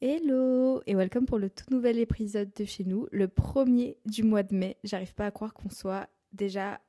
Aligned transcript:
Hello 0.00 0.80
et 0.86 0.94
welcome 0.94 1.26
pour 1.26 1.40
le 1.40 1.50
tout 1.50 1.64
nouvel 1.72 1.98
épisode 1.98 2.52
de 2.54 2.64
chez 2.64 2.84
nous, 2.84 3.08
le 3.10 3.26
premier 3.26 3.96
du 4.06 4.22
mois 4.22 4.44
de 4.44 4.54
mai. 4.54 4.76
J'arrive 4.84 5.12
pas 5.12 5.26
à 5.26 5.32
croire 5.32 5.52
qu'on 5.52 5.70
soit 5.70 6.08
déjà 6.32 6.80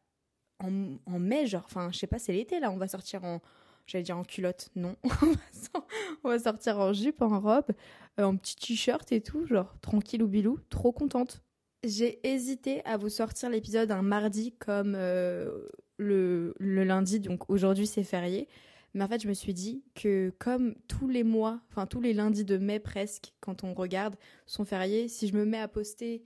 en, 0.59 1.17
mai, 1.17 1.47
genre, 1.47 1.63
enfin, 1.65 1.89
je 1.91 1.97
sais 1.97 2.05
pas, 2.05 2.19
c'est 2.19 2.33
l'été 2.33 2.59
là, 2.59 2.69
on 2.69 2.77
va 2.77 2.87
sortir 2.87 3.23
en, 3.23 3.41
j'allais 3.87 4.03
dire 4.03 4.15
en 4.15 4.23
culotte, 4.23 4.69
non, 4.75 4.95
on 6.23 6.29
va 6.29 6.37
sortir 6.37 6.77
en 6.77 6.93
jupe, 6.93 7.23
en 7.23 7.39
robe, 7.39 7.71
euh, 8.19 8.25
en 8.25 8.37
petit 8.37 8.55
t-shirt 8.55 9.11
et 9.11 9.21
tout, 9.21 9.47
genre 9.47 9.75
tranquille 9.81 10.21
ou 10.21 10.27
bilou, 10.27 10.59
trop 10.69 10.91
contente. 10.91 11.41
J'ai 11.83 12.19
hésité 12.27 12.85
à 12.85 12.97
vous 12.97 13.09
sortir 13.09 13.49
l'épisode 13.49 13.89
un 13.89 14.03
mardi 14.03 14.51
comme 14.59 14.93
euh, 14.95 15.67
le, 15.97 16.53
le 16.59 16.83
lundi, 16.83 17.19
donc 17.19 17.49
aujourd'hui 17.49 17.87
c'est 17.87 18.03
férié. 18.03 18.47
Mais 18.93 19.03
en 19.03 19.07
fait, 19.07 19.21
je 19.21 19.27
me 19.27 19.33
suis 19.33 19.53
dit 19.53 19.83
que 19.95 20.33
comme 20.39 20.75
tous 20.87 21.07
les 21.07 21.23
mois, 21.23 21.61
enfin 21.69 21.85
tous 21.85 22.01
les 22.01 22.13
lundis 22.13 22.45
de 22.45 22.57
mai 22.57 22.79
presque, 22.79 23.33
quand 23.39 23.63
on 23.63 23.73
regarde, 23.73 24.15
sont 24.45 24.65
fériés, 24.65 25.07
si 25.07 25.27
je 25.27 25.35
me 25.35 25.45
mets 25.45 25.59
à 25.59 25.67
poster 25.67 26.23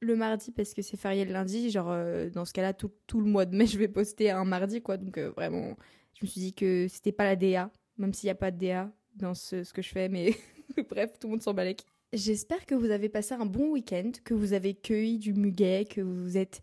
le 0.00 0.16
mardi 0.16 0.50
parce 0.50 0.74
que 0.74 0.82
c'est 0.82 0.96
férié 0.96 1.24
le 1.24 1.32
lundi, 1.32 1.70
genre 1.70 1.90
euh, 1.90 2.28
dans 2.30 2.44
ce 2.44 2.52
cas-là, 2.52 2.72
tout, 2.74 2.90
tout, 3.06 3.20
le 3.20 3.26
mois 3.26 3.46
de 3.46 3.56
mai, 3.56 3.66
je 3.68 3.78
vais 3.78 3.88
poster 3.88 4.30
un 4.30 4.44
mardi, 4.44 4.82
quoi. 4.82 4.96
Donc 4.96 5.18
euh, 5.18 5.30
vraiment, 5.30 5.76
je 6.14 6.24
me 6.24 6.28
suis 6.28 6.40
dit 6.40 6.54
que 6.54 6.86
c'était 6.88 7.12
pas 7.12 7.24
la 7.24 7.36
DA, 7.36 7.70
même 7.98 8.12
s'il 8.12 8.26
n'y 8.26 8.32
a 8.32 8.36
pas 8.36 8.50
de 8.50 8.58
DA 8.58 8.90
dans 9.14 9.34
ce, 9.34 9.64
ce 9.64 9.72
que 9.72 9.82
je 9.82 9.88
fais, 9.88 10.08
mais 10.08 10.34
bref, 10.90 11.18
tout 11.18 11.28
le 11.28 11.32
monde 11.32 11.42
s'en 11.42 11.54
balèque. 11.54 11.84
J'espère 12.12 12.64
que 12.66 12.74
vous 12.74 12.90
avez 12.90 13.08
passé 13.08 13.34
un 13.34 13.46
bon 13.46 13.72
week-end, 13.72 14.12
que 14.24 14.34
vous 14.34 14.52
avez 14.52 14.74
cueilli 14.74 15.18
du 15.18 15.34
muguet, 15.34 15.84
que 15.84 16.00
vous 16.00 16.36
êtes 16.36 16.62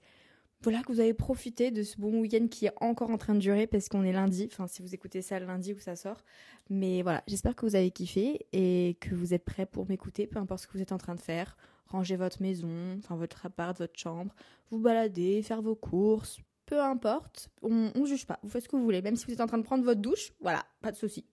voilà, 0.64 0.84
que 0.84 0.92
vous 0.92 1.00
avez 1.00 1.14
profité 1.14 1.72
de 1.72 1.82
ce 1.84 1.98
bon 1.98 2.20
week-end 2.22 2.48
qui 2.48 2.68
est 2.68 2.74
encore 2.82 3.10
en 3.10 3.18
train 3.18 3.34
de 3.34 3.40
durer 3.40 3.68
parce 3.68 3.90
qu'on 3.90 4.04
est 4.04 4.12
lundi. 4.12 4.48
Enfin, 4.52 4.68
si 4.68 4.82
vous 4.82 4.94
écoutez 4.94 5.22
ça 5.22 5.40
le 5.40 5.46
lundi 5.46 5.74
où 5.74 5.80
ça 5.80 5.96
sort. 5.96 6.24
Mais 6.70 7.02
voilà, 7.02 7.24
j'espère 7.28 7.56
que 7.56 7.66
vous 7.66 7.76
avez 7.76 7.92
kiffé 7.92 8.46
et 8.54 8.98
que 9.00 9.16
vous 9.16 9.34
êtes 9.34 9.44
prêts 9.44 9.66
pour 9.66 9.88
m'écouter, 9.90 10.28
peu 10.28 10.40
importe 10.40 10.62
ce 10.62 10.68
que 10.68 10.74
vous 10.74 10.82
êtes 10.82 10.92
en 10.92 10.98
train 10.98 11.16
de 11.16 11.22
faire. 11.22 11.58
Ranger 11.88 12.16
votre 12.16 12.42
maison, 12.42 12.98
enfin 13.00 13.16
votre 13.16 13.46
appart, 13.46 13.78
votre 13.78 14.00
chambre, 14.00 14.34
vous 14.70 14.80
balader, 14.80 15.42
faire 15.42 15.62
vos 15.62 15.76
courses, 15.76 16.40
peu 16.66 16.82
importe. 16.82 17.50
On, 17.64 17.92
on 17.96 18.06
juge 18.06 18.26
pas. 18.26 18.40
Vous 18.44 18.50
faites 18.50 18.64
ce 18.64 18.70
que 18.70 18.76
vous 18.76 18.84
voulez. 18.84 19.02
Même 19.02 19.16
si 19.16 19.26
vous 19.26 19.34
êtes 19.34 19.42
en 19.42 19.48
train 19.48 19.58
de 19.58 19.64
prendre 19.64 19.84
votre 19.84 20.00
douche, 20.00 20.32
voilà, 20.40 20.64
pas 20.82 20.92
de 20.92 20.96
souci. 20.96 21.26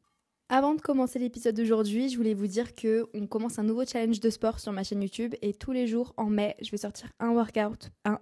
Avant 0.51 0.75
de 0.75 0.81
commencer 0.81 1.19
l'épisode 1.19 1.55
d'aujourd'hui, 1.55 2.09
je 2.09 2.17
voulais 2.17 2.33
vous 2.33 2.47
dire 2.47 2.75
que 2.75 3.07
on 3.13 3.27
commence 3.27 3.59
un 3.59 3.65
nouveau 3.65 3.85
challenge 3.85 4.19
de 4.19 4.31
sport 4.31 4.61
sur 4.61 4.73
ma 4.73 4.83
chaîne 4.83 5.03
YouTube 5.03 5.35
et 5.43 5.53
tous 5.53 5.73
les 5.73 5.87
jours 5.87 6.15
en 6.17 6.31
mai, 6.31 6.57
je 6.63 6.71
vais 6.71 6.79
sortir 6.79 7.13
un 7.21 7.33
workout, 7.33 7.91
un, 8.07 8.19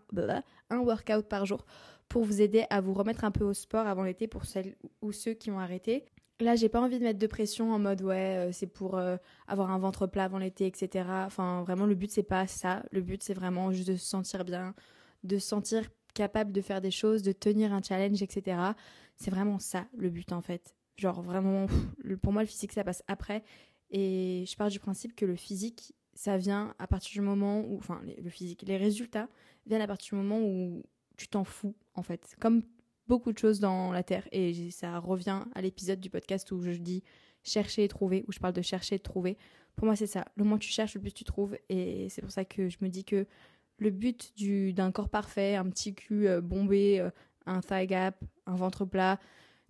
un 0.70 0.78
workout 0.78 1.28
par 1.28 1.46
jour 1.46 1.64
pour 2.08 2.24
vous 2.24 2.42
aider 2.42 2.64
à 2.68 2.80
vous 2.80 2.94
remettre 2.94 3.22
un 3.22 3.30
peu 3.30 3.44
au 3.44 3.54
sport 3.54 3.86
avant 3.86 4.02
l'été 4.02 4.26
pour 4.26 4.44
celles 4.44 4.74
ou 5.02 5.12
ceux 5.12 5.34
qui 5.34 5.52
ont 5.52 5.60
arrêté. 5.60 6.04
Là, 6.40 6.56
j'ai 6.56 6.68
pas 6.68 6.80
envie 6.80 6.98
de 6.98 7.04
mettre 7.04 7.20
de 7.20 7.26
pression 7.28 7.72
en 7.72 7.78
mode 7.78 8.02
ouais, 8.02 8.48
euh, 8.48 8.52
c'est 8.52 8.66
pour 8.66 8.96
euh, 8.96 9.16
avoir 9.46 9.70
un 9.70 9.78
ventre 9.78 10.08
plat 10.08 10.24
avant 10.24 10.38
l'été, 10.38 10.66
etc. 10.66 11.08
Enfin, 11.26 11.62
vraiment, 11.62 11.86
le 11.86 11.94
but 11.94 12.10
c'est 12.10 12.24
pas 12.24 12.48
ça. 12.48 12.82
Le 12.90 13.02
but 13.02 13.22
c'est 13.22 13.34
vraiment 13.34 13.70
juste 13.70 13.88
de 13.88 13.94
se 13.94 14.04
sentir 14.04 14.44
bien, 14.44 14.74
de 15.22 15.38
se 15.38 15.46
sentir 15.46 15.84
capable 16.12 16.50
de 16.50 16.60
faire 16.60 16.80
des 16.80 16.90
choses, 16.90 17.22
de 17.22 17.30
tenir 17.30 17.72
un 17.72 17.82
challenge, 17.82 18.20
etc. 18.20 18.58
C'est 19.14 19.30
vraiment 19.30 19.60
ça 19.60 19.86
le 19.96 20.10
but 20.10 20.32
en 20.32 20.40
fait. 20.40 20.74
Genre 20.96 21.22
vraiment, 21.22 21.66
pour 22.22 22.32
moi, 22.32 22.42
le 22.42 22.48
physique, 22.48 22.72
ça 22.72 22.84
passe 22.84 23.02
après. 23.08 23.42
Et 23.90 24.44
je 24.48 24.56
pars 24.56 24.68
du 24.68 24.80
principe 24.80 25.14
que 25.14 25.24
le 25.24 25.36
physique, 25.36 25.94
ça 26.14 26.38
vient 26.38 26.74
à 26.78 26.86
partir 26.86 27.12
du 27.12 27.20
moment 27.20 27.60
où, 27.60 27.76
enfin, 27.78 28.00
le 28.04 28.30
physique, 28.30 28.64
les 28.66 28.76
résultats 28.76 29.28
viennent 29.66 29.82
à 29.82 29.86
partir 29.86 30.16
du 30.16 30.24
moment 30.24 30.40
où 30.40 30.82
tu 31.16 31.28
t'en 31.28 31.44
fous, 31.44 31.74
en 31.94 32.02
fait. 32.02 32.36
Comme 32.40 32.62
beaucoup 33.08 33.32
de 33.32 33.38
choses 33.38 33.60
dans 33.60 33.92
la 33.92 34.02
Terre. 34.02 34.26
Et 34.32 34.70
ça 34.70 34.98
revient 34.98 35.42
à 35.54 35.60
l'épisode 35.60 36.00
du 36.00 36.10
podcast 36.10 36.50
où 36.52 36.60
je 36.60 36.72
dis 36.72 37.02
chercher 37.42 37.84
et 37.84 37.88
trouver, 37.88 38.24
où 38.26 38.32
je 38.32 38.38
parle 38.38 38.54
de 38.54 38.62
chercher 38.62 38.96
et 38.96 38.98
trouver. 38.98 39.38
Pour 39.76 39.86
moi, 39.86 39.96
c'est 39.96 40.06
ça. 40.06 40.24
Le 40.36 40.44
moins 40.44 40.58
tu 40.58 40.68
cherches, 40.68 40.94
le 40.94 41.00
plus 41.00 41.12
tu 41.12 41.24
trouves. 41.24 41.56
Et 41.68 42.08
c'est 42.08 42.22
pour 42.22 42.30
ça 42.30 42.44
que 42.44 42.68
je 42.68 42.78
me 42.80 42.88
dis 42.88 43.04
que 43.04 43.26
le 43.78 43.90
but 43.90 44.32
d'un 44.74 44.90
corps 44.90 45.10
parfait, 45.10 45.54
un 45.54 45.68
petit 45.68 45.94
cul 45.94 46.26
euh, 46.28 46.40
bombé, 46.40 46.98
euh, 47.00 47.10
un 47.44 47.60
thigh 47.60 47.88
gap, 47.88 48.18
un 48.46 48.56
ventre 48.56 48.84
plat, 48.84 49.20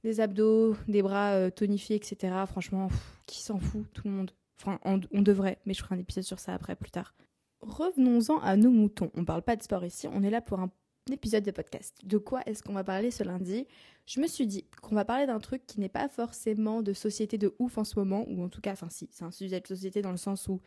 des 0.07 0.21
abdos, 0.21 0.77
des 0.87 1.03
bras 1.03 1.33
euh, 1.33 1.51
tonifiés, 1.51 1.97
etc. 1.97 2.33
Franchement, 2.47 2.89
qui 3.27 3.43
s'en 3.43 3.59
fout 3.59 3.85
Tout 3.93 4.07
le 4.07 4.13
monde. 4.13 4.31
Enfin, 4.61 4.79
on, 4.85 5.21
devrait, 5.21 5.59
mais 5.67 5.75
je 5.75 5.83
ferai 5.83 5.97
un 5.97 5.99
épisode 5.99 6.23
sur 6.23 6.39
ça 6.39 6.55
après, 6.55 6.77
plus 6.77 6.91
tard. 6.91 7.13
Revenons-en 7.61 8.39
à 8.39 8.57
nos 8.57 8.71
moutons. 8.71 9.11
On 9.15 9.25
parle 9.25 9.43
pas 9.43 9.57
de 9.57 9.63
sport 9.63 9.85
ici, 9.85 10.07
on 10.11 10.23
est 10.23 10.31
là 10.31 10.41
pour 10.41 10.61
un 10.61 10.71
épisode 11.11 11.43
de 11.45 11.51
podcast. 11.51 11.99
De 12.05 12.19
quoi 12.19 12.41
est-ce 12.47 12.63
qu'on 12.63 12.73
va 12.73 12.85
parler 12.85 13.11
ce 13.11 13.25
lundi? 13.25 13.67
Je 14.07 14.21
me 14.21 14.29
suis 14.29 14.47
dit 14.47 14.65
qu'on 14.81 14.95
va 14.95 15.05
parler 15.05 15.27
d'un 15.27 15.41
truc 15.41 15.67
qui 15.67 15.81
n'est 15.81 15.89
pas 15.89 16.09
forcément 16.09 16.83
de 16.83 16.93
société 16.93 17.37
de 17.37 17.55
ouf 17.59 17.77
en 17.77 17.85
ce 17.85 17.99
moment, 17.99 18.25
ou 18.29 18.45
en 18.45 18.49
tout 18.49 18.61
cas, 18.61 18.73
enfin 18.73 18.89
si, 18.89 19.09
c'est 19.11 19.25
un 19.25 19.33
sujet 19.33 19.61
de 19.61 19.67
société 19.67 20.03
dans 20.03 20.13
le 20.13 20.17
sens 20.17 20.47
où 20.47 20.61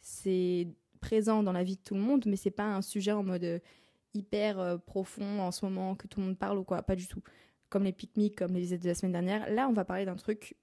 c'est 0.00 0.66
présent 1.00 1.44
dans 1.44 1.52
la 1.52 1.62
vie 1.62 1.76
de 1.76 1.82
tout 1.82 1.94
le 1.94 2.00
monde, 2.00 2.24
mais 2.26 2.36
c'est 2.36 2.50
pas 2.50 2.74
un 2.74 2.82
sujet 2.82 3.12
en 3.12 3.22
mode 3.22 3.44
euh, 3.44 3.58
hyper 4.14 4.58
euh, 4.58 4.76
profond 4.78 5.40
en 5.40 5.52
ce 5.52 5.64
moment 5.64 5.94
que 5.94 6.08
tout 6.08 6.20
le 6.20 6.26
monde 6.26 6.38
parle 6.38 6.58
ou 6.58 6.64
quoi, 6.64 6.82
pas 6.82 6.96
du 6.96 7.06
tout 7.06 7.22
comme 7.70 7.84
les 7.84 7.92
pique 7.92 8.36
comme 8.36 8.52
les 8.52 8.60
visites 8.60 8.82
de 8.82 8.88
la 8.88 8.94
semaine 8.94 9.12
dernière. 9.12 9.50
Là, 9.50 9.68
on 9.68 9.72
va 9.72 9.84
parler 9.84 10.04
d'un 10.04 10.16
truc 10.16 10.56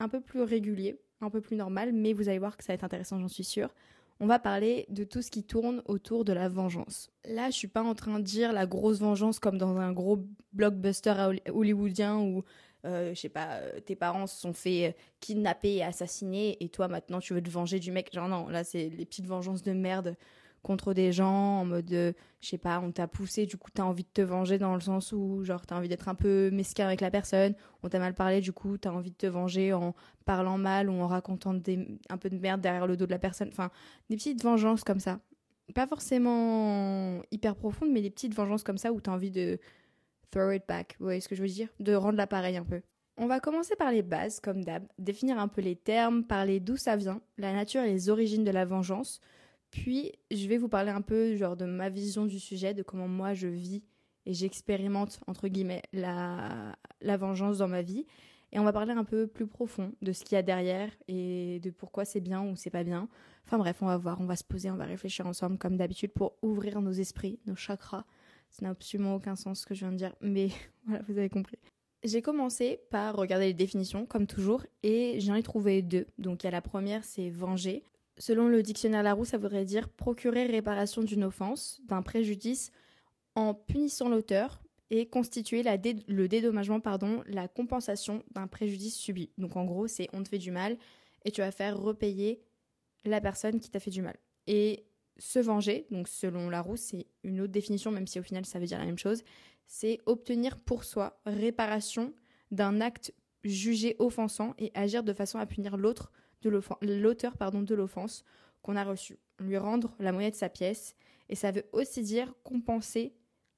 un 0.00 0.08
peu 0.08 0.20
plus 0.20 0.42
régulier, 0.42 1.00
un 1.20 1.30
peu 1.30 1.40
plus 1.40 1.56
normal, 1.56 1.92
mais 1.92 2.12
vous 2.12 2.28
allez 2.28 2.38
voir 2.38 2.56
que 2.56 2.64
ça 2.64 2.72
va 2.72 2.74
être 2.74 2.84
intéressant, 2.84 3.20
j'en 3.20 3.28
suis 3.28 3.44
sûre. 3.44 3.74
On 4.18 4.26
va 4.26 4.38
parler 4.38 4.86
de 4.88 5.04
tout 5.04 5.20
ce 5.20 5.30
qui 5.30 5.44
tourne 5.44 5.82
autour 5.84 6.24
de 6.24 6.32
la 6.32 6.48
vengeance. 6.48 7.10
Là, 7.26 7.50
je 7.50 7.56
suis 7.56 7.68
pas 7.68 7.82
en 7.82 7.94
train 7.94 8.18
de 8.18 8.24
dire 8.24 8.52
la 8.52 8.66
grosse 8.66 9.00
vengeance 9.00 9.38
comme 9.38 9.58
dans 9.58 9.76
un 9.76 9.92
gros 9.92 10.24
blockbuster 10.54 11.14
hollywoodien 11.50 12.18
où, 12.18 12.42
euh, 12.86 13.14
je 13.14 13.20
sais 13.20 13.28
pas, 13.28 13.56
euh, 13.56 13.78
tes 13.80 13.94
parents 13.94 14.26
se 14.26 14.40
sont 14.40 14.54
fait 14.54 14.88
euh, 14.88 14.92
kidnapper 15.20 15.76
et 15.76 15.82
assassiner 15.82 16.56
et 16.60 16.70
toi 16.70 16.88
maintenant 16.88 17.20
tu 17.20 17.34
veux 17.34 17.42
te 17.42 17.50
venger 17.50 17.78
du 17.78 17.92
mec. 17.92 18.10
Genre 18.14 18.28
non, 18.28 18.48
là 18.48 18.64
c'est 18.64 18.88
les 18.88 19.04
petites 19.04 19.26
vengeances 19.26 19.62
de 19.62 19.72
merde 19.72 20.16
contre 20.66 20.94
des 20.94 21.12
gens 21.12 21.60
en 21.60 21.64
mode, 21.64 21.92
euh, 21.92 22.12
je 22.40 22.48
sais 22.48 22.58
pas, 22.58 22.80
on 22.80 22.90
t'a 22.90 23.06
poussé, 23.06 23.46
du 23.46 23.56
coup 23.56 23.70
t'as 23.72 23.84
envie 23.84 24.02
de 24.02 24.08
te 24.12 24.20
venger 24.20 24.58
dans 24.58 24.74
le 24.74 24.80
sens 24.80 25.12
où, 25.12 25.44
genre, 25.44 25.64
t'as 25.64 25.76
envie 25.76 25.88
d'être 25.88 26.08
un 26.08 26.16
peu 26.16 26.50
mesquin 26.50 26.86
avec 26.86 27.00
la 27.00 27.12
personne, 27.12 27.54
on 27.84 27.88
t'a 27.88 28.00
mal 28.00 28.14
parlé, 28.14 28.40
du 28.40 28.52
coup 28.52 28.76
t'as 28.76 28.90
envie 28.90 29.12
de 29.12 29.16
te 29.16 29.28
venger 29.28 29.72
en 29.72 29.94
parlant 30.24 30.58
mal 30.58 30.90
ou 30.90 30.94
en 30.94 31.06
racontant 31.06 31.54
un 31.54 32.18
peu 32.18 32.30
de 32.30 32.38
merde 32.38 32.60
derrière 32.60 32.88
le 32.88 32.96
dos 32.96 33.06
de 33.06 33.12
la 33.12 33.20
personne. 33.20 33.48
Enfin, 33.48 33.70
des 34.10 34.16
petites 34.16 34.42
vengeances 34.42 34.82
comme 34.82 34.98
ça. 34.98 35.20
Pas 35.72 35.86
forcément 35.86 37.22
hyper 37.30 37.54
profondes, 37.54 37.90
mais 37.92 38.02
des 38.02 38.10
petites 38.10 38.34
vengeances 38.34 38.64
comme 38.64 38.78
ça 38.78 38.92
où 38.92 39.00
t'as 39.00 39.12
envie 39.12 39.30
de 39.30 39.60
throw 40.32 40.50
it 40.50 40.64
back. 40.66 40.96
Vous 40.98 41.06
voyez 41.06 41.20
ce 41.20 41.28
que 41.28 41.36
je 41.36 41.42
veux 41.42 41.48
dire? 41.48 41.68
De 41.78 41.94
rendre 41.94 42.16
l'appareil 42.16 42.56
un 42.56 42.64
peu. 42.64 42.80
On 43.18 43.26
va 43.26 43.38
commencer 43.38 43.76
par 43.76 43.92
les 43.92 44.02
bases, 44.02 44.40
comme 44.40 44.64
d'hab, 44.64 44.84
définir 44.98 45.38
un 45.38 45.48
peu 45.48 45.62
les 45.62 45.76
termes, 45.76 46.24
parler 46.24 46.58
d'où 46.58 46.76
ça 46.76 46.96
vient, 46.96 47.20
la 47.38 47.52
nature 47.52 47.82
et 47.82 47.92
les 47.92 48.10
origines 48.10 48.44
de 48.44 48.50
la 48.50 48.64
vengeance, 48.64 49.20
puis, 49.70 50.12
je 50.30 50.46
vais 50.48 50.58
vous 50.58 50.68
parler 50.68 50.90
un 50.90 51.02
peu 51.02 51.36
genre 51.36 51.56
de 51.56 51.64
ma 51.64 51.88
vision 51.88 52.26
du 52.26 52.40
sujet, 52.40 52.74
de 52.74 52.82
comment 52.82 53.08
moi 53.08 53.34
je 53.34 53.48
vis 53.48 53.82
et 54.26 54.34
j'expérimente, 54.34 55.20
entre 55.26 55.48
guillemets, 55.48 55.82
la, 55.92 56.76
la 57.00 57.16
vengeance 57.16 57.58
dans 57.58 57.68
ma 57.68 57.82
vie. 57.82 58.06
Et 58.52 58.58
on 58.58 58.64
va 58.64 58.72
parler 58.72 58.92
un 58.92 59.04
peu 59.04 59.26
plus 59.26 59.46
profond 59.46 59.92
de 60.02 60.12
ce 60.12 60.24
qu'il 60.24 60.36
y 60.36 60.38
a 60.38 60.42
derrière 60.42 60.90
et 61.08 61.60
de 61.60 61.70
pourquoi 61.70 62.04
c'est 62.04 62.20
bien 62.20 62.42
ou 62.42 62.56
c'est 62.56 62.70
pas 62.70 62.84
bien. 62.84 63.08
Enfin 63.44 63.58
bref, 63.58 63.78
on 63.82 63.86
va 63.86 63.96
voir, 63.96 64.20
on 64.20 64.26
va 64.26 64.36
se 64.36 64.44
poser, 64.44 64.70
on 64.70 64.76
va 64.76 64.84
réfléchir 64.84 65.26
ensemble 65.26 65.58
comme 65.58 65.76
d'habitude 65.76 66.12
pour 66.12 66.36
ouvrir 66.42 66.80
nos 66.80 66.92
esprits, 66.92 67.38
nos 67.46 67.56
chakras. 67.56 68.04
Ça 68.50 68.64
n'a 68.64 68.70
absolument 68.70 69.14
aucun 69.14 69.36
sens 69.36 69.60
ce 69.60 69.66
que 69.66 69.74
je 69.74 69.80
viens 69.80 69.92
de 69.92 69.96
dire, 69.96 70.14
mais 70.20 70.48
voilà, 70.86 71.02
vous 71.08 71.18
avez 71.18 71.28
compris. 71.28 71.58
J'ai 72.04 72.22
commencé 72.22 72.80
par 72.90 73.16
regarder 73.16 73.46
les 73.46 73.54
définitions, 73.54 74.06
comme 74.06 74.26
toujours, 74.26 74.64
et 74.82 75.18
j'en 75.20 75.34
ai 75.34 75.42
trouvé 75.42 75.82
deux. 75.82 76.06
Donc, 76.18 76.42
il 76.42 76.46
y 76.46 76.48
a 76.48 76.52
la 76.52 76.62
première, 76.62 77.04
c'est 77.04 77.30
venger. 77.30 77.82
Selon 78.18 78.48
le 78.48 78.62
dictionnaire 78.62 79.02
Larousse, 79.02 79.28
ça 79.28 79.38
voudrait 79.38 79.64
dire 79.64 79.88
procurer 79.88 80.46
réparation 80.46 81.02
d'une 81.02 81.24
offense, 81.24 81.80
d'un 81.84 82.02
préjudice, 82.02 82.70
en 83.34 83.52
punissant 83.52 84.08
l'auteur 84.08 84.62
et 84.90 85.06
constituer 85.08 85.62
le 85.62 86.28
dédommagement, 86.28 86.80
pardon, 86.80 87.22
la 87.26 87.48
compensation 87.48 88.22
d'un 88.30 88.46
préjudice 88.46 88.96
subi. 88.96 89.30
Donc 89.36 89.56
en 89.56 89.64
gros, 89.64 89.86
c'est 89.86 90.08
on 90.12 90.22
te 90.22 90.28
fait 90.28 90.38
du 90.38 90.50
mal 90.50 90.78
et 91.24 91.30
tu 91.30 91.40
vas 91.40 91.50
faire 91.50 91.78
repayer 91.78 92.40
la 93.04 93.20
personne 93.20 93.60
qui 93.60 93.70
t'a 93.70 93.80
fait 93.80 93.90
du 93.90 94.00
mal. 94.00 94.16
Et 94.46 94.86
se 95.18 95.38
venger, 95.38 95.86
donc 95.90 96.08
selon 96.08 96.48
Larousse, 96.50 96.80
c'est 96.80 97.06
une 97.24 97.40
autre 97.40 97.52
définition, 97.52 97.90
même 97.90 98.06
si 98.06 98.18
au 98.20 98.22
final 98.22 98.46
ça 98.46 98.58
veut 98.58 98.66
dire 98.66 98.78
la 98.78 98.86
même 98.86 98.98
chose, 98.98 99.22
c'est 99.66 100.00
obtenir 100.06 100.58
pour 100.58 100.84
soi 100.84 101.20
réparation 101.26 102.14
d'un 102.50 102.80
acte 102.80 103.12
jugé 103.44 103.96
offensant 103.98 104.54
et 104.58 104.70
agir 104.74 105.02
de 105.02 105.12
façon 105.12 105.38
à 105.38 105.46
punir 105.46 105.76
l'autre 105.76 106.12
l'auteur 106.42 107.36
pardon 107.36 107.62
de 107.62 107.74
l'offense 107.74 108.24
qu'on 108.62 108.76
a 108.76 108.84
reçue, 108.84 109.18
lui 109.38 109.56
rendre 109.56 109.94
la 109.98 110.12
monnaie 110.12 110.30
de 110.30 110.36
sa 110.36 110.48
pièce, 110.48 110.96
et 111.28 111.34
ça 111.34 111.50
veut 111.50 111.64
aussi 111.72 112.02
dire 112.02 112.34
compenser 112.42 113.14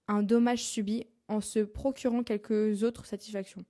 un 0.06 0.22
dommage 0.22 0.64
subi 0.64 1.06
en 1.28 1.40
se 1.40 1.60
procurant 1.60 2.22
quelques 2.22 2.82
autres 2.82 3.06
satisfactions. 3.06 3.64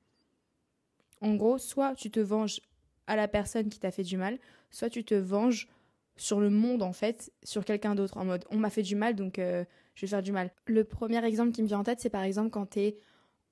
En 1.20 1.34
gros, 1.34 1.58
soit 1.58 1.94
tu 1.94 2.10
te 2.10 2.20
venges 2.20 2.60
à 3.06 3.16
la 3.16 3.26
personne 3.26 3.68
qui 3.68 3.80
t'a 3.80 3.90
fait 3.90 4.04
du 4.04 4.16
mal, 4.16 4.38
soit 4.70 4.90
tu 4.90 5.04
te 5.04 5.14
venges 5.14 5.68
sur 6.16 6.40
le 6.40 6.50
monde 6.50 6.82
en 6.82 6.92
fait, 6.92 7.32
sur 7.42 7.64
quelqu'un 7.64 7.94
d'autre, 7.94 8.16
en 8.16 8.24
mode 8.24 8.44
on 8.50 8.58
m'a 8.58 8.70
fait 8.70 8.82
du 8.82 8.96
mal 8.96 9.14
donc 9.14 9.38
euh, 9.38 9.64
je 9.94 10.02
vais 10.02 10.10
faire 10.10 10.22
du 10.22 10.32
mal. 10.32 10.52
Le 10.66 10.84
premier 10.84 11.24
exemple 11.24 11.52
qui 11.52 11.62
me 11.62 11.66
vient 11.66 11.80
en 11.80 11.84
tête, 11.84 12.00
c'est 12.00 12.10
par 12.10 12.22
exemple 12.22 12.50
quand 12.50 12.66
t'es 12.66 12.98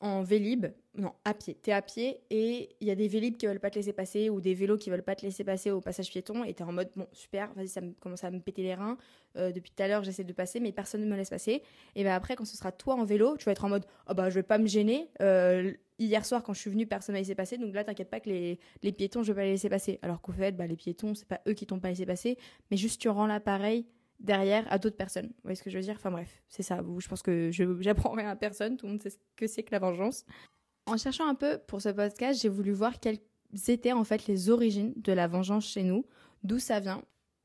en 0.00 0.22
vélib, 0.22 0.66
non, 0.96 1.12
à 1.24 1.34
pied. 1.34 1.54
T'es 1.54 1.72
à 1.72 1.82
pied 1.82 2.20
et 2.30 2.70
il 2.80 2.86
y 2.86 2.90
a 2.90 2.94
des 2.94 3.06
vélib 3.06 3.36
qui 3.36 3.46
veulent 3.46 3.60
pas 3.60 3.70
te 3.70 3.74
laisser 3.76 3.92
passer 3.92 4.30
ou 4.30 4.40
des 4.40 4.54
vélos 4.54 4.78
qui 4.78 4.88
veulent 4.88 5.02
pas 5.02 5.14
te 5.14 5.22
laisser 5.22 5.44
passer 5.44 5.70
au 5.70 5.80
passage 5.80 6.08
piéton 6.08 6.42
et 6.42 6.54
t'es 6.54 6.64
en 6.64 6.72
mode, 6.72 6.90
bon, 6.96 7.06
super, 7.12 7.52
vas-y, 7.54 7.68
ça 7.68 7.82
me, 7.82 7.92
commence 7.92 8.24
à 8.24 8.30
me 8.30 8.40
péter 8.40 8.62
les 8.62 8.74
reins. 8.74 8.96
Euh, 9.36 9.52
depuis 9.52 9.70
tout 9.70 9.82
à 9.82 9.88
l'heure, 9.88 10.04
j'essaie 10.04 10.24
de 10.24 10.32
passer, 10.32 10.58
mais 10.58 10.72
personne 10.72 11.02
ne 11.02 11.06
me 11.06 11.14
laisse 11.14 11.28
passer. 11.28 11.62
Et 11.94 12.04
ben 12.04 12.12
après, 12.12 12.34
quand 12.34 12.46
ce 12.46 12.56
sera 12.56 12.72
toi 12.72 12.94
en 12.94 13.04
vélo, 13.04 13.36
tu 13.36 13.44
vas 13.44 13.52
être 13.52 13.64
en 13.64 13.68
mode, 13.68 13.84
oh 14.08 14.14
bah, 14.14 14.30
je 14.30 14.36
vais 14.36 14.42
pas 14.42 14.56
me 14.56 14.66
gêner. 14.66 15.10
Euh, 15.20 15.72
hier 15.98 16.24
soir, 16.24 16.42
quand 16.42 16.54
je 16.54 16.60
suis 16.60 16.70
venue, 16.70 16.86
personne 16.86 17.12
m'a 17.12 17.18
laissé 17.18 17.34
passer. 17.34 17.58
Donc 17.58 17.74
là, 17.74 17.84
t'inquiète 17.84 18.08
pas 18.08 18.20
que 18.20 18.30
les, 18.30 18.58
les, 18.82 18.92
piétons, 18.92 19.22
je 19.22 19.32
vais 19.32 19.36
pas 19.36 19.44
les 19.44 19.52
laisser 19.52 19.68
passer. 19.68 19.98
Alors 20.00 20.22
qu'au 20.22 20.32
fait, 20.32 20.52
bah, 20.52 20.66
les 20.66 20.76
piétons, 20.76 21.14
c'est 21.14 21.28
pas 21.28 21.42
eux 21.46 21.52
qui 21.52 21.66
t'ont 21.66 21.80
pas 21.80 21.88
laissé 21.88 22.06
passer, 22.06 22.38
mais 22.70 22.78
juste 22.78 23.00
tu 23.00 23.10
rends 23.10 23.26
l'appareil 23.26 23.86
derrière 24.20 24.66
à 24.72 24.78
d'autres 24.78 24.96
personnes. 24.96 25.26
Vous 25.26 25.42
voyez 25.44 25.56
ce 25.56 25.62
que 25.62 25.70
je 25.70 25.76
veux 25.76 25.82
dire? 25.82 25.96
Enfin 25.96 26.10
bref, 26.10 26.42
c'est 26.48 26.62
ça. 26.62 26.82
Je 26.98 27.08
pense 27.08 27.22
que 27.22 27.50
j'apprends 27.80 28.12
rien 28.12 28.30
à 28.30 28.36
personne. 28.36 28.76
Tout 28.76 28.86
le 28.86 28.92
monde 28.92 29.02
sait 29.02 29.10
ce 29.10 29.18
que 29.36 29.46
c'est 29.46 29.62
que 29.62 29.72
la 29.72 29.78
vengeance. 29.78 30.24
En 30.86 30.96
cherchant 30.96 31.26
un 31.26 31.34
peu 31.34 31.58
pour 31.66 31.82
ce 31.82 31.88
podcast, 31.88 32.40
j'ai 32.40 32.48
voulu 32.48 32.70
voir 32.70 33.00
quelles 33.00 33.18
étaient 33.66 33.92
en 33.92 34.04
fait 34.04 34.28
les 34.28 34.50
origines 34.50 34.94
de 34.96 35.12
la 35.12 35.26
vengeance 35.26 35.66
chez 35.66 35.82
nous, 35.82 36.06
d'où 36.44 36.60
ça 36.60 36.78
vient, 36.78 37.02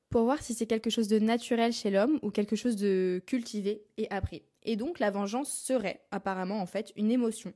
pour 0.10 0.26
voir 0.26 0.44
si 0.44 0.54
c'est 0.54 0.68
quelque 0.68 0.92
chose 0.92 1.08
de 1.08 1.18
naturel 1.18 1.74
chez 1.74 1.90
l'homme 1.90 2.20
ou 2.22 2.30
quelque 2.30 2.56
chose 2.56 2.76
de 2.76 3.24
cultivé 3.26 3.84
et 3.98 4.08
appris. 4.12 4.44
Et 4.62 4.76
donc 4.76 5.00
la 5.00 5.10
vengeance 5.10 5.52
serait 5.52 6.04
apparemment 6.12 6.62
en 6.62 6.68
fait 6.68 6.94
une 6.96 7.10
émotion. 7.10 7.52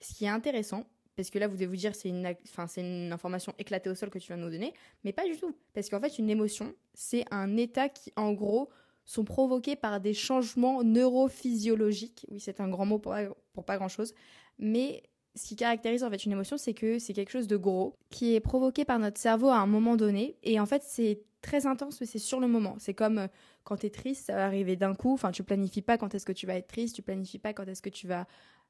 Ce 0.00 0.14
qui 0.14 0.24
est 0.24 0.28
intéressant, 0.28 0.86
parce 1.14 1.28
que 1.28 1.38
là 1.38 1.46
vous 1.46 1.54
devez 1.54 1.66
vous 1.66 1.76
dire 1.76 1.94
c'est 1.94 2.08
une, 2.08 3.12
information 3.12 3.52
éclatée 3.58 3.90
au 3.90 3.94
sol 3.94 4.08
que 4.08 4.18
tu 4.18 4.28
viens 4.28 4.38
de 4.38 4.42
nous 4.42 4.50
donner, 4.50 4.72
mais 5.04 5.12
pas 5.12 5.26
du 5.26 5.36
tout. 5.36 5.54
Parce 5.74 5.90
qu'en 5.90 6.00
fait 6.00 6.18
une 6.18 6.30
émotion, 6.30 6.72
c'est 6.94 7.26
un 7.30 7.58
état 7.58 7.90
qui 7.90 8.14
en 8.16 8.32
gros 8.32 8.70
sont 9.04 9.24
provoqués 9.24 9.76
par 9.76 10.00
des 10.00 10.14
changements 10.14 10.82
neurophysiologiques. 10.82 12.24
Oui, 12.30 12.40
c'est 12.40 12.60
un 12.60 12.68
grand 12.68 12.86
mot 12.86 12.98
pour, 12.98 13.14
pour 13.52 13.64
pas 13.66 13.76
grand 13.76 13.88
chose, 13.88 14.14
mais 14.58 15.02
ce 15.38 15.48
qui 15.48 15.56
caractérise 15.56 16.04
en 16.04 16.10
fait 16.10 16.24
une 16.24 16.32
émotion, 16.32 16.58
c'est 16.58 16.74
que 16.74 16.98
c'est 16.98 17.12
quelque 17.12 17.30
chose 17.30 17.46
de 17.46 17.56
gros 17.56 17.96
qui 18.10 18.34
est 18.34 18.40
provoqué 18.40 18.84
par 18.84 18.98
notre 18.98 19.18
cerveau 19.18 19.48
à 19.48 19.56
un 19.58 19.66
moment 19.66 19.96
donné. 19.96 20.36
Et 20.42 20.60
en 20.60 20.66
fait, 20.66 20.82
c'est 20.84 21.22
très 21.40 21.66
intense, 21.66 22.00
mais 22.00 22.06
c'est 22.06 22.18
sur 22.18 22.40
le 22.40 22.48
moment. 22.48 22.76
C'est 22.78 22.94
comme 22.94 23.18
euh, 23.18 23.28
quand 23.64 23.78
tu 23.78 23.86
es 23.86 23.90
triste, 23.90 24.26
ça 24.26 24.34
va 24.34 24.44
arriver 24.46 24.76
d'un 24.76 24.94
coup. 24.94 25.14
Enfin, 25.14 25.30
tu 25.30 25.42
planifies 25.44 25.82
pas 25.82 25.96
quand 25.96 26.14
est-ce 26.14 26.26
que 26.26 26.32
tu 26.32 26.46
vas 26.46 26.56
être 26.56 26.66
triste, 26.66 26.96
tu 26.96 27.02
planifies 27.02 27.38
pas 27.38 27.52
quand 27.52 27.66
est-ce 27.68 27.82
que 27.82 27.88
tu 27.88 28.06
vas, 28.06 28.26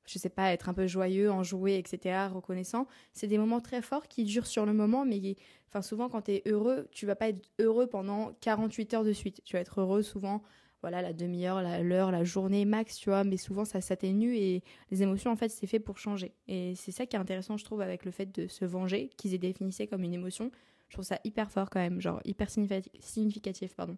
je 0.06 0.18
sais 0.18 0.28
pas, 0.28 0.52
être 0.52 0.68
un 0.68 0.74
peu 0.74 0.86
joyeux, 0.86 1.30
enjoué, 1.30 1.78
etc., 1.78 2.28
reconnaissant. 2.32 2.86
C'est 3.14 3.26
des 3.26 3.38
moments 3.38 3.60
très 3.60 3.82
forts 3.82 4.06
qui 4.06 4.24
durent 4.24 4.46
sur 4.46 4.66
le 4.66 4.74
moment, 4.74 5.04
mais 5.04 5.36
enfin, 5.68 5.82
souvent 5.82 6.08
quand 6.08 6.22
tu 6.22 6.32
es 6.32 6.42
heureux, 6.46 6.88
tu 6.90 7.06
vas 7.06 7.16
pas 7.16 7.28
être 7.28 7.40
heureux 7.58 7.86
pendant 7.86 8.32
48 8.40 8.94
heures 8.94 9.04
de 9.04 9.12
suite. 9.12 9.40
Tu 9.44 9.56
vas 9.56 9.60
être 9.60 9.80
heureux 9.80 10.02
souvent 10.02 10.42
voilà 10.80 11.02
la 11.02 11.12
demi-heure, 11.12 11.60
l'heure, 11.82 12.10
la, 12.10 12.24
journée 12.24 12.64
max, 12.64 12.96
tu 12.96 13.10
vois, 13.10 13.24
mais 13.24 13.36
souvent 13.36 13.64
ça 13.64 13.80
s'atténue 13.80 14.36
et 14.36 14.62
les 14.90 15.02
émotions 15.02 15.30
en 15.30 15.36
fait 15.36 15.48
c'est 15.48 15.66
fait 15.66 15.80
pour 15.80 15.98
changer. 15.98 16.32
Et 16.46 16.74
c'est 16.76 16.92
ça 16.92 17.06
qui 17.06 17.16
est 17.16 17.18
intéressant 17.18 17.56
je 17.56 17.64
trouve 17.64 17.80
avec 17.80 18.04
le 18.04 18.10
fait 18.10 18.26
de 18.26 18.46
se 18.46 18.64
venger, 18.64 19.10
qu'ils 19.16 19.34
aient 19.34 19.38
définissé 19.38 19.86
comme 19.86 20.02
une 20.04 20.14
émotion. 20.14 20.50
Je 20.88 20.94
trouve 20.94 21.04
ça 21.04 21.18
hyper 21.24 21.50
fort 21.50 21.68
quand 21.68 21.80
même, 21.80 22.00
genre 22.00 22.20
hyper 22.24 22.48
significatif, 22.50 23.74
pardon. 23.74 23.96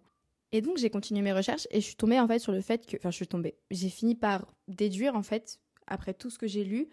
Et 0.51 0.61
donc 0.61 0.77
j'ai 0.77 0.89
continué 0.89 1.21
mes 1.21 1.33
recherches 1.33 1.67
et 1.71 1.79
je 1.79 1.85
suis 1.85 1.95
tombée 1.95 2.19
en 2.19 2.27
fait 2.27 2.39
sur 2.39 2.51
le 2.51 2.61
fait 2.61 2.85
que, 2.85 2.97
enfin 2.97 3.11
je 3.11 3.15
suis 3.15 3.27
tombée, 3.27 3.55
j'ai 3.69 3.89
fini 3.89 4.15
par 4.15 4.45
déduire 4.67 5.15
en 5.15 5.23
fait 5.23 5.59
après 5.87 6.13
tout 6.13 6.29
ce 6.29 6.37
que 6.37 6.47
j'ai 6.47 6.63
lu 6.63 6.89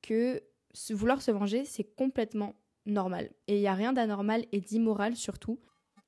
que 0.00 0.42
vouloir 0.90 1.20
se 1.20 1.30
venger 1.30 1.64
c'est 1.66 1.84
complètement 1.84 2.54
normal 2.86 3.30
et 3.46 3.56
il 3.56 3.60
y 3.60 3.66
a 3.66 3.74
rien 3.74 3.92
d'anormal 3.92 4.46
et 4.52 4.60
d'immoral 4.60 5.14
surtout 5.14 5.60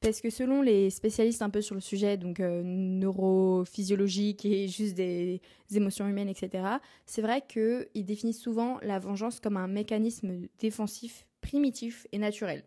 parce 0.05 0.21
que 0.21 0.29
selon 0.29 0.61
les 0.61 0.91
spécialistes 0.91 1.41
un 1.41 1.49
peu 1.49 1.63
sur 1.63 1.75
le 1.75 1.81
sujet, 1.81 2.19
donc 2.19 2.39
euh, 2.39 2.63
neurophysiologique 2.63 4.45
et 4.45 4.69
juste 4.69 4.95
des, 4.95 5.41
émotions 5.75 6.07
humaines, 6.07 6.29
etc., 6.29 6.63
c'est 7.07 7.23
vrai 7.23 7.43
qu'ils 7.49 8.05
définissent 8.05 8.43
souvent 8.43 8.79
la 8.83 8.99
vengeance 8.99 9.41
comme 9.41 9.57
un 9.57 9.67
mécanisme 9.67 10.47
défensif 10.59 11.27
primitif 11.41 12.07
et 12.13 12.19
naturel. 12.19 12.65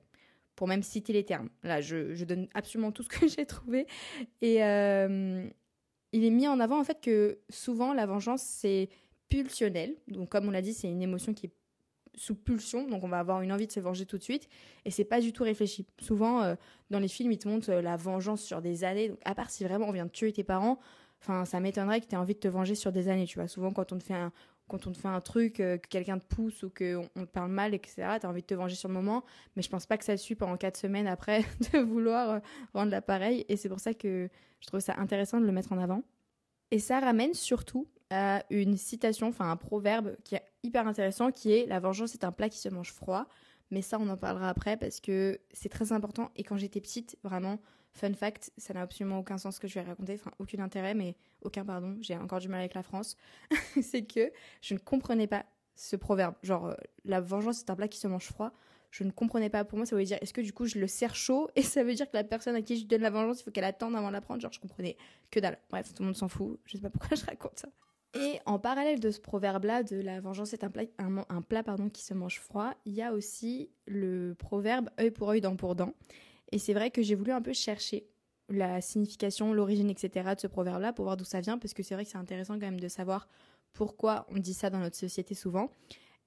Pour 0.55 0.67
même 0.67 0.81
citer 0.81 1.13
les 1.13 1.23
termes. 1.23 1.49
Là, 1.61 1.79
je, 1.79 2.23
donne 2.23 2.47
absolument 2.55 2.91
tout 2.91 3.03
ce 3.03 3.09
que 3.09 3.27
j'ai 3.37 3.45
trouvé. 3.45 3.85
Et 4.41 4.63
euh, 4.63 5.47
il 6.13 6.25
est 6.25 6.31
mis 6.31 6.47
en 6.47 6.59
avant 6.59 6.79
en 6.79 6.83
fait 6.83 6.99
que 6.99 7.37
souvent 7.51 7.93
la 7.93 8.07
vengeance 8.07 8.41
c'est 8.41 8.89
pulsionnel. 9.29 9.95
Donc 10.07 10.29
comme 10.29 10.47
on 10.47 10.51
l'a 10.51 10.63
dit, 10.63 10.73
c'est 10.73 10.89
une 10.89 11.03
émotion 11.03 11.35
qui 11.35 11.45
est 11.45 11.53
sous 12.17 12.35
pulsion, 12.35 12.87
donc 12.87 13.03
on 13.03 13.07
va 13.07 13.19
avoir 13.19 13.41
une 13.41 13.51
envie 13.51 13.67
de 13.67 13.71
se 13.71 13.79
venger 13.79 14.05
tout 14.05 14.17
de 14.17 14.23
suite, 14.23 14.49
et 14.85 14.91
c'est 14.91 15.05
pas 15.05 15.21
du 15.21 15.31
tout 15.31 15.43
réfléchi. 15.43 15.85
Souvent, 15.99 16.41
euh, 16.41 16.55
dans 16.89 16.99
les 16.99 17.07
films, 17.07 17.31
ils 17.31 17.37
te 17.37 17.47
montrent 17.47 17.71
euh, 17.71 17.81
la 17.81 17.95
vengeance 17.95 18.41
sur 18.41 18.61
des 18.61 18.83
années, 18.83 19.09
donc 19.09 19.19
à 19.23 19.35
part 19.35 19.49
si 19.49 19.63
vraiment 19.63 19.87
on 19.87 19.91
vient 19.91 20.05
de 20.05 20.11
tuer 20.11 20.33
tes 20.33 20.43
parents, 20.43 20.79
enfin, 21.21 21.45
ça 21.45 21.59
m'étonnerait 21.59 22.01
que 22.01 22.07
tu 22.07 22.15
aies 22.15 22.17
envie 22.17 22.33
de 22.33 22.39
te 22.39 22.47
venger 22.47 22.75
sur 22.75 22.91
des 22.91 23.07
années, 23.07 23.25
tu 23.25 23.39
vois. 23.39 23.47
Souvent, 23.47 23.71
quand 23.71 23.91
on 23.93 23.97
te 23.97 24.03
fait 24.03 24.13
un, 24.13 24.31
quand 24.67 24.85
on 24.87 24.91
te 24.91 24.97
fait 24.97 25.07
un 25.07 25.21
truc, 25.21 25.59
euh, 25.59 25.77
que 25.77 25.87
quelqu'un 25.87 26.19
te 26.19 26.25
pousse 26.25 26.63
ou 26.63 26.69
qu'on 26.69 27.07
on 27.15 27.25
te 27.25 27.31
parle 27.31 27.51
mal, 27.51 27.73
etc., 27.73 28.17
tu 28.19 28.25
as 28.25 28.29
envie 28.29 28.41
de 28.41 28.47
te 28.47 28.55
venger 28.55 28.75
sur 28.75 28.89
le 28.89 28.95
moment, 28.95 29.23
mais 29.55 29.61
je 29.61 29.69
pense 29.69 29.85
pas 29.85 29.97
que 29.97 30.03
ça 30.03 30.17
suit 30.17 30.35
pendant 30.35 30.57
quatre 30.57 30.77
semaines 30.77 31.07
après 31.07 31.45
de 31.73 31.79
vouloir 31.79 32.41
rendre 32.73 32.91
l'appareil, 32.91 33.45
et 33.47 33.57
c'est 33.57 33.69
pour 33.69 33.79
ça 33.79 33.93
que 33.93 34.29
je 34.59 34.67
trouve 34.67 34.79
ça 34.79 34.95
intéressant 34.97 35.39
de 35.39 35.45
le 35.45 35.51
mettre 35.51 35.71
en 35.71 35.77
avant. 35.77 36.03
Et 36.71 36.79
ça 36.79 36.99
ramène 36.99 37.33
surtout 37.33 37.87
à 38.09 38.43
une 38.49 38.77
citation, 38.77 39.27
enfin 39.27 39.49
un 39.51 39.57
proverbe 39.57 40.15
qui 40.23 40.35
est 40.35 40.43
hyper 40.63 40.87
intéressant, 40.87 41.31
qui 41.31 41.51
est 41.51 41.65
La 41.65 41.79
vengeance 41.79 42.13
est 42.13 42.23
un 42.23 42.31
plat 42.31 42.49
qui 42.49 42.59
se 42.59 42.69
mange 42.69 42.93
froid. 42.93 43.27
Mais 43.69 43.81
ça, 43.81 43.97
on 43.99 44.07
en 44.07 44.17
parlera 44.17 44.49
après 44.49 44.77
parce 44.77 44.99
que 45.01 45.39
c'est 45.51 45.69
très 45.69 45.91
important. 45.91 46.31
Et 46.35 46.43
quand 46.43 46.57
j'étais 46.57 46.79
petite, 46.79 47.17
vraiment, 47.23 47.59
fun 47.91 48.13
fact, 48.13 48.51
ça 48.57 48.73
n'a 48.73 48.81
absolument 48.81 49.19
aucun 49.19 49.37
sens 49.37 49.59
que 49.59 49.67
je 49.67 49.73
vais 49.73 49.81
raconter, 49.81 50.13
enfin 50.13 50.31
aucun 50.39 50.59
intérêt, 50.59 50.93
mais 50.93 51.15
aucun 51.41 51.65
pardon, 51.65 51.97
j'ai 51.99 52.15
encore 52.15 52.39
du 52.39 52.47
mal 52.47 52.59
avec 52.59 52.73
la 52.73 52.83
France. 52.83 53.17
c'est 53.81 54.03
que 54.03 54.31
je 54.61 54.73
ne 54.73 54.79
comprenais 54.79 55.27
pas 55.27 55.45
ce 55.75 55.95
proverbe. 55.95 56.35
Genre, 56.43 56.67
euh, 56.67 56.75
la 57.03 57.19
vengeance 57.19 57.59
est 57.59 57.69
un 57.69 57.75
plat 57.75 57.87
qui 57.87 57.99
se 57.99 58.07
mange 58.07 58.25
froid. 58.25 58.51
Je 58.89 59.03
ne 59.03 59.11
comprenais 59.11 59.49
pas. 59.49 59.65
Pour 59.65 59.77
moi, 59.77 59.85
ça 59.85 59.95
voulait 59.95 60.05
dire 60.05 60.17
est-ce 60.21 60.33
que 60.33 60.41
du 60.41 60.53
coup 60.53 60.65
je 60.65 60.79
le 60.79 60.87
sers 60.87 61.13
chaud? 61.13 61.49
Et 61.55 61.61
ça 61.61 61.83
veut 61.83 61.93
dire 61.93 62.09
que 62.09 62.15
la 62.15 62.23
personne 62.23 62.55
à 62.55 62.61
qui 62.61 62.79
je 62.79 62.85
donne 62.85 63.01
la 63.01 63.09
vengeance, 63.09 63.41
il 63.41 63.43
faut 63.43 63.51
qu'elle 63.51 63.65
attende 63.65 63.95
avant 63.95 64.07
de 64.07 64.13
la 64.13 64.21
prendre. 64.21 64.41
Genre, 64.41 64.53
je 64.53 64.59
comprenais 64.61 64.95
que 65.29 65.41
dalle. 65.41 65.57
Bref, 65.69 65.93
tout 65.93 66.03
le 66.03 66.07
monde 66.07 66.15
s'en 66.15 66.29
fout. 66.29 66.59
Je 66.65 66.77
sais 66.77 66.81
pas 66.81 66.89
pourquoi 66.89 67.17
je 67.17 67.25
raconte 67.25 67.59
ça. 67.59 67.67
Et 68.13 68.39
en 68.45 68.57
parallèle 68.57 68.99
de 68.99 69.11
ce 69.11 69.19
proverbe-là, 69.19 69.83
de 69.83 69.97
la 69.97 70.19
vengeance 70.21 70.53
est 70.53 70.63
un 70.63 70.69
plat, 70.69 70.83
un, 70.97 71.41
plat 71.41 71.63
pardon, 71.63 71.89
qui 71.89 72.03
se 72.03 72.13
mange 72.13 72.39
froid, 72.39 72.73
il 72.85 72.93
y 72.93 73.01
a 73.01 73.13
aussi 73.13 73.69
le 73.85 74.33
proverbe 74.33 74.89
œil 74.99 75.11
pour 75.11 75.29
œil, 75.29 75.41
dent 75.41 75.55
pour 75.55 75.75
dent. 75.75 75.93
Et 76.51 76.59
c'est 76.59 76.73
vrai 76.73 76.89
que 76.89 77.01
j'ai 77.01 77.15
voulu 77.15 77.31
un 77.31 77.41
peu 77.41 77.53
chercher 77.53 78.07
la 78.49 78.81
signification, 78.81 79.53
l'origine, 79.53 79.89
etc. 79.89 80.33
de 80.35 80.39
ce 80.39 80.47
proverbe-là 80.47 80.93
pour 80.93 81.05
voir 81.05 81.17
d'où 81.17 81.25
ça 81.25 81.41
vient, 81.41 81.57
parce 81.57 81.73
que 81.73 81.83
c'est 81.83 81.95
vrai 81.95 82.05
que 82.05 82.11
c'est 82.11 82.17
intéressant 82.17 82.53
quand 82.53 82.61
même 82.61 82.79
de 82.79 82.87
savoir 82.87 83.27
pourquoi 83.73 84.25
on 84.29 84.37
dit 84.37 84.53
ça 84.53 84.69
dans 84.69 84.79
notre 84.79 84.95
société 84.95 85.35
souvent. 85.35 85.69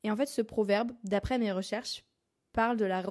Et 0.04 0.10
en 0.10 0.16
fait, 0.16 0.26
ce 0.26 0.42
proverbe, 0.42 0.92
d'après 1.04 1.38
mes 1.38 1.50
recherches, 1.50 2.04
parle 2.52 2.76
de 2.76 2.84
la 2.84 3.02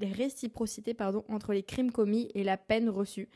réciprocité 0.00 0.94
pardon, 0.94 1.24
entre 1.28 1.52
les 1.52 1.62
crimes 1.62 1.90
commis 1.90 2.30
et 2.34 2.44
la 2.44 2.56
peine 2.56 2.88
reçue. 2.88 3.28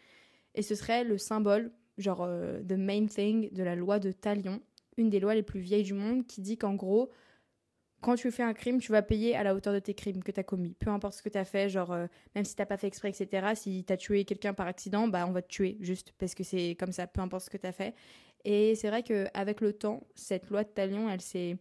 Et 0.55 0.63
ce 0.63 0.75
serait 0.75 1.05
le 1.05 1.19
symbole, 1.19 1.73
genre 1.99 2.23
euh, 2.23 2.63
the 2.63 2.73
main 2.73 3.07
thing 3.07 3.53
de 3.53 3.63
la 3.63 3.75
loi 3.75 3.99
de 3.99 4.13
Talion, 4.13 4.61
une 4.97 5.11
des 5.11 5.21
lois 5.21 5.35
les 5.35 5.43
plus 5.43 5.61
vieilles 5.61 5.85
du 5.85 5.95
monde 5.95 6.27
qui 6.27 6.41
dit 6.41 6.57
qu'en 6.57 6.75
gros, 6.75 7.11
quand 8.01 8.15
tu 8.15 8.31
fais 8.31 8.43
un 8.43 8.55
crime, 8.55 8.79
tu 8.79 8.93
vas 8.93 9.03
payer 9.03 9.35
à 9.37 9.43
la 9.43 9.55
hauteur 9.55 9.73
de 9.73 9.79
tes 9.79 9.95
crimes 9.95 10.23
que 10.23 10.31
tu 10.31 10.41
as 10.41 10.45
commis. 10.45 10.75
Peu 10.75 10.91
importe 10.91 11.15
ce 11.15 11.23
que 11.23 11.29
tu 11.29 11.39
as 11.39 11.45
fait, 11.45 11.69
genre, 11.69 11.93
euh, 11.93 12.07
même 12.35 12.45
si 12.45 12.55
t'as 12.55 12.67
pas 12.67 12.77
fait 12.77 12.87
exprès, 12.87 13.09
etc., 13.09 13.55
si 13.55 13.85
tu 13.85 13.93
as 13.93 13.97
tué 13.97 14.25
quelqu'un 14.25 14.55
par 14.55 14.67
accident, 14.67 15.09
bah 15.09 15.27
on 15.27 15.33
va 15.33 15.43
te 15.43 15.49
tuer, 15.49 15.77
juste 15.81 16.13
parce 16.19 16.35
que 16.35 16.45
c'est 16.45 16.77
comme 16.79 16.93
ça, 16.93 17.07
peu 17.07 17.21
importe 17.21 17.45
ce 17.47 17.51
que 17.51 17.57
tu 17.57 17.67
as 17.67 17.73
fait. 17.73 17.95
Et 18.45 18.75
c'est 18.77 18.89
vrai 18.89 19.03
qu'avec 19.03 19.61
le 19.61 19.73
temps, 19.73 20.07
cette 20.15 20.51
loi 20.51 20.63
de 20.63 20.69
Talion, 20.69 21.11
elle 21.11 21.21
s'est. 21.21 21.57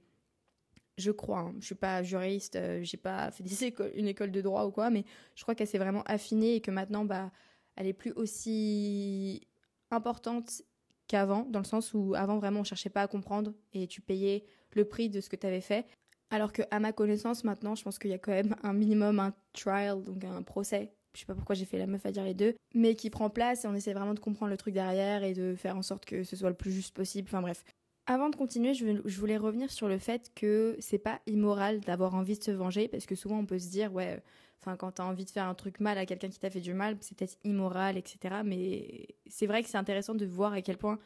Je 0.97 1.11
crois, 1.11 1.39
hein, 1.39 1.55
je 1.59 1.65
suis 1.65 1.75
pas 1.75 2.03
juriste, 2.03 2.55
euh, 2.55 2.81
j'ai 2.83 2.97
pas 2.97 3.31
fait 3.31 3.43
une 3.95 4.07
école 4.07 4.31
de 4.31 4.41
droit 4.41 4.65
ou 4.65 4.71
quoi, 4.71 4.89
mais 4.89 5.03
je 5.35 5.41
crois 5.43 5.55
qu'elle 5.55 5.67
s'est 5.67 5.77
vraiment 5.77 6.03
affinée 6.03 6.55
et 6.55 6.61
que 6.61 6.71
maintenant, 6.71 7.05
bah, 7.05 7.31
elle 7.75 7.87
est 7.87 7.93
plus 7.93 8.11
aussi 8.13 9.47
importante 9.91 10.61
qu'avant, 11.07 11.45
dans 11.49 11.59
le 11.59 11.65
sens 11.65 11.93
où 11.93 12.13
avant 12.15 12.37
vraiment 12.37 12.61
on 12.61 12.63
cherchait 12.63 12.89
pas 12.89 13.01
à 13.01 13.07
comprendre 13.07 13.53
et 13.73 13.87
tu 13.87 14.01
payais 14.01 14.45
le 14.73 14.85
prix 14.85 15.09
de 15.09 15.21
ce 15.21 15.29
que 15.29 15.35
tu 15.35 15.47
avais 15.47 15.61
fait. 15.61 15.85
Alors 16.31 16.51
que 16.51 16.63
à 16.71 16.79
ma 16.79 16.91
connaissance 16.91 17.43
maintenant, 17.43 17.75
je 17.75 17.83
pense 17.83 17.99
qu'il 17.99 18.11
y 18.11 18.13
a 18.13 18.17
quand 18.17 18.31
même 18.31 18.55
un 18.63 18.73
minimum 18.73 19.19
un 19.19 19.33
trial, 19.53 20.03
donc 20.03 20.23
un 20.23 20.41
procès. 20.41 20.91
Je 21.13 21.21
sais 21.21 21.25
pas 21.25 21.35
pourquoi 21.35 21.55
j'ai 21.55 21.65
fait 21.65 21.77
la 21.77 21.87
meuf 21.87 22.05
à 22.05 22.11
dire 22.11 22.23
les 22.23 22.33
deux, 22.33 22.55
mais 22.73 22.95
qui 22.95 23.09
prend 23.09 23.29
place 23.29 23.63
et 23.63 23.67
on 23.67 23.73
essaie 23.73 23.93
vraiment 23.93 24.13
de 24.13 24.19
comprendre 24.19 24.51
le 24.51 24.57
truc 24.57 24.73
derrière 24.73 25.23
et 25.23 25.33
de 25.33 25.55
faire 25.55 25.77
en 25.77 25.81
sorte 25.81 26.03
que 26.05 26.23
ce 26.23 26.35
soit 26.35 26.49
le 26.49 26.55
plus 26.55 26.71
juste 26.71 26.93
possible. 26.93 27.29
Enfin 27.29 27.41
bref. 27.41 27.63
Avant 28.07 28.29
de 28.29 28.35
continuer, 28.35 28.73
je 28.73 29.19
voulais 29.19 29.37
revenir 29.37 29.71
sur 29.71 29.87
le 29.87 29.97
fait 29.97 30.31
que 30.35 30.75
c'est 30.79 30.99
pas 30.99 31.21
immoral 31.25 31.79
d'avoir 31.79 32.13
envie 32.13 32.37
de 32.37 32.43
se 32.43 32.51
venger 32.51 32.87
parce 32.87 33.07
que 33.07 33.15
souvent 33.15 33.39
on 33.39 33.45
peut 33.45 33.57
se 33.57 33.69
dire 33.69 33.91
ouais 33.93 34.21
Enfin, 34.65 34.77
quand 34.77 34.93
tu 34.93 35.01
as 35.01 35.05
envie 35.05 35.25
de 35.25 35.29
faire 35.29 35.47
un 35.47 35.53
truc 35.53 35.79
mal 35.79 35.97
à 35.99 36.07
quelqu'un 36.07 36.29
qui 36.29 36.39
t'a 36.39 36.49
fait 36.49 36.61
du 36.61 36.73
mal, 36.73 36.97
c'est 37.01 37.15
peut-être 37.15 37.37
immoral, 37.43 37.97
etc. 37.97 38.41
Mais 38.43 39.09
c'est 39.27 39.45
vrai 39.45 39.61
que 39.61 39.69
c'est 39.69 39.77
intéressant 39.77 40.15
de 40.15 40.25
voir 40.25 40.53
à 40.53 40.61
quel 40.63 40.77
point 40.77 40.97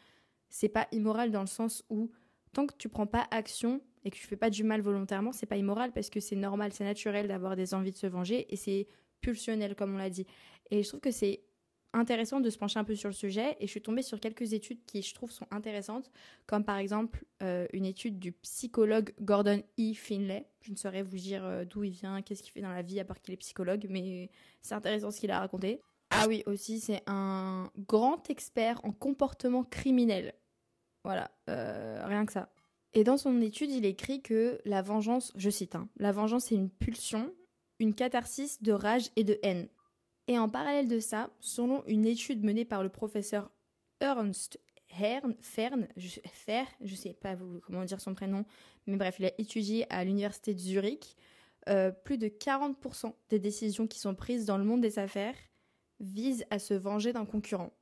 c'est 0.47 0.69
pas 0.69 0.87
immoral 0.93 1.29
dans 1.29 1.41
le 1.41 1.47
sens 1.47 1.83
où 1.89 2.09
tant 2.53 2.65
que 2.65 2.73
tu 2.77 2.87
prends 2.87 3.05
pas 3.05 3.27
action 3.31 3.81
et 4.05 4.11
que 4.11 4.15
tu 4.15 4.25
fais 4.25 4.37
pas 4.37 4.49
du 4.49 4.63
mal 4.63 4.79
volontairement, 4.81 5.33
c'est 5.33 5.45
pas 5.45 5.57
immoral 5.57 5.91
parce 5.91 6.09
que 6.09 6.21
c'est 6.21 6.37
normal, 6.37 6.71
c'est 6.71 6.85
naturel 6.85 7.27
d'avoir 7.27 7.57
des 7.57 7.73
envies 7.73 7.91
de 7.91 7.97
se 7.97 8.07
venger 8.07 8.51
et 8.51 8.55
c'est 8.55 8.87
pulsionnel 9.19 9.75
comme 9.75 9.93
on 9.93 9.97
l'a 9.97 10.09
dit. 10.09 10.25
Et 10.71 10.81
je 10.81 10.87
trouve 10.87 11.01
que 11.01 11.11
c'est 11.11 11.41
intéressant 11.93 12.39
de 12.39 12.49
se 12.49 12.57
pencher 12.57 12.79
un 12.79 12.83
peu 12.83 12.95
sur 12.95 13.09
le 13.09 13.13
sujet 13.13 13.57
et 13.59 13.65
je 13.65 13.71
suis 13.71 13.81
tombée 13.81 14.01
sur 14.01 14.19
quelques 14.19 14.53
études 14.53 14.79
qui 14.85 15.01
je 15.01 15.13
trouve 15.13 15.31
sont 15.31 15.47
intéressantes, 15.51 16.11
comme 16.45 16.63
par 16.63 16.77
exemple 16.77 17.25
euh, 17.41 17.67
une 17.73 17.85
étude 17.85 18.19
du 18.19 18.31
psychologue 18.31 19.13
Gordon 19.21 19.63
E. 19.79 19.93
Finlay. 19.93 20.45
Je 20.61 20.71
ne 20.71 20.77
saurais 20.77 21.01
vous 21.01 21.17
dire 21.17 21.43
euh, 21.43 21.65
d'où 21.65 21.83
il 21.83 21.91
vient, 21.91 22.21
qu'est-ce 22.21 22.43
qu'il 22.43 22.51
fait 22.51 22.61
dans 22.61 22.71
la 22.71 22.81
vie 22.81 22.99
à 22.99 23.05
part 23.05 23.21
qu'il 23.21 23.33
est 23.33 23.37
psychologue, 23.37 23.87
mais 23.89 24.29
c'est 24.61 24.75
intéressant 24.75 25.11
ce 25.11 25.19
qu'il 25.19 25.31
a 25.31 25.39
raconté. 25.39 25.81
Ah 26.11 26.25
oui, 26.27 26.43
aussi 26.45 26.79
c'est 26.79 27.03
un 27.07 27.71
grand 27.77 28.29
expert 28.29 28.79
en 28.83 28.91
comportement 28.91 29.63
criminel. 29.63 30.33
Voilà, 31.03 31.31
euh, 31.49 32.03
rien 32.05 32.25
que 32.25 32.33
ça. 32.33 32.51
Et 32.93 33.03
dans 33.03 33.17
son 33.17 33.41
étude, 33.41 33.71
il 33.71 33.85
écrit 33.85 34.21
que 34.21 34.59
la 34.65 34.81
vengeance, 34.81 35.31
je 35.35 35.49
cite, 35.49 35.75
hein, 35.75 35.87
la 35.97 36.11
vengeance 36.11 36.51
est 36.51 36.55
une 36.55 36.69
pulsion, 36.69 37.31
une 37.79 37.93
catharsis 37.93 38.61
de 38.61 38.73
rage 38.73 39.11
et 39.15 39.23
de 39.23 39.39
haine. 39.43 39.69
Et 40.29 40.37
en 40.37 40.47
parallèle 40.47 40.87
de 40.87 40.99
ça, 40.99 41.31
selon 41.39 41.83
une 41.87 42.05
étude 42.05 42.43
menée 42.43 42.63
par 42.63 42.83
le 42.83 42.89
professeur 42.89 43.49
Ernst 43.99 44.59
Fern, 44.87 45.87
je, 45.97 46.19
Fer, 46.31 46.67
je 46.81 46.93
sais 46.93 47.13
pas 47.13 47.35
comment 47.63 47.83
dire 47.83 47.99
son 47.99 48.13
prénom, 48.13 48.45
mais 48.85 48.95
bref, 48.95 49.15
il 49.17 49.25
a 49.25 49.31
étudié 49.39 49.91
à 49.91 50.03
l'université 50.03 50.53
de 50.53 50.59
Zurich. 50.59 51.15
Euh, 51.67 51.91
plus 51.91 52.19
de 52.19 52.27
40% 52.27 53.11
des 53.29 53.39
décisions 53.39 53.87
qui 53.87 53.97
sont 53.97 54.13
prises 54.13 54.45
dans 54.45 54.59
le 54.59 54.63
monde 54.63 54.81
des 54.81 54.99
affaires 54.99 55.35
visent 55.99 56.45
à 56.51 56.59
se 56.59 56.75
venger 56.75 57.11
d'un 57.11 57.25
concurrent. 57.25 57.73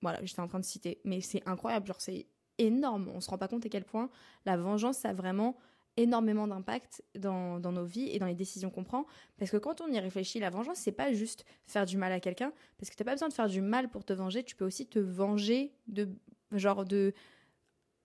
Voilà, 0.00 0.24
j'étais 0.24 0.40
en 0.40 0.46
train 0.46 0.60
de 0.60 0.64
citer, 0.64 1.00
mais 1.04 1.20
c'est 1.20 1.42
incroyable, 1.44 1.88
genre 1.88 2.00
c'est 2.00 2.28
énorme. 2.58 3.10
On 3.12 3.20
se 3.20 3.28
rend 3.28 3.38
pas 3.38 3.48
compte 3.48 3.66
à 3.66 3.68
quel 3.68 3.84
point 3.84 4.10
la 4.44 4.56
vengeance 4.56 5.04
a 5.04 5.12
vraiment 5.12 5.56
énormément 5.96 6.46
d'impact 6.46 7.02
dans, 7.14 7.58
nos 7.58 7.84
vies 7.84 8.08
et 8.10 8.18
dans 8.18 8.26
les 8.26 8.34
décisions 8.34 8.70
qu'on 8.70 8.84
prend. 8.84 9.06
Parce 9.38 9.50
que 9.50 9.56
quand 9.56 9.80
on 9.80 9.88
y 9.88 9.98
réfléchit, 9.98 10.38
la 10.38 10.50
vengeance, 10.50 10.78
c'est 10.78 10.92
pas 10.92 11.12
juste 11.12 11.44
faire 11.66 11.86
du 11.86 11.96
mal 11.96 12.12
à 12.12 12.20
quelqu'un. 12.20 12.52
Parce 12.78 12.90
que 12.90 12.96
t'as 12.96 13.04
pas 13.04 13.12
besoin 13.12 13.28
de 13.28 13.34
faire 13.34 13.48
du 13.48 13.60
mal 13.60 13.88
pour 13.88 14.04
te 14.04 14.12
venger. 14.12 14.44
Tu 14.44 14.56
peux 14.56 14.64
aussi 14.64 14.86
te 14.86 14.98
venger 14.98 15.72
de. 15.88 16.08
Genre 16.52 16.84
de. 16.84 17.12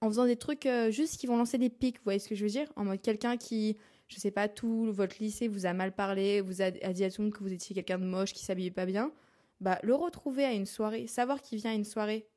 En 0.02 0.08
faisant 0.08 0.26
des 0.26 0.36
trucs 0.36 0.66
euh, 0.66 0.90
juste 0.90 1.18
qui 1.18 1.28
vont 1.28 1.38
lancer 1.38 1.58
des 1.58 1.70
pics. 1.70 1.98
Vous 1.98 2.06
voyez 2.06 2.20
ce 2.20 2.28
que 2.28 2.36
je 2.36 2.44
veux 2.44 2.50
dire? 2.50 2.72
En 2.76 2.86
mode 2.86 3.02
quelqu'un 3.02 3.38
qui. 3.38 3.78
Je 4.08 4.20
sais 4.20 4.32
pas, 4.32 4.50
tout 4.50 4.92
votre 4.92 5.16
lycée 5.20 5.48
vous 5.48 5.66
a 5.66 5.74
mal 5.74 5.96
parlé, 5.96 6.42
vous 6.42 6.62
a, 6.62 6.70
dit 6.72 7.04
à 7.06 7.10
tout 7.10 7.22
le 7.22 7.28
monde 7.28 7.34
que 7.34 7.44
vous 7.44 7.54
étiez 7.54 7.74
quelqu'un 7.74 7.98
de 7.98 8.04
moche, 8.04 8.34
qui 8.34 8.44
s'habillait 8.44 8.70
pas 8.70 8.86
bien. 8.86 9.14
Bah, 9.62 9.80
le 9.84 9.96
retrouver 9.96 10.44
à 10.44 10.52
une 10.52 10.66
soirée, 10.66 11.08
savoir 11.08 11.42
qu'il 11.42 11.60
vient 11.60 11.72
à 11.72 11.76
une 11.76 11.86
soirée 11.86 12.28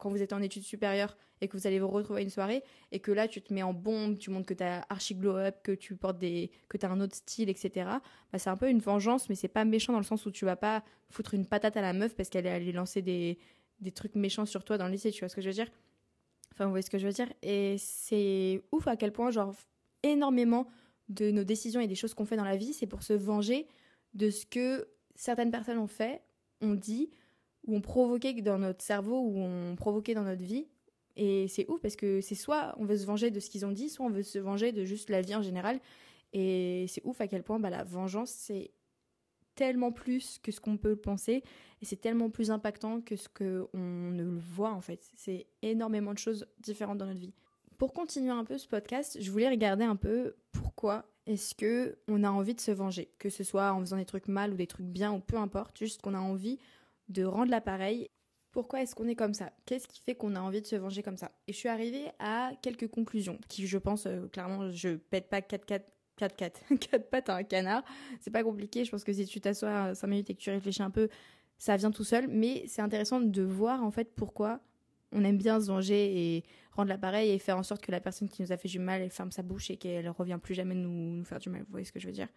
quand 0.00 0.10
vous 0.10 0.22
êtes 0.22 0.32
en 0.32 0.42
études 0.42 0.64
supérieures 0.64 1.16
et 1.40 1.48
que 1.48 1.56
vous 1.56 1.66
allez 1.66 1.78
vous 1.78 1.88
retrouver 1.88 2.20
à 2.20 2.22
une 2.22 2.30
soirée 2.30 2.62
et 2.92 3.00
que 3.00 3.12
là 3.12 3.28
tu 3.28 3.40
te 3.40 3.52
mets 3.54 3.62
en 3.62 3.72
bombe, 3.72 4.18
tu 4.18 4.30
montres 4.30 4.46
que 4.46 4.54
tu 4.54 4.64
as 4.64 4.84
archi 4.88 5.14
glow 5.14 5.36
up, 5.36 5.56
que 5.62 5.72
tu 5.72 5.94
portes 5.94 6.18
des 6.18 6.50
que 6.68 6.76
tu 6.76 6.86
as 6.86 6.90
un 6.90 7.00
autre 7.00 7.14
style 7.14 7.48
etc. 7.48 7.88
Bah, 8.32 8.38
c'est 8.38 8.50
un 8.50 8.56
peu 8.56 8.68
une 8.68 8.80
vengeance 8.80 9.28
mais 9.28 9.34
c'est 9.34 9.48
pas 9.48 9.64
méchant 9.64 9.92
dans 9.92 10.00
le 10.00 10.04
sens 10.04 10.26
où 10.26 10.30
tu 10.30 10.44
vas 10.44 10.56
pas 10.56 10.82
foutre 11.10 11.34
une 11.34 11.46
patate 11.46 11.76
à 11.76 11.82
la 11.82 11.92
meuf 11.92 12.14
parce 12.16 12.28
qu'elle 12.28 12.46
est 12.46 12.50
allée 12.50 12.72
lancer 12.72 13.02
des 13.02 13.38
des 13.80 13.92
trucs 13.92 14.14
méchants 14.14 14.46
sur 14.46 14.64
toi 14.64 14.76
dans 14.78 14.86
le 14.86 14.92
lycée, 14.92 15.10
tu 15.10 15.20
vois 15.20 15.28
ce 15.28 15.36
que 15.36 15.40
je 15.42 15.48
veux 15.48 15.54
dire? 15.54 15.70
Enfin, 16.52 16.64
vous 16.64 16.70
voyez 16.70 16.82
ce 16.82 16.90
que 16.90 16.98
je 16.98 17.06
veux 17.06 17.12
dire? 17.12 17.32
Et 17.42 17.76
c'est 17.78 18.62
ouf 18.72 18.86
à 18.86 18.96
quel 18.96 19.12
point 19.12 19.30
genre 19.30 19.54
énormément 20.02 20.66
de 21.08 21.30
nos 21.30 21.44
décisions 21.44 21.80
et 21.80 21.88
des 21.88 21.94
choses 21.94 22.14
qu'on 22.14 22.26
fait 22.26 22.36
dans 22.36 22.44
la 22.44 22.56
vie, 22.56 22.72
c'est 22.72 22.86
pour 22.86 23.02
se 23.02 23.12
venger 23.12 23.66
de 24.14 24.30
ce 24.30 24.46
que 24.46 24.88
certaines 25.14 25.50
personnes 25.50 25.78
ont 25.78 25.86
fait, 25.86 26.22
ont 26.60 26.74
dit 26.74 27.10
ou 27.70 27.76
ont 27.76 27.80
provoqué 27.80 28.40
dans 28.42 28.58
notre 28.58 28.82
cerveau 28.82 29.20
ou 29.20 29.38
ont 29.38 29.76
provoqué 29.76 30.14
dans 30.14 30.24
notre 30.24 30.42
vie. 30.42 30.66
Et 31.16 31.48
c'est 31.48 31.68
ouf 31.68 31.80
parce 31.80 31.96
que 31.96 32.20
c'est 32.20 32.34
soit 32.34 32.74
on 32.78 32.84
veut 32.84 32.96
se 32.96 33.06
venger 33.06 33.30
de 33.30 33.40
ce 33.40 33.50
qu'ils 33.50 33.66
ont 33.66 33.72
dit, 33.72 33.88
soit 33.88 34.06
on 34.06 34.10
veut 34.10 34.22
se 34.22 34.38
venger 34.38 34.72
de 34.72 34.84
juste 34.84 35.10
la 35.10 35.20
vie 35.20 35.34
en 35.34 35.42
général. 35.42 35.80
Et 36.32 36.86
c'est 36.88 37.04
ouf 37.04 37.20
à 37.20 37.28
quel 37.28 37.42
point 37.42 37.58
bah, 37.58 37.70
la 37.70 37.84
vengeance, 37.84 38.30
c'est 38.30 38.70
tellement 39.54 39.92
plus 39.92 40.38
que 40.42 40.52
ce 40.52 40.60
qu'on 40.60 40.76
peut 40.76 40.96
penser 40.96 41.42
et 41.82 41.84
c'est 41.84 42.00
tellement 42.00 42.30
plus 42.30 42.50
impactant 42.50 43.00
que 43.00 43.16
ce 43.16 43.28
qu'on 43.28 43.78
ne 43.78 44.22
le 44.22 44.38
voit 44.38 44.72
en 44.72 44.80
fait. 44.80 45.10
C'est 45.16 45.46
énormément 45.62 46.12
de 46.12 46.18
choses 46.18 46.46
différentes 46.60 46.98
dans 46.98 47.06
notre 47.06 47.20
vie. 47.20 47.34
Pour 47.76 47.92
continuer 47.92 48.30
un 48.30 48.44
peu 48.44 48.58
ce 48.58 48.68
podcast, 48.68 49.18
je 49.20 49.30
voulais 49.30 49.48
regarder 49.48 49.84
un 49.84 49.96
peu 49.96 50.34
pourquoi 50.52 51.06
est-ce 51.26 51.54
que 51.54 51.98
on 52.08 52.24
a 52.24 52.30
envie 52.30 52.54
de 52.54 52.60
se 52.60 52.70
venger, 52.70 53.10
que 53.18 53.30
ce 53.30 53.44
soit 53.44 53.72
en 53.72 53.80
faisant 53.80 53.96
des 53.96 54.04
trucs 54.04 54.28
mal 54.28 54.52
ou 54.52 54.56
des 54.56 54.66
trucs 54.66 54.86
bien 54.86 55.12
ou 55.12 55.20
peu 55.20 55.36
importe, 55.36 55.78
juste 55.78 56.02
qu'on 56.02 56.14
a 56.14 56.18
envie 56.20 56.58
de 57.10 57.24
rendre 57.24 57.50
l'appareil. 57.50 58.08
Pourquoi 58.52 58.82
est-ce 58.82 58.94
qu'on 58.94 59.06
est 59.06 59.14
comme 59.14 59.34
ça? 59.34 59.52
Qu'est-ce 59.66 59.86
qui 59.86 60.00
fait 60.00 60.14
qu'on 60.14 60.34
a 60.34 60.40
envie 60.40 60.60
de 60.60 60.66
se 60.66 60.76
venger 60.76 61.02
comme 61.02 61.16
ça? 61.16 61.30
Et 61.46 61.52
je 61.52 61.58
suis 61.58 61.68
arrivée 61.68 62.06
à 62.18 62.52
quelques 62.62 62.88
conclusions 62.88 63.38
qui, 63.48 63.66
je 63.66 63.78
pense, 63.78 64.06
euh, 64.06 64.26
clairement, 64.28 64.70
je 64.70 64.96
pète 64.96 65.28
pas 65.28 65.40
4 65.40 65.64
4 65.66 65.86
4 66.16 66.36
4 66.36 66.60
4 66.78 67.10
pattes 67.10 67.28
à 67.28 67.36
un 67.36 67.42
canard. 67.44 67.84
C'est 68.20 68.30
pas 68.30 68.42
compliqué. 68.42 68.84
Je 68.84 68.90
pense 68.90 69.04
que 69.04 69.12
si 69.12 69.26
tu 69.26 69.40
t'assois 69.40 69.94
5 69.94 70.06
minutes 70.06 70.30
et 70.30 70.34
que 70.34 70.40
tu 70.40 70.50
réfléchis 70.50 70.82
un 70.82 70.90
peu, 70.90 71.08
ça 71.58 71.76
vient 71.76 71.90
tout 71.90 72.04
seul. 72.04 72.26
Mais 72.28 72.64
c'est 72.66 72.82
intéressant 72.82 73.20
de 73.20 73.42
voir 73.42 73.84
en 73.84 73.90
fait 73.90 74.12
pourquoi 74.16 74.60
on 75.12 75.24
aime 75.24 75.38
bien 75.38 75.60
se 75.60 75.66
venger 75.66 76.36
et 76.36 76.44
rendre 76.72 76.88
l'appareil 76.88 77.30
et 77.30 77.38
faire 77.38 77.56
en 77.56 77.62
sorte 77.62 77.82
que 77.82 77.92
la 77.92 78.00
personne 78.00 78.28
qui 78.28 78.42
nous 78.42 78.52
a 78.52 78.56
fait 78.56 78.68
du 78.68 78.78
mal, 78.78 79.02
elle 79.02 79.10
ferme 79.10 79.32
sa 79.32 79.42
bouche 79.42 79.70
et 79.70 79.76
qu'elle 79.76 80.08
revient 80.08 80.38
plus 80.40 80.54
jamais 80.54 80.74
nous, 80.74 80.90
nous 80.90 81.24
faire 81.24 81.38
du 81.38 81.50
mal. 81.50 81.62
Vous 81.62 81.70
voyez 81.70 81.84
ce 81.84 81.92
que 81.92 82.00
je 82.00 82.06
veux 82.06 82.12
dire? 82.12 82.28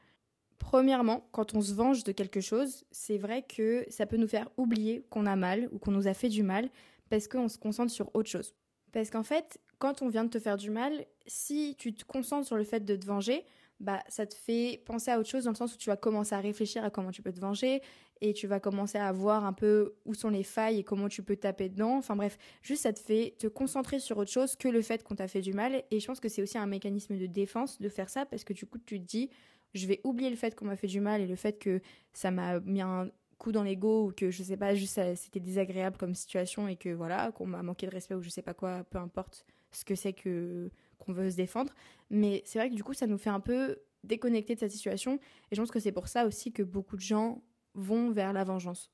Premièrement, 0.60 1.28
quand 1.32 1.56
on 1.56 1.62
se 1.62 1.74
venge 1.74 2.04
de 2.04 2.12
quelque 2.12 2.42
chose, 2.42 2.84
c'est 2.92 3.18
vrai 3.18 3.44
que 3.44 3.86
ça 3.90 4.06
peut 4.06 4.18
nous 4.18 4.28
faire 4.28 4.50
oublier 4.58 5.06
qu'on 5.10 5.26
a 5.26 5.36
mal 5.36 5.70
ou 5.72 5.80
qu'on 5.80 5.92
nous 5.92 6.08
a 6.08 6.14
fait 6.14 6.30
du 6.30 6.44
mal 6.44 6.70
parce 7.10 7.28
qu'on 7.28 7.48
se 7.48 7.58
concentre 7.58 7.92
sur 7.92 8.10
autre 8.16 8.30
chose. 8.30 8.54
Parce 8.92 9.10
qu'en 9.10 9.24
fait, 9.24 9.60
quand 9.80 10.02
on 10.02 10.10
vient 10.10 10.24
de 10.24 10.30
te 10.30 10.40
faire 10.40 10.58
du 10.58 10.70
mal, 10.70 11.06
si 11.28 11.76
tu 11.78 11.94
te 11.94 12.06
concentres 12.06 12.48
sur 12.48 12.58
le 12.58 12.64
fait 12.64 12.86
de 12.86 12.96
te 12.96 13.06
venger, 13.06 13.46
bah 13.80 14.02
ça 14.08 14.26
te 14.26 14.34
fait 14.34 14.82
penser 14.86 15.12
à 15.12 15.20
autre 15.20 15.30
chose 15.30 15.44
dans 15.44 15.52
le 15.52 15.58
sens 15.58 15.74
où 15.74 15.78
tu 15.78 15.90
vas 15.90 15.98
commencer 15.98 16.34
à 16.34 16.40
réfléchir 16.40 16.84
à 16.84 16.90
comment 16.90 17.12
tu 17.12 17.22
peux 17.22 17.34
te 17.34 17.40
venger 17.40 17.82
et 18.22 18.34
tu 18.34 18.48
vas 18.48 18.60
commencer 18.62 18.98
à 18.98 19.12
voir 19.12 19.46
un 19.46 19.52
peu 19.52 19.96
où 20.06 20.14
sont 20.14 20.30
les 20.30 20.44
failles 20.44 20.80
et 20.80 20.84
comment 20.84 21.10
tu 21.10 21.24
peux 21.24 21.36
taper 21.36 21.68
dedans. 21.68 21.98
Enfin 21.98 22.16
bref, 22.16 22.38
juste 22.62 22.84
ça 22.84 22.94
te 22.94 23.00
fait 23.00 23.36
te 23.38 23.48
concentrer 23.48 24.00
sur 24.00 24.18
autre 24.18 24.32
chose 24.32 24.56
que 24.56 24.70
le 24.70 24.82
fait 24.82 25.04
qu'on 25.04 25.16
t'a 25.16 25.28
fait 25.28 25.42
du 25.42 25.54
mal 25.54 25.84
et 25.92 26.00
je 26.00 26.08
pense 26.08 26.22
que 26.22 26.30
c'est 26.30 26.42
aussi 26.42 26.58
un 26.58 26.68
mécanisme 26.68 27.18
de 27.18 27.26
défense 27.26 27.82
de 27.82 27.90
faire 27.90 28.10
ça 28.10 28.26
parce 28.26 28.46
que 28.46 28.54
du 28.54 28.66
coup 28.66 28.78
tu 28.78 29.02
te 29.02 29.06
dis 29.06 29.30
je 29.74 29.88
vais 29.88 30.02
oublier 30.04 30.30
le 30.30 30.36
fait 30.36 30.56
qu'on 30.56 30.66
m'a 30.66 30.76
fait 30.76 30.88
du 30.88 31.00
mal 31.00 31.22
et 31.22 31.28
le 31.28 31.36
fait 31.36 31.60
que 31.60 31.82
ça 32.14 32.32
m'a 32.32 32.60
mis 32.60 32.82
un 32.82 33.10
coup 33.38 33.52
dans 33.52 33.64
l'ego 33.64 34.08
ou 34.08 34.12
que 34.12 34.32
je 34.32 34.44
sais 34.44 34.58
pas, 34.58 34.74
juste 34.74 35.00
c'était 35.16 35.40
désagréable 35.40 35.98
comme 35.98 36.16
situation 36.16 36.68
et 36.68 36.76
que 36.76 36.90
voilà, 36.90 37.32
qu'on 37.32 37.46
m'a 37.46 37.62
manqué 37.64 37.88
de 37.88 37.92
respect 37.92 38.16
ou 38.16 38.22
je 38.22 38.30
sais 38.30 38.42
pas 38.42 38.54
quoi, 38.54 38.84
peu 38.86 38.98
importe 38.98 39.46
ce 39.72 39.84
que 39.84 39.96
c'est 39.96 40.14
que 40.14 40.70
qu'on 41.00 41.12
veut 41.12 41.30
se 41.30 41.36
défendre. 41.36 41.74
Mais 42.10 42.42
c'est 42.46 42.60
vrai 42.60 42.70
que 42.70 42.76
du 42.76 42.84
coup, 42.84 42.94
ça 42.94 43.08
nous 43.08 43.18
fait 43.18 43.30
un 43.30 43.42
peu 43.42 43.80
déconnecter 44.04 44.56
de 44.56 44.60
cette 44.60 44.72
situation 44.72 45.20
et 45.52 45.56
je 45.56 45.62
pense 45.62 45.72
que 45.72 45.80
c'est 45.80 45.92
pour 45.92 46.08
ça 46.08 46.26
aussi 46.26 46.52
que 46.52 46.64
beaucoup 46.64 46.96
de 46.96 47.02
gens 47.02 47.42
vont 47.74 48.12
vers 48.12 48.34
la 48.34 48.44
vengeance. 48.44 48.92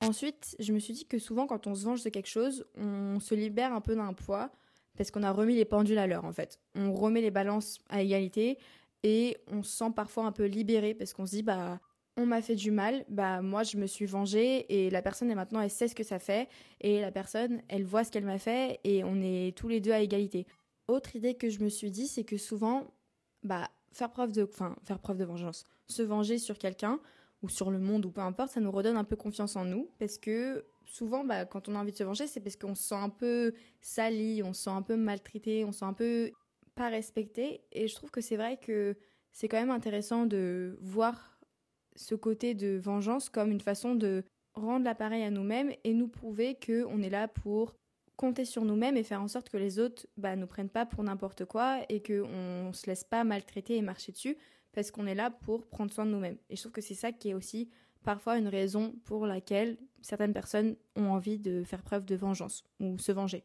Ensuite, 0.00 0.56
je 0.58 0.72
me 0.72 0.78
suis 0.78 0.92
dit 0.92 1.06
que 1.06 1.18
souvent 1.18 1.46
quand 1.46 1.66
on 1.66 1.74
se 1.74 1.84
venge 1.84 2.02
de 2.02 2.10
quelque 2.10 2.28
chose, 2.28 2.66
on 2.76 3.20
se 3.20 3.34
libère 3.34 3.72
un 3.72 3.80
peu 3.80 3.94
d'un 3.94 4.12
poids 4.12 4.50
parce 4.96 5.10
qu'on 5.10 5.22
a 5.22 5.32
remis 5.32 5.56
les 5.56 5.64
pendules 5.64 5.98
à 5.98 6.06
l'heure 6.06 6.24
en 6.24 6.32
fait. 6.32 6.60
On 6.74 6.92
remet 6.92 7.20
les 7.20 7.30
balances 7.30 7.78
à 7.88 8.02
égalité 8.02 8.58
et 9.04 9.36
on 9.46 9.62
se 9.62 9.76
sent 9.76 9.92
parfois 9.94 10.24
un 10.24 10.32
peu 10.32 10.46
libéré 10.46 10.94
parce 10.94 11.12
qu'on 11.12 11.26
se 11.26 11.36
dit 11.36 11.42
bah 11.44 11.78
on 12.16 12.26
m'a 12.26 12.42
fait 12.42 12.54
du 12.54 12.70
mal, 12.70 13.04
bah 13.08 13.42
moi 13.42 13.64
je 13.64 13.76
me 13.76 13.86
suis 13.86 14.06
vengée 14.06 14.66
et 14.72 14.88
la 14.88 15.02
personne 15.02 15.30
est 15.30 15.34
maintenant 15.34 15.60
elle 15.60 15.70
sait 15.70 15.88
ce 15.88 15.94
que 15.94 16.04
ça 16.04 16.18
fait 16.18 16.48
et 16.80 17.00
la 17.00 17.12
personne 17.12 17.60
elle 17.68 17.84
voit 17.84 18.02
ce 18.02 18.10
qu'elle 18.10 18.24
m'a 18.24 18.38
fait 18.38 18.80
et 18.82 19.04
on 19.04 19.20
est 19.20 19.56
tous 19.56 19.68
les 19.68 19.80
deux 19.80 19.92
à 19.92 20.00
égalité. 20.00 20.46
Autre 20.88 21.14
idée 21.16 21.34
que 21.34 21.50
je 21.50 21.60
me 21.60 21.68
suis 21.68 21.90
dit 21.90 22.08
c'est 22.08 22.24
que 22.24 22.38
souvent 22.38 22.92
bah 23.42 23.68
faire 23.92 24.10
preuve 24.10 24.32
de 24.32 24.44
enfin 24.44 24.74
faire 24.84 24.98
preuve 24.98 25.18
de 25.18 25.24
vengeance, 25.24 25.64
se 25.86 26.02
venger 26.02 26.38
sur 26.38 26.56
quelqu'un 26.56 26.98
ou 27.42 27.48
sur 27.50 27.70
le 27.70 27.78
monde 27.78 28.06
ou 28.06 28.10
peu 28.10 28.22
importe, 28.22 28.52
ça 28.52 28.60
nous 28.60 28.70
redonne 28.70 28.96
un 28.96 29.04
peu 29.04 29.16
confiance 29.16 29.54
en 29.54 29.66
nous 29.66 29.90
parce 29.98 30.16
que 30.16 30.64
souvent 30.86 31.24
bah 31.24 31.44
quand 31.44 31.68
on 31.68 31.74
a 31.74 31.78
envie 31.78 31.92
de 31.92 31.96
se 31.96 32.04
venger, 32.04 32.26
c'est 32.26 32.40
parce 32.40 32.56
qu'on 32.56 32.74
se 32.74 32.84
sent 32.84 32.94
un 32.94 33.10
peu 33.10 33.52
sali, 33.82 34.42
on 34.42 34.54
se 34.54 34.62
sent 34.62 34.70
un 34.70 34.82
peu 34.82 34.96
maltraité, 34.96 35.64
on 35.66 35.72
se 35.72 35.80
sent 35.80 35.84
un 35.84 35.92
peu 35.92 36.32
pas 36.74 36.88
respecté. 36.88 37.62
Et 37.72 37.88
je 37.88 37.94
trouve 37.94 38.10
que 38.10 38.20
c'est 38.20 38.36
vrai 38.36 38.56
que 38.56 38.96
c'est 39.32 39.48
quand 39.48 39.58
même 39.58 39.70
intéressant 39.70 40.26
de 40.26 40.78
voir 40.80 41.38
ce 41.96 42.14
côté 42.14 42.54
de 42.54 42.76
vengeance 42.76 43.28
comme 43.28 43.50
une 43.50 43.60
façon 43.60 43.94
de 43.94 44.24
rendre 44.54 44.84
l'appareil 44.84 45.22
à 45.22 45.30
nous-mêmes 45.30 45.72
et 45.84 45.94
nous 45.94 46.08
prouver 46.08 46.56
qu'on 46.64 47.02
est 47.02 47.10
là 47.10 47.28
pour 47.28 47.74
compter 48.16 48.44
sur 48.44 48.64
nous-mêmes 48.64 48.96
et 48.96 49.02
faire 49.02 49.20
en 49.20 49.28
sorte 49.28 49.48
que 49.48 49.56
les 49.56 49.78
autres 49.78 50.06
bah, 50.16 50.36
nous 50.36 50.46
prennent 50.46 50.68
pas 50.68 50.86
pour 50.86 51.02
n'importe 51.02 51.44
quoi 51.44 51.80
et 51.88 52.02
qu'on 52.02 52.72
se 52.72 52.86
laisse 52.86 53.04
pas 53.04 53.24
maltraiter 53.24 53.76
et 53.76 53.82
marcher 53.82 54.12
dessus 54.12 54.36
parce 54.72 54.90
qu'on 54.90 55.06
est 55.06 55.14
là 55.14 55.30
pour 55.30 55.66
prendre 55.66 55.92
soin 55.92 56.06
de 56.06 56.10
nous-mêmes. 56.10 56.38
Et 56.48 56.56
je 56.56 56.60
trouve 56.60 56.72
que 56.72 56.80
c'est 56.80 56.94
ça 56.94 57.12
qui 57.12 57.30
est 57.30 57.34
aussi 57.34 57.70
parfois 58.02 58.38
une 58.38 58.48
raison 58.48 58.94
pour 59.04 59.26
laquelle 59.26 59.78
certaines 60.02 60.32
personnes 60.32 60.76
ont 60.94 61.10
envie 61.10 61.38
de 61.38 61.64
faire 61.64 61.82
preuve 61.82 62.04
de 62.04 62.14
vengeance 62.14 62.64
ou 62.80 62.98
se 62.98 63.12
venger. 63.12 63.44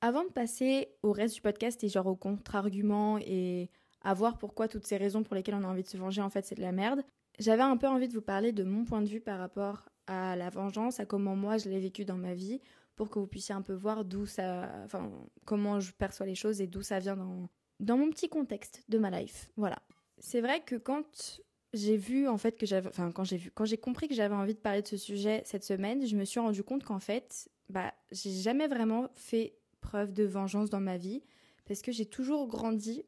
Avant 0.00 0.24
de 0.24 0.30
passer 0.30 0.88
au 1.02 1.12
reste 1.12 1.34
du 1.34 1.40
podcast 1.40 1.82
et 1.82 1.88
genre 1.88 2.06
au 2.06 2.16
contre-argument 2.16 3.18
et 3.18 3.70
à 4.02 4.14
voir 4.14 4.38
pourquoi 4.38 4.68
toutes 4.68 4.86
ces 4.86 4.96
raisons 4.96 5.22
pour 5.22 5.34
lesquelles 5.34 5.54
on 5.54 5.64
a 5.64 5.68
envie 5.68 5.82
de 5.82 5.88
se 5.88 5.96
venger 5.96 6.22
en 6.22 6.30
fait 6.30 6.44
c'est 6.44 6.54
de 6.54 6.62
la 6.62 6.72
merde, 6.72 7.02
j'avais 7.38 7.62
un 7.62 7.76
peu 7.76 7.88
envie 7.88 8.08
de 8.08 8.12
vous 8.12 8.22
parler 8.22 8.52
de 8.52 8.62
mon 8.62 8.84
point 8.84 9.02
de 9.02 9.08
vue 9.08 9.20
par 9.20 9.38
rapport 9.38 9.88
à 10.06 10.36
la 10.36 10.50
vengeance, 10.50 11.00
à 11.00 11.06
comment 11.06 11.34
moi 11.34 11.58
je 11.58 11.68
l'ai 11.68 11.80
vécu 11.80 12.04
dans 12.04 12.16
ma 12.16 12.34
vie, 12.34 12.60
pour 12.94 13.10
que 13.10 13.18
vous 13.18 13.26
puissiez 13.26 13.54
un 13.54 13.62
peu 13.62 13.74
voir 13.74 14.04
d'où 14.04 14.26
ça, 14.26 14.70
enfin 14.84 15.10
comment 15.44 15.80
je 15.80 15.92
perçois 15.92 16.26
les 16.26 16.34
choses 16.34 16.60
et 16.60 16.66
d'où 16.66 16.82
ça 16.82 16.98
vient 16.98 17.16
dans 17.16 17.48
dans 17.80 17.98
mon 17.98 18.10
petit 18.10 18.28
contexte 18.28 18.82
de 18.88 18.98
ma 18.98 19.10
life. 19.10 19.50
Voilà. 19.56 19.78
C'est 20.18 20.40
vrai 20.40 20.60
que 20.60 20.76
quand 20.76 21.42
j'ai 21.74 21.96
vu 21.96 22.26
en 22.26 22.38
fait 22.38 22.56
que 22.56 22.64
j'avais, 22.66 22.88
enfin 22.88 23.12
quand 23.12 23.24
j'ai 23.24 23.36
vu, 23.36 23.50
quand 23.50 23.64
j'ai 23.64 23.76
compris 23.76 24.08
que 24.08 24.14
j'avais 24.14 24.34
envie 24.34 24.54
de 24.54 24.60
parler 24.60 24.82
de 24.82 24.86
ce 24.86 24.96
sujet 24.96 25.42
cette 25.44 25.64
semaine, 25.64 26.06
je 26.06 26.16
me 26.16 26.24
suis 26.24 26.40
rendu 26.40 26.62
compte 26.62 26.84
qu'en 26.84 27.00
fait, 27.00 27.50
bah, 27.68 27.92
j'ai 28.10 28.30
jamais 28.30 28.66
vraiment 28.66 29.08
fait 29.14 29.58
preuve 29.86 30.12
de 30.12 30.24
vengeance 30.24 30.68
dans 30.68 30.80
ma 30.80 30.96
vie 30.96 31.22
parce 31.64 31.80
que 31.80 31.92
j'ai 31.92 32.06
toujours 32.06 32.48
grandi 32.48 33.04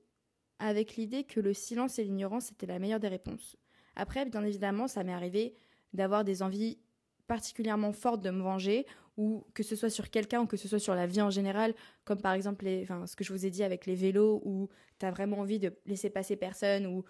avec 0.61 0.97
l'idée 0.97 1.25
que 1.25 1.41
le 1.41 1.53
silence 1.53 1.99
et 1.99 2.05
l'ignorance 2.05 2.53
étaient 2.53 2.67
la 2.67 2.79
meilleure 2.79 3.01
des 3.01 3.09
réponses. 3.09 3.57
Après, 3.97 4.25
bien 4.27 4.45
évidemment, 4.45 4.87
ça 4.87 5.03
m'est 5.03 5.13
arrivé 5.13 5.57
d'avoir 5.93 6.25
des 6.25 6.43
envies 6.43 6.79
particulièrement 7.27 7.93
fortes 7.93 8.23
de 8.23 8.31
me 8.31 8.43
venger, 8.43 8.87
ou 9.17 9.45
que 9.55 9.65
ce 9.65 9.75
soit 9.75 9.91
sur 9.91 10.09
quelqu'un 10.11 10.43
ou 10.43 10.47
que 10.47 10.57
ce 10.57 10.69
soit 10.69 10.79
sur 10.79 10.95
la 10.95 11.07
vie 11.07 11.21
en 11.21 11.31
général, 11.31 11.75
comme 12.05 12.21
par 12.21 12.33
exemple 12.33 12.65
les, 12.65 12.83
enfin, 12.83 13.07
ce 13.07 13.17
que 13.17 13.25
je 13.25 13.33
vous 13.33 13.45
ai 13.45 13.51
dit 13.51 13.65
avec 13.65 13.85
les 13.85 13.97
vélos, 13.97 14.41
où 14.45 14.69
tu 14.99 15.07
as 15.07 15.11
vraiment 15.11 15.41
envie 15.41 15.59
de 15.59 15.77
laisser 15.85 16.11
passer 16.11 16.37
personne, 16.37 16.87
ou 16.87 17.05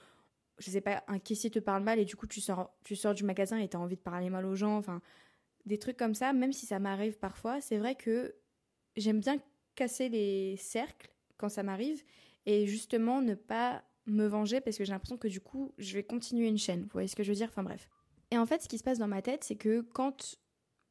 je 0.58 0.70
sais 0.70 0.80
pas, 0.80 1.04
un 1.08 1.18
caissier 1.18 1.50
te 1.50 1.58
parle 1.58 1.82
mal 1.84 1.98
et 1.98 2.04
du 2.06 2.16
coup 2.16 2.26
tu 2.26 2.40
sors, 2.40 2.74
tu 2.84 2.96
sors 2.96 3.14
du 3.14 3.24
magasin 3.24 3.58
et 3.58 3.68
tu 3.68 3.76
as 3.76 3.80
envie 3.80 3.96
de 3.96 4.00
parler 4.00 4.30
mal 4.30 4.46
aux 4.46 4.56
gens, 4.56 4.76
enfin, 4.78 5.02
des 5.66 5.78
trucs 5.78 5.98
comme 5.98 6.14
ça, 6.14 6.32
même 6.32 6.52
si 6.52 6.64
ça 6.64 6.78
m'arrive 6.78 7.18
parfois, 7.18 7.60
c'est 7.60 7.78
vrai 7.78 7.94
que 7.94 8.34
j'aime 8.96 9.20
bien 9.20 9.38
casser 9.78 10.08
les 10.08 10.56
cercles 10.56 11.08
quand 11.36 11.48
ça 11.48 11.62
m'arrive 11.62 12.02
et 12.46 12.66
justement 12.66 13.22
ne 13.22 13.34
pas 13.34 13.84
me 14.06 14.26
venger 14.26 14.60
parce 14.60 14.76
que 14.76 14.84
j'ai 14.84 14.90
l'impression 14.92 15.16
que 15.16 15.28
du 15.28 15.40
coup 15.40 15.72
je 15.78 15.94
vais 15.94 16.02
continuer 16.02 16.48
une 16.48 16.58
chaîne. 16.58 16.82
Vous 16.82 16.90
voyez 16.92 17.06
ce 17.06 17.14
que 17.14 17.22
je 17.22 17.30
veux 17.30 17.36
dire? 17.36 17.48
Enfin 17.48 17.62
bref. 17.62 17.88
Et 18.32 18.38
en 18.38 18.44
fait, 18.44 18.60
ce 18.60 18.68
qui 18.68 18.76
se 18.76 18.82
passe 18.82 18.98
dans 18.98 19.08
ma 19.08 19.22
tête, 19.22 19.44
c'est 19.44 19.56
que 19.56 19.80
quand, 19.80 20.36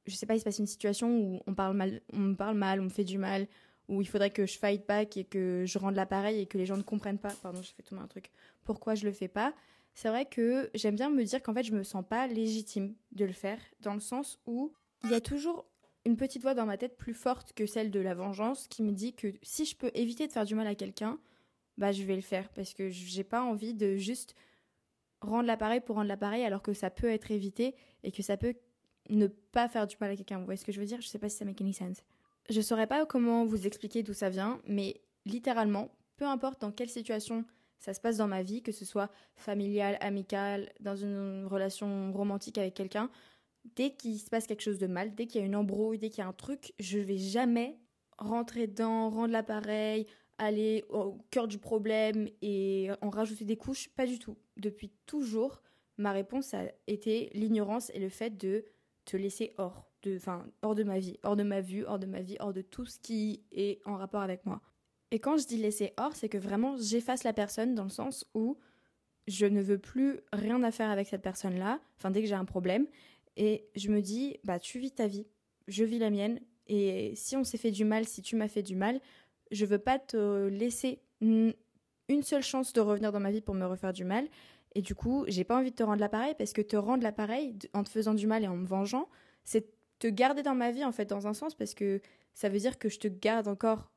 je 0.05 0.15
sais 0.15 0.25
pas, 0.25 0.35
il 0.35 0.39
se 0.39 0.45
passe 0.45 0.59
une 0.59 0.65
situation 0.65 1.19
où 1.19 1.41
on 1.45 1.53
parle 1.53 1.75
mal, 1.75 2.01
on 2.13 2.19
me 2.19 2.35
parle 2.35 2.57
mal, 2.57 2.79
on 2.79 2.85
me 2.85 2.89
fait 2.89 3.03
du 3.03 3.17
mal, 3.17 3.47
où 3.89 4.01
il 4.01 4.07
faudrait 4.07 4.31
que 4.31 4.45
je 4.45 4.57
fight 4.57 4.87
back 4.87 5.17
et 5.17 5.23
que 5.23 5.63
je 5.67 5.77
rende 5.77 5.95
l'appareil 5.95 6.39
et 6.39 6.45
que 6.47 6.57
les 6.57 6.65
gens 6.65 6.77
ne 6.77 6.81
comprennent 6.81 7.19
pas, 7.19 7.33
pardon, 7.43 7.61
j'ai 7.61 7.73
fait 7.73 7.83
tomber 7.83 8.01
un 8.01 8.07
truc, 8.07 8.31
pourquoi 8.63 8.95
je 8.95 9.05
le 9.05 9.11
fais 9.11 9.27
pas? 9.27 9.53
C'est 9.93 10.09
vrai 10.09 10.25
que 10.25 10.69
j'aime 10.73 10.95
bien 10.95 11.09
me 11.09 11.23
dire 11.23 11.43
qu'en 11.43 11.53
fait, 11.53 11.63
je 11.63 11.73
me 11.73 11.83
sens 11.83 12.03
pas 12.07 12.25
légitime 12.25 12.95
de 13.11 13.25
le 13.25 13.33
faire, 13.33 13.59
dans 13.81 13.93
le 13.93 13.99
sens 13.99 14.39
où 14.47 14.73
il 15.03 15.11
y 15.11 15.15
a 15.15 15.21
toujours 15.21 15.65
une 16.07 16.15
petite 16.15 16.41
voix 16.41 16.53
dans 16.53 16.65
ma 16.65 16.77
tête 16.77 16.97
plus 16.97 17.13
forte 17.13 17.53
que 17.53 17.65
celle 17.65 17.91
de 17.91 17.99
la 17.99 18.13
vengeance 18.13 18.67
qui 18.67 18.81
me 18.81 18.93
dit 18.93 19.13
que 19.13 19.33
si 19.43 19.65
je 19.65 19.75
peux 19.75 19.91
éviter 19.93 20.25
de 20.25 20.31
faire 20.31 20.45
du 20.45 20.55
mal 20.55 20.65
à 20.65 20.73
quelqu'un, 20.73 21.19
bah 21.77 21.91
je 21.91 22.01
vais 22.03 22.15
le 22.15 22.21
faire 22.21 22.49
parce 22.49 22.73
que 22.73 22.89
j'ai 22.89 23.25
pas 23.25 23.43
envie 23.43 23.73
de 23.73 23.97
juste 23.97 24.33
rendre 25.19 25.45
l'appareil 25.45 25.81
pour 25.81 25.97
rendre 25.97 26.07
l'appareil 26.07 26.43
alors 26.43 26.61
que 26.61 26.73
ça 26.73 26.89
peut 26.89 27.09
être 27.09 27.29
évité 27.29 27.75
et 28.03 28.11
que 28.11 28.23
ça 28.23 28.37
peut 28.37 28.55
ne 29.09 29.27
pas 29.27 29.67
faire 29.67 29.85
du 29.85 29.97
mal 29.99 30.11
à 30.11 30.15
quelqu'un. 30.15 30.39
Vous 30.39 30.45
voyez 30.45 30.57
ce 30.57 30.65
que 30.65 30.71
je 30.71 30.79
veux 30.79 30.85
dire? 30.85 31.01
Je 31.01 31.07
sais 31.07 31.19
pas 31.19 31.27
si 31.27 31.37
ça 31.37 31.45
make 31.45 31.59
any 31.61 31.73
sense. 31.73 31.97
Je 32.49 32.61
saurais 32.61 32.87
pas 32.87 33.05
comment 33.05 33.45
vous 33.45 33.67
expliquer 33.67 34.01
d'où 34.01 34.13
ça 34.13 34.29
vient, 34.29 34.61
mais 34.65 35.01
littéralement, 35.25 35.91
peu 36.15 36.25
importe 36.25 36.61
dans 36.61 36.71
quelle 36.71 36.89
situation 36.89 37.43
ça 37.79 37.93
se 37.93 37.99
passe 37.99 38.17
dans 38.17 38.27
ma 38.27 38.43
vie, 38.43 38.63
que 38.63 38.71
ce 38.71 38.85
soit 38.85 39.11
familiale, 39.35 39.97
amicale, 39.99 40.71
dans 40.79 40.95
une 40.95 41.45
relation 41.45 42.13
romantique 42.13 42.57
avec 42.57 42.73
quelqu'un, 42.73 43.09
dès 43.75 43.91
qu'il 43.91 44.19
se 44.19 44.29
passe 44.29 44.47
quelque 44.47 44.61
chose 44.61 44.77
de 44.77 44.87
mal, 44.87 45.15
dès 45.15 45.27
qu'il 45.27 45.41
y 45.41 45.43
a 45.43 45.47
une 45.47 45.55
embrouille, 45.55 45.97
dès 45.97 46.09
qu'il 46.09 46.19
y 46.19 46.25
a 46.25 46.27
un 46.27 46.33
truc, 46.33 46.73
je 46.79 46.99
vais 46.99 47.17
jamais 47.17 47.77
rentrer 48.17 48.67
dedans, 48.67 49.09
rendre 49.09 49.33
l'appareil, 49.33 50.07
aller 50.37 50.85
au 50.89 51.17
cœur 51.31 51.47
du 51.47 51.57
problème 51.57 52.27
et 52.41 52.89
en 53.01 53.09
rajouter 53.09 53.45
des 53.45 53.57
couches, 53.57 53.89
pas 53.89 54.05
du 54.05 54.19
tout. 54.19 54.37
Depuis 54.55 54.91
toujours, 55.05 55.61
ma 55.97 56.11
réponse 56.11 56.53
a 56.53 56.63
été 56.87 57.29
l'ignorance 57.33 57.91
et 57.93 57.99
le 57.99 58.09
fait 58.09 58.37
de 58.37 58.65
te 59.05 59.17
laisser 59.17 59.53
hors 59.57 59.87
de, 60.03 60.15
enfin, 60.17 60.45
hors 60.61 60.75
de 60.75 60.83
ma 60.83 60.99
vie, 60.99 61.17
hors 61.23 61.35
de 61.35 61.43
ma 61.43 61.61
vue, 61.61 61.85
hors 61.85 61.99
de 61.99 62.05
ma 62.05 62.21
vie, 62.21 62.37
hors 62.39 62.53
de 62.53 62.61
tout 62.61 62.85
ce 62.85 62.99
qui 62.99 63.43
est 63.51 63.79
en 63.85 63.97
rapport 63.97 64.21
avec 64.21 64.45
moi. 64.45 64.61
Et 65.11 65.19
quand 65.19 65.37
je 65.37 65.47
dis 65.47 65.57
laisser 65.57 65.93
hors, 65.97 66.15
c'est 66.15 66.29
que 66.29 66.37
vraiment 66.37 66.75
j'efface 66.77 67.23
la 67.23 67.33
personne 67.33 67.73
dans 67.73 67.83
le 67.83 67.89
sens 67.89 68.25
où 68.33 68.57
je 69.27 69.45
ne 69.45 69.61
veux 69.61 69.77
plus 69.77 70.19
rien 70.33 70.61
à 70.63 70.71
faire 70.71 70.89
avec 70.89 71.07
cette 71.07 71.21
personne-là, 71.21 71.79
enfin 71.97 72.11
dès 72.11 72.21
que 72.21 72.27
j'ai 72.27 72.35
un 72.35 72.45
problème, 72.45 72.87
et 73.37 73.69
je 73.75 73.89
me 73.89 74.01
dis, 74.01 74.37
bah 74.43 74.59
tu 74.59 74.79
vis 74.79 74.91
ta 74.91 75.07
vie, 75.07 75.27
je 75.67 75.83
vis 75.83 75.99
la 75.99 76.09
mienne, 76.09 76.39
et 76.67 77.13
si 77.15 77.37
on 77.37 77.43
s'est 77.43 77.57
fait 77.57 77.71
du 77.71 77.85
mal, 77.85 78.05
si 78.05 78.21
tu 78.21 78.35
m'as 78.35 78.47
fait 78.47 78.63
du 78.63 78.75
mal, 78.75 78.99
je 79.51 79.65
veux 79.65 79.79
pas 79.79 79.99
te 79.99 80.47
laisser 80.47 80.99
une 81.21 81.53
seule 82.21 82.43
chance 82.43 82.73
de 82.73 82.81
revenir 82.81 83.11
dans 83.11 83.19
ma 83.19 83.31
vie 83.31 83.41
pour 83.41 83.55
me 83.55 83.65
refaire 83.65 83.93
du 83.93 84.03
mal. 84.03 84.27
Et 84.75 84.81
du 84.81 84.93
coup, 84.93 85.23
j'ai 85.27 85.43
pas 85.43 85.57
envie 85.57 85.71
de 85.71 85.75
te 85.75 85.83
rendre 85.83 86.01
l'appareil 86.01 86.35
parce 86.37 86.53
que 86.53 86.61
te 86.61 86.75
rendre 86.75 87.03
l'appareil 87.03 87.57
en 87.73 87.83
te 87.83 87.89
faisant 87.89 88.13
du 88.13 88.27
mal 88.27 88.43
et 88.43 88.47
en 88.47 88.57
me 88.57 88.65
vengeant, 88.65 89.07
c'est 89.43 89.69
te 89.99 90.07
garder 90.07 90.43
dans 90.43 90.55
ma 90.55 90.71
vie 90.71 90.83
en 90.83 90.91
fait 90.91 91.05
dans 91.05 91.25
un 91.27 91.33
sens 91.33 91.55
parce 91.55 91.73
que 91.73 92.01
ça 92.33 92.49
veut 92.49 92.59
dire 92.59 92.77
que 92.77 92.89
je 92.89 92.99
te 92.99 93.07
garde 93.07 93.47
encore 93.47 93.91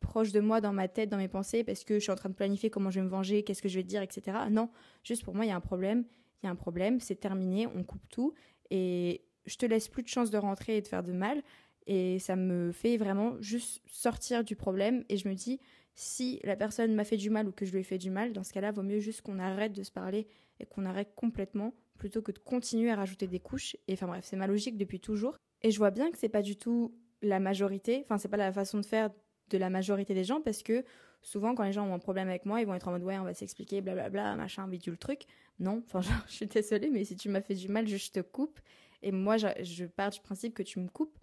proche 0.00 0.32
de 0.32 0.40
moi 0.40 0.60
dans 0.60 0.72
ma 0.72 0.88
tête, 0.88 1.08
dans 1.08 1.16
mes 1.16 1.28
pensées 1.28 1.64
parce 1.64 1.84
que 1.84 1.94
je 1.94 2.00
suis 2.00 2.12
en 2.12 2.16
train 2.16 2.28
de 2.28 2.34
planifier 2.34 2.68
comment 2.68 2.90
je 2.90 3.00
vais 3.00 3.06
me 3.06 3.10
venger, 3.10 3.42
qu'est-ce 3.42 3.62
que 3.62 3.68
je 3.68 3.78
vais 3.78 3.84
dire, 3.84 4.02
etc. 4.02 4.36
Non, 4.50 4.68
juste 5.02 5.24
pour 5.24 5.34
moi, 5.34 5.44
il 5.44 5.48
y 5.48 5.52
a 5.52 5.56
un 5.56 5.60
problème, 5.60 6.04
il 6.42 6.46
y 6.46 6.48
a 6.48 6.52
un 6.52 6.56
problème, 6.56 7.00
c'est 7.00 7.16
terminé, 7.16 7.66
on 7.66 7.82
coupe 7.82 8.06
tout 8.10 8.34
et 8.70 9.24
je 9.46 9.56
te 9.56 9.66
laisse 9.66 9.88
plus 9.88 10.02
de 10.02 10.08
chance 10.08 10.30
de 10.30 10.38
rentrer 10.38 10.76
et 10.76 10.82
de 10.82 10.88
faire 10.88 11.02
de 11.02 11.12
mal 11.12 11.42
et 11.88 12.18
ça 12.18 12.36
me 12.36 12.70
fait 12.70 12.98
vraiment 12.98 13.40
juste 13.40 13.82
sortir 13.86 14.44
du 14.44 14.54
problème. 14.54 15.04
Et 15.08 15.16
je 15.16 15.26
me 15.26 15.34
dis, 15.34 15.58
si 15.94 16.38
la 16.44 16.54
personne 16.54 16.94
m'a 16.94 17.04
fait 17.04 17.16
du 17.16 17.30
mal 17.30 17.48
ou 17.48 17.52
que 17.52 17.64
je 17.64 17.72
lui 17.72 17.80
ai 17.80 17.82
fait 17.82 17.96
du 17.96 18.10
mal, 18.10 18.34
dans 18.34 18.44
ce 18.44 18.52
cas-là, 18.52 18.70
vaut 18.70 18.82
mieux 18.82 19.00
juste 19.00 19.22
qu'on 19.22 19.38
arrête 19.38 19.72
de 19.72 19.82
se 19.82 19.90
parler 19.90 20.28
et 20.60 20.66
qu'on 20.66 20.84
arrête 20.84 21.14
complètement 21.14 21.72
plutôt 21.96 22.20
que 22.20 22.30
de 22.30 22.38
continuer 22.38 22.90
à 22.90 22.96
rajouter 22.96 23.26
des 23.26 23.40
couches. 23.40 23.74
Et 23.88 23.94
enfin 23.94 24.06
bref, 24.06 24.24
c'est 24.28 24.36
ma 24.36 24.46
logique 24.46 24.76
depuis 24.76 25.00
toujours. 25.00 25.38
Et 25.62 25.70
je 25.70 25.78
vois 25.78 25.90
bien 25.90 26.10
que 26.10 26.18
c'est 26.18 26.28
pas 26.28 26.42
du 26.42 26.56
tout 26.56 26.94
la 27.22 27.40
majorité, 27.40 28.02
enfin 28.04 28.18
c'est 28.18 28.28
pas 28.28 28.36
la 28.36 28.52
façon 28.52 28.78
de 28.78 28.86
faire 28.86 29.10
de 29.48 29.58
la 29.58 29.70
majorité 29.70 30.14
des 30.14 30.24
gens 30.24 30.40
parce 30.40 30.62
que 30.62 30.84
souvent 31.22 31.54
quand 31.54 31.64
les 31.64 31.72
gens 31.72 31.86
ont 31.86 31.94
un 31.94 31.98
problème 31.98 32.28
avec 32.28 32.46
moi, 32.46 32.60
ils 32.60 32.66
vont 32.66 32.74
être 32.74 32.88
en 32.88 32.92
mode 32.92 33.02
ouais, 33.02 33.18
on 33.18 33.24
va 33.24 33.34
s'expliquer, 33.34 33.80
blablabla, 33.80 34.36
machin, 34.36 34.68
bidule 34.68 34.92
le 34.92 34.98
truc. 34.98 35.22
Non, 35.58 35.82
enfin 35.94 36.00
je 36.28 36.32
suis 36.32 36.46
désolée, 36.46 36.90
mais 36.90 37.04
si 37.04 37.16
tu 37.16 37.28
m'as 37.28 37.40
fait 37.40 37.54
du 37.54 37.68
mal, 37.68 37.86
je 37.86 38.10
te 38.10 38.20
coupe. 38.20 38.60
Et 39.02 39.12
moi, 39.12 39.36
je, 39.36 39.46
je 39.62 39.84
pars 39.84 40.10
du 40.10 40.20
principe 40.20 40.54
que 40.54 40.62
tu 40.62 40.80
me 40.80 40.88
coupes 40.88 41.18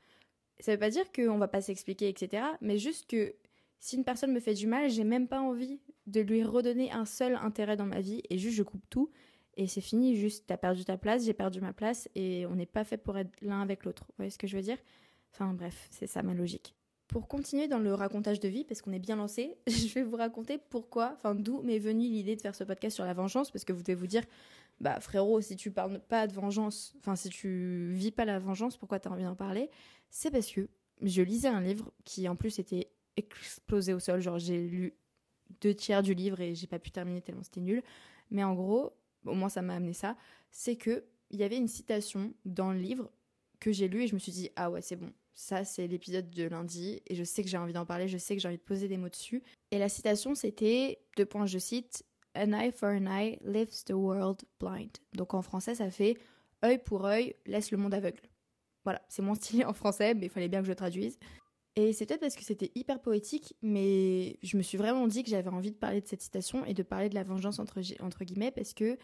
ça 0.59 0.71
veut 0.71 0.79
pas 0.79 0.89
dire 0.89 1.11
qu'on 1.11 1.37
va 1.37 1.47
pas 1.47 1.61
s'expliquer, 1.61 2.09
etc. 2.09 2.43
Mais 2.61 2.77
juste 2.77 3.09
que 3.09 3.35
si 3.79 3.97
une 3.97 4.03
personne 4.03 4.31
me 4.31 4.39
fait 4.39 4.53
du 4.53 4.67
mal, 4.67 4.89
j'ai 4.89 5.03
même 5.03 5.27
pas 5.27 5.41
envie 5.41 5.79
de 6.07 6.21
lui 6.21 6.43
redonner 6.43 6.91
un 6.91 7.05
seul 7.05 7.35
intérêt 7.35 7.75
dans 7.75 7.85
ma 7.85 7.99
vie 7.99 8.21
et 8.29 8.37
juste 8.37 8.55
je 8.55 8.63
coupe 8.63 8.83
tout 8.89 9.11
et 9.57 9.67
c'est 9.67 9.81
fini. 9.81 10.15
Juste, 10.15 10.45
t'as 10.47 10.57
perdu 10.57 10.85
ta 10.85 10.97
place, 10.97 11.25
j'ai 11.25 11.33
perdu 11.33 11.61
ma 11.61 11.73
place 11.73 12.09
et 12.15 12.45
on 12.45 12.55
n'est 12.55 12.65
pas 12.65 12.83
fait 12.83 12.97
pour 12.97 13.17
être 13.17 13.31
l'un 13.41 13.61
avec 13.61 13.83
l'autre. 13.85 14.05
Vous 14.09 14.15
voyez 14.17 14.31
ce 14.31 14.37
que 14.37 14.47
je 14.47 14.55
veux 14.55 14.63
dire? 14.63 14.77
Enfin 15.33 15.53
bref, 15.53 15.87
c'est 15.91 16.07
ça 16.07 16.23
ma 16.23 16.33
logique. 16.33 16.75
Pour 17.07 17.27
continuer 17.27 17.67
dans 17.67 17.79
le 17.79 17.93
racontage 17.93 18.39
de 18.39 18.47
vie, 18.47 18.63
parce 18.63 18.81
qu'on 18.81 18.91
est 18.91 18.99
bien 18.99 19.15
lancé, 19.15 19.57
je 19.67 19.93
vais 19.93 20.03
vous 20.03 20.15
raconter 20.15 20.57
pourquoi, 20.57 21.13
enfin 21.15 21.35
d'où 21.35 21.61
m'est 21.61 21.79
venue 21.79 22.07
l'idée 22.07 22.35
de 22.35 22.41
faire 22.41 22.55
ce 22.55 22.63
podcast 22.63 22.95
sur 22.95 23.05
la 23.05 23.13
vengeance, 23.13 23.51
parce 23.51 23.63
que 23.63 23.73
vous 23.73 23.81
devez 23.81 23.95
vous 23.95 24.07
dire, 24.07 24.23
bah 24.81 24.99
frérot, 24.99 25.41
si 25.41 25.55
tu 25.55 25.71
parles 25.71 25.99
pas 25.99 26.27
de 26.27 26.33
vengeance, 26.33 26.93
enfin 26.99 27.15
si 27.15 27.29
tu 27.29 27.91
vis 27.93 28.11
pas 28.11 28.25
la 28.25 28.39
vengeance, 28.39 28.77
pourquoi 28.77 28.99
t'as 28.99 29.09
envie 29.09 29.23
d'en 29.23 29.35
parler? 29.35 29.69
C'est 30.09 30.31
parce 30.31 30.51
que 30.51 30.67
je 31.01 31.21
lisais 31.21 31.47
un 31.47 31.61
livre 31.61 31.91
qui 32.03 32.27
en 32.27 32.35
plus 32.35 32.59
était 32.59 32.89
explosé 33.17 33.93
au 33.93 33.99
sol, 33.99 34.21
genre 34.21 34.39
j'ai 34.39 34.67
lu 34.67 34.93
deux 35.61 35.73
tiers 35.73 36.03
du 36.03 36.13
livre 36.13 36.41
et 36.41 36.55
j'ai 36.55 36.67
pas 36.67 36.79
pu 36.79 36.91
terminer 36.91 37.21
tellement 37.21 37.43
c'était 37.43 37.61
nul. 37.61 37.83
Mais 38.31 38.43
en 38.43 38.53
gros, 38.53 38.93
au 39.25 39.33
moins 39.33 39.49
ça 39.49 39.61
m'a 39.61 39.75
amené 39.75 39.93
ça, 39.93 40.17
c'est 40.51 40.75
que 40.75 41.05
il 41.31 41.39
y 41.39 41.43
avait 41.43 41.57
une 41.57 41.67
citation 41.67 42.33
dans 42.45 42.71
le 42.71 42.79
livre 42.79 43.11
que 43.59 43.71
j'ai 43.71 43.87
lu 43.87 44.03
et 44.03 44.07
je 44.07 44.13
me 44.13 44.19
suis 44.19 44.31
dit 44.31 44.49
ah 44.55 44.69
ouais 44.69 44.81
c'est 44.81 44.95
bon, 44.95 45.11
ça 45.35 45.63
c'est 45.63 45.87
l'épisode 45.87 46.29
de 46.29 46.45
lundi 46.45 47.01
et 47.05 47.15
je 47.15 47.23
sais 47.23 47.43
que 47.43 47.49
j'ai 47.49 47.57
envie 47.57 47.73
d'en 47.73 47.85
parler, 47.85 48.07
je 48.07 48.17
sais 48.17 48.35
que 48.35 48.41
j'ai 48.41 48.47
envie 48.47 48.57
de 48.57 48.63
poser 48.63 48.87
des 48.87 48.97
mots 48.97 49.09
dessus. 49.09 49.43
Et 49.71 49.77
la 49.77 49.89
citation 49.89 50.33
c'était 50.33 50.99
deux 51.17 51.25
points 51.25 51.45
je 51.45 51.59
cite 51.59 52.03
An 52.35 52.51
eye 52.51 52.71
for 52.71 52.89
an 52.89 53.05
eye 53.07 53.39
leaves 53.43 53.85
the 53.85 53.93
world 53.93 54.43
blind. 54.59 54.91
Donc 55.13 55.33
en 55.33 55.41
français, 55.41 55.75
ça 55.75 55.89
fait 55.89 56.17
œil 56.63 56.79
pour 56.79 57.05
œil 57.05 57.35
laisse 57.45 57.71
le 57.71 57.77
monde 57.77 57.93
aveugle. 57.93 58.21
Voilà, 58.83 59.01
c'est 59.07 59.21
mon 59.21 59.35
style 59.35 59.65
en 59.65 59.73
français, 59.73 60.13
mais 60.13 60.25
il 60.25 60.29
fallait 60.29 60.49
bien 60.49 60.59
que 60.59 60.65
je 60.65 60.71
le 60.71 60.75
traduise. 60.75 61.17
Et 61.77 61.93
c'est 61.93 62.05
peut-être 62.05 62.21
parce 62.21 62.35
que 62.35 62.43
c'était 62.43 62.71
hyper 62.75 63.01
poétique, 63.01 63.55
mais 63.61 64.37
je 64.43 64.57
me 64.57 64.61
suis 64.61 64.77
vraiment 64.77 65.07
dit 65.07 65.23
que 65.23 65.29
j'avais 65.29 65.49
envie 65.49 65.71
de 65.71 65.77
parler 65.77 66.01
de 66.01 66.07
cette 66.07 66.21
citation 66.21 66.65
et 66.65 66.73
de 66.73 66.83
parler 66.83 67.09
de 67.09 67.15
la 67.15 67.23
vengeance 67.23 67.59
entre, 67.59 67.81
entre 68.01 68.23
guillemets, 68.23 68.51
parce 68.51 68.73
que 68.73 68.97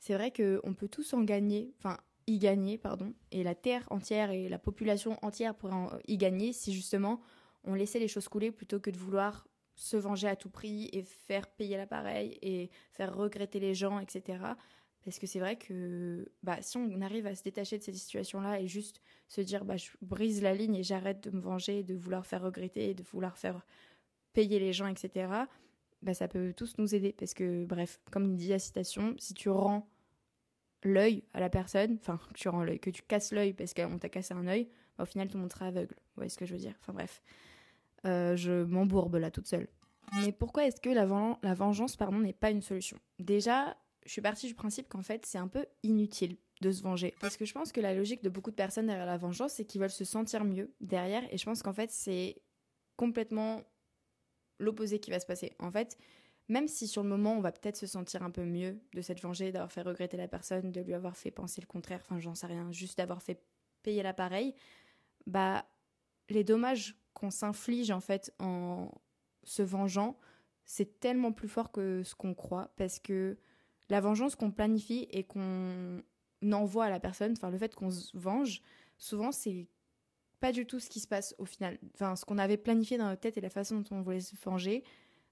c'est 0.00 0.14
vrai 0.14 0.32
qu'on 0.32 0.74
peut 0.74 0.88
tous 0.88 1.12
en 1.12 1.22
gagner, 1.22 1.72
enfin 1.78 1.98
y 2.30 2.38
gagner, 2.38 2.78
pardon, 2.78 3.12
et 3.32 3.42
la 3.42 3.54
terre 3.54 3.84
entière 3.90 4.30
et 4.30 4.48
la 4.48 4.58
population 4.58 5.18
entière 5.22 5.54
pourraient 5.54 6.00
y 6.06 6.16
gagner 6.16 6.52
si 6.52 6.72
justement 6.72 7.20
on 7.64 7.74
laissait 7.74 7.98
les 7.98 8.08
choses 8.08 8.28
couler 8.28 8.52
plutôt 8.52 8.78
que 8.78 8.90
de 8.90 8.96
vouloir 8.96 9.48
se 9.74 9.96
venger 9.96 10.28
à 10.28 10.36
tout 10.36 10.50
prix 10.50 10.88
et 10.92 11.02
faire 11.02 11.48
payer 11.48 11.76
l'appareil 11.76 12.38
et 12.42 12.70
faire 12.92 13.14
regretter 13.14 13.58
les 13.58 13.74
gens, 13.74 13.98
etc. 13.98 14.38
Parce 15.04 15.18
que 15.18 15.26
c'est 15.26 15.40
vrai 15.40 15.56
que 15.56 16.30
bah, 16.42 16.58
si 16.60 16.76
on 16.76 17.00
arrive 17.00 17.26
à 17.26 17.34
se 17.34 17.42
détacher 17.42 17.78
de 17.78 17.82
cette 17.82 17.96
situation-là 17.96 18.60
et 18.60 18.68
juste 18.68 19.00
se 19.26 19.40
dire 19.40 19.64
bah, 19.64 19.76
je 19.76 19.88
brise 20.02 20.42
la 20.42 20.54
ligne 20.54 20.76
et 20.76 20.82
j'arrête 20.82 21.22
de 21.24 21.34
me 21.34 21.40
venger, 21.40 21.82
de 21.82 21.94
vouloir 21.94 22.26
faire 22.26 22.42
regretter, 22.42 22.94
de 22.94 23.02
vouloir 23.02 23.38
faire 23.38 23.66
payer 24.32 24.58
les 24.60 24.72
gens, 24.72 24.86
etc., 24.86 25.28
bah, 26.02 26.14
ça 26.14 26.28
peut 26.28 26.54
tous 26.56 26.76
nous 26.78 26.94
aider. 26.94 27.12
Parce 27.12 27.34
que, 27.34 27.64
bref, 27.64 28.00
comme 28.10 28.36
dit 28.36 28.48
la 28.48 28.58
citation, 28.58 29.14
si 29.18 29.34
tu 29.34 29.48
rends 29.50 29.88
l'œil 30.82 31.24
à 31.34 31.40
la 31.40 31.50
personne, 31.50 31.98
enfin, 32.00 32.18
que 32.28 32.34
tu 32.34 32.48
rends 32.48 32.64
l'œil, 32.64 32.80
que 32.80 32.90
tu 32.90 33.02
casses 33.02 33.32
l'œil 33.32 33.52
parce 33.52 33.74
qu'on 33.74 33.98
t'a 33.98 34.08
cassé 34.08 34.34
un 34.34 34.46
œil, 34.46 34.68
bah, 34.96 35.04
au 35.04 35.06
final, 35.06 35.28
tout 35.28 35.36
le 35.36 35.42
monde 35.42 35.52
aveugle. 35.60 35.94
Vous 35.94 36.16
voyez 36.16 36.30
ce 36.30 36.38
que 36.38 36.46
je 36.46 36.52
veux 36.52 36.58
dire? 36.58 36.74
Enfin, 36.80 36.92
bref. 36.92 37.22
Euh, 38.06 38.34
je 38.36 38.64
m'embourbe 38.64 39.16
là 39.16 39.30
toute 39.30 39.46
seule. 39.46 39.68
Mais 40.16 40.32
pourquoi 40.32 40.66
est-ce 40.66 40.80
que 40.80 40.90
la, 40.90 41.06
vengeance 41.54 41.96
pardon, 41.96 42.18
n'est 42.18 42.32
pas 42.32 42.50
une 42.50 42.62
solution? 42.62 42.98
Déjà, 43.18 43.76
je 44.04 44.12
suis 44.12 44.22
partie 44.22 44.46
du 44.46 44.54
principe 44.54 44.88
qu'en 44.88 45.02
fait, 45.02 45.24
c'est 45.26 45.38
un 45.38 45.48
peu 45.48 45.66
inutile 45.82 46.36
de 46.60 46.72
se 46.72 46.82
venger. 46.82 47.14
Parce 47.20 47.36
que 47.36 47.44
je 47.44 47.52
pense 47.52 47.72
que 47.72 47.80
la 47.80 47.94
logique 47.94 48.22
de 48.22 48.28
beaucoup 48.28 48.50
de 48.50 48.56
personnes 48.56 48.86
derrière 48.86 49.06
la 49.06 49.16
vengeance, 49.16 49.52
c'est 49.52 49.64
qu'ils 49.64 49.80
veulent 49.80 49.90
se 49.90 50.04
sentir 50.04 50.44
mieux 50.44 50.74
derrière. 50.80 51.22
Et 51.32 51.38
je 51.38 51.44
pense 51.44 51.62
qu'en 51.62 51.72
fait, 51.72 51.90
c'est 51.90 52.42
complètement 52.96 53.62
l'opposé 54.58 54.98
qui 54.98 55.10
va 55.10 55.20
se 55.20 55.26
passer. 55.26 55.52
En 55.58 55.70
fait, 55.70 55.96
même 56.50 56.66
si 56.66 56.88
sur 56.88 57.04
le 57.04 57.08
moment, 57.08 57.34
on 57.34 57.40
va 57.40 57.52
peut-être 57.52 57.76
se 57.76 57.86
sentir 57.86 58.24
un 58.24 58.30
peu 58.30 58.44
mieux 58.44 58.76
de 58.92 59.00
s'être 59.00 59.22
vengé, 59.22 59.52
d'avoir 59.52 59.70
fait 59.70 59.82
regretter 59.82 60.16
la 60.16 60.26
personne, 60.26 60.72
de 60.72 60.80
lui 60.80 60.94
avoir 60.94 61.16
fait 61.16 61.30
penser 61.30 61.60
le 61.60 61.66
contraire, 61.68 62.00
enfin, 62.02 62.18
j'en 62.18 62.34
sais 62.34 62.48
rien, 62.48 62.72
juste 62.72 62.98
d'avoir 62.98 63.22
fait 63.22 63.40
payer 63.84 64.02
l'appareil, 64.02 64.54
bah, 65.26 65.64
les 66.28 66.42
dommages 66.42 66.96
qu'on 67.14 67.30
s'inflige 67.30 67.92
en 67.92 68.00
fait 68.00 68.34
en 68.40 68.90
se 69.44 69.62
vengeant, 69.62 70.18
c'est 70.64 70.98
tellement 70.98 71.30
plus 71.30 71.48
fort 71.48 71.70
que 71.70 72.02
ce 72.02 72.16
qu'on 72.16 72.34
croit 72.34 72.72
parce 72.76 72.98
que 72.98 73.38
la 73.88 74.00
vengeance 74.00 74.34
qu'on 74.34 74.50
planifie 74.50 75.06
et 75.12 75.22
qu'on 75.22 76.02
envoie 76.50 76.86
à 76.86 76.90
la 76.90 77.00
personne, 77.00 77.32
enfin 77.32 77.50
le 77.50 77.58
fait 77.58 77.76
qu'on 77.76 77.92
se 77.92 78.16
venge, 78.16 78.60
souvent 78.98 79.30
c'est 79.30 79.68
pas 80.40 80.50
du 80.50 80.66
tout 80.66 80.80
ce 80.80 80.90
qui 80.90 80.98
se 80.98 81.06
passe 81.06 81.32
au 81.38 81.44
final. 81.44 81.78
Enfin, 81.94 82.16
ce 82.16 82.24
qu'on 82.24 82.38
avait 82.38 82.56
planifié 82.56 82.98
dans 82.98 83.06
notre 83.06 83.20
tête 83.20 83.36
et 83.36 83.40
la 83.40 83.50
façon 83.50 83.80
dont 83.80 83.96
on 83.96 84.02
voulait 84.02 84.20
se 84.20 84.34
venger, 84.42 84.82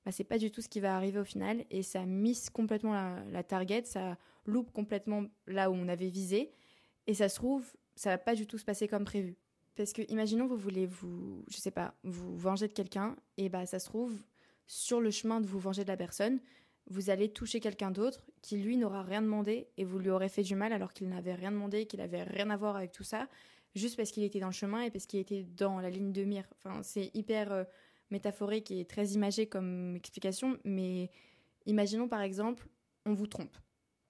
bah, 0.09 0.13
c'est 0.13 0.25
pas 0.25 0.39
du 0.39 0.51
tout 0.51 0.63
ce 0.63 0.71
qui 0.71 0.81
va 0.81 0.97
arriver 0.97 1.21
au 1.21 1.25
final 1.25 1.67
et 1.71 1.83
ça 1.83 2.07
mise 2.07 2.49
complètement 2.49 2.95
la, 3.31 3.43
target, 3.43 3.85
ça 3.85 4.17
loupe 4.47 4.73
complètement 4.73 5.27
là 5.47 5.71
où 5.71 5.75
on 5.75 5.87
avait 5.87 6.09
visé 6.09 6.51
et 7.07 7.13
ça 7.13 7.29
se 7.29 7.35
trouve, 7.35 7.71
ça 7.95 8.09
va 8.09 8.17
pas 8.17 8.35
du 8.35 8.47
tout 8.47 8.57
se 8.57 8.65
passer 8.65 8.89
comme 8.89 9.05
prévu. 9.05 9.37
Parce 9.77 9.93
que 9.93 10.01
imaginons 10.11 10.47
vous 10.47 10.57
voulez 10.57 10.87
vous, 10.87 11.45
je 11.49 11.59
sais 11.59 11.71
pas, 11.71 11.93
vous 12.05 12.39
venger 12.39 12.69
de 12.69 12.73
quelqu'un 12.73 13.17
et 13.37 13.51
bah 13.51 13.67
ça 13.67 13.79
se 13.79 13.85
trouve 13.85 14.19
sur 14.67 15.03
le 15.03 15.11
chemin 15.11 15.43
de 15.43 15.47
vous 15.47 15.59
venger 15.59 15.83
de 15.83 15.89
la 15.89 15.99
personne, 15.99 16.41
vous 16.89 17.11
allez 17.11 17.29
toucher 17.29 17.61
quelqu'un 17.61 17.91
d'autre 17.91 18.25
qui 18.41 18.57
lui 18.57 18.79
n'aura 18.79 19.03
rien 19.03 19.21
demandé 19.21 19.69
et 19.77 19.85
vous 19.85 19.99
lui 19.99 20.09
aurez 20.09 20.31
fait 20.31 20.43
du 20.43 20.55
mal 20.55 20.73
alors 20.73 20.95
qu'il 20.95 21.11
n'avait 21.11 21.35
rien 21.35 21.53
demandé, 21.53 21.85
qu'il 21.85 22.01
avait 22.01 22.23
rien 22.23 22.49
à 22.49 22.57
voir 22.57 22.77
avec 22.77 22.93
tout 22.93 23.05
ça, 23.05 23.29
juste 23.75 23.99
parce 23.99 24.11
qu'il 24.11 24.25
était 24.25 24.41
dans 24.41 24.47
le 24.47 24.53
chemin 24.55 24.81
et 24.81 24.91
parce 24.91 25.05
qu'il 25.05 25.21
était 25.21 25.43
dans 25.43 25.81
la 25.81 25.91
ligne 25.91 26.13
de 26.13 26.25
mire. 26.25 26.47
Enfin, 26.57 26.83
c'est 26.83 27.11
hyper 27.13 27.53
euh, 27.53 27.65
métaphorique 28.11 28.71
et 28.71 28.85
très 28.85 29.09
imagé 29.09 29.47
comme 29.47 29.97
explication, 29.97 30.59
mais 30.65 31.11
imaginons 31.67 32.09
par 32.09 32.23
exemple, 32.23 32.67
on 33.07 33.15
vous 33.15 33.27
trompe. 33.27 33.57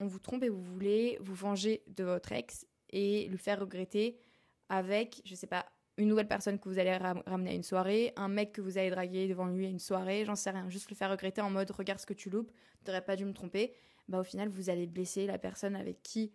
On 0.00 0.06
vous 0.06 0.18
trompe 0.18 0.44
et 0.44 0.48
vous 0.48 0.62
voulez 0.62 1.18
vous 1.20 1.34
venger 1.34 1.82
de 1.88 2.04
votre 2.04 2.32
ex 2.32 2.66
et 2.90 3.26
lui 3.28 3.38
faire 3.38 3.60
regretter 3.60 4.16
avec, 4.68 5.20
je 5.24 5.34
sais 5.34 5.46
pas, 5.46 5.66
une 5.96 6.08
nouvelle 6.08 6.28
personne 6.28 6.58
que 6.58 6.68
vous 6.68 6.78
allez 6.78 6.96
ramener 6.96 7.50
à 7.50 7.54
une 7.54 7.64
soirée, 7.64 8.12
un 8.16 8.28
mec 8.28 8.52
que 8.52 8.60
vous 8.60 8.78
allez 8.78 8.90
draguer 8.90 9.26
devant 9.26 9.46
lui 9.46 9.66
à 9.66 9.68
une 9.68 9.80
soirée, 9.80 10.24
j'en 10.24 10.36
sais 10.36 10.50
rien, 10.50 10.68
juste 10.70 10.90
le 10.90 10.96
faire 10.96 11.10
regretter 11.10 11.40
en 11.40 11.50
mode 11.50 11.70
regarde 11.72 11.98
ce 11.98 12.06
que 12.06 12.14
tu 12.14 12.30
loupes, 12.30 12.52
t'aurais 12.84 13.04
pas 13.04 13.16
dû 13.16 13.24
me 13.24 13.32
tromper, 13.32 13.72
bah 14.06 14.20
au 14.20 14.24
final 14.24 14.48
vous 14.48 14.70
allez 14.70 14.86
blesser 14.86 15.26
la 15.26 15.38
personne 15.38 15.74
avec 15.74 16.02
qui 16.02 16.32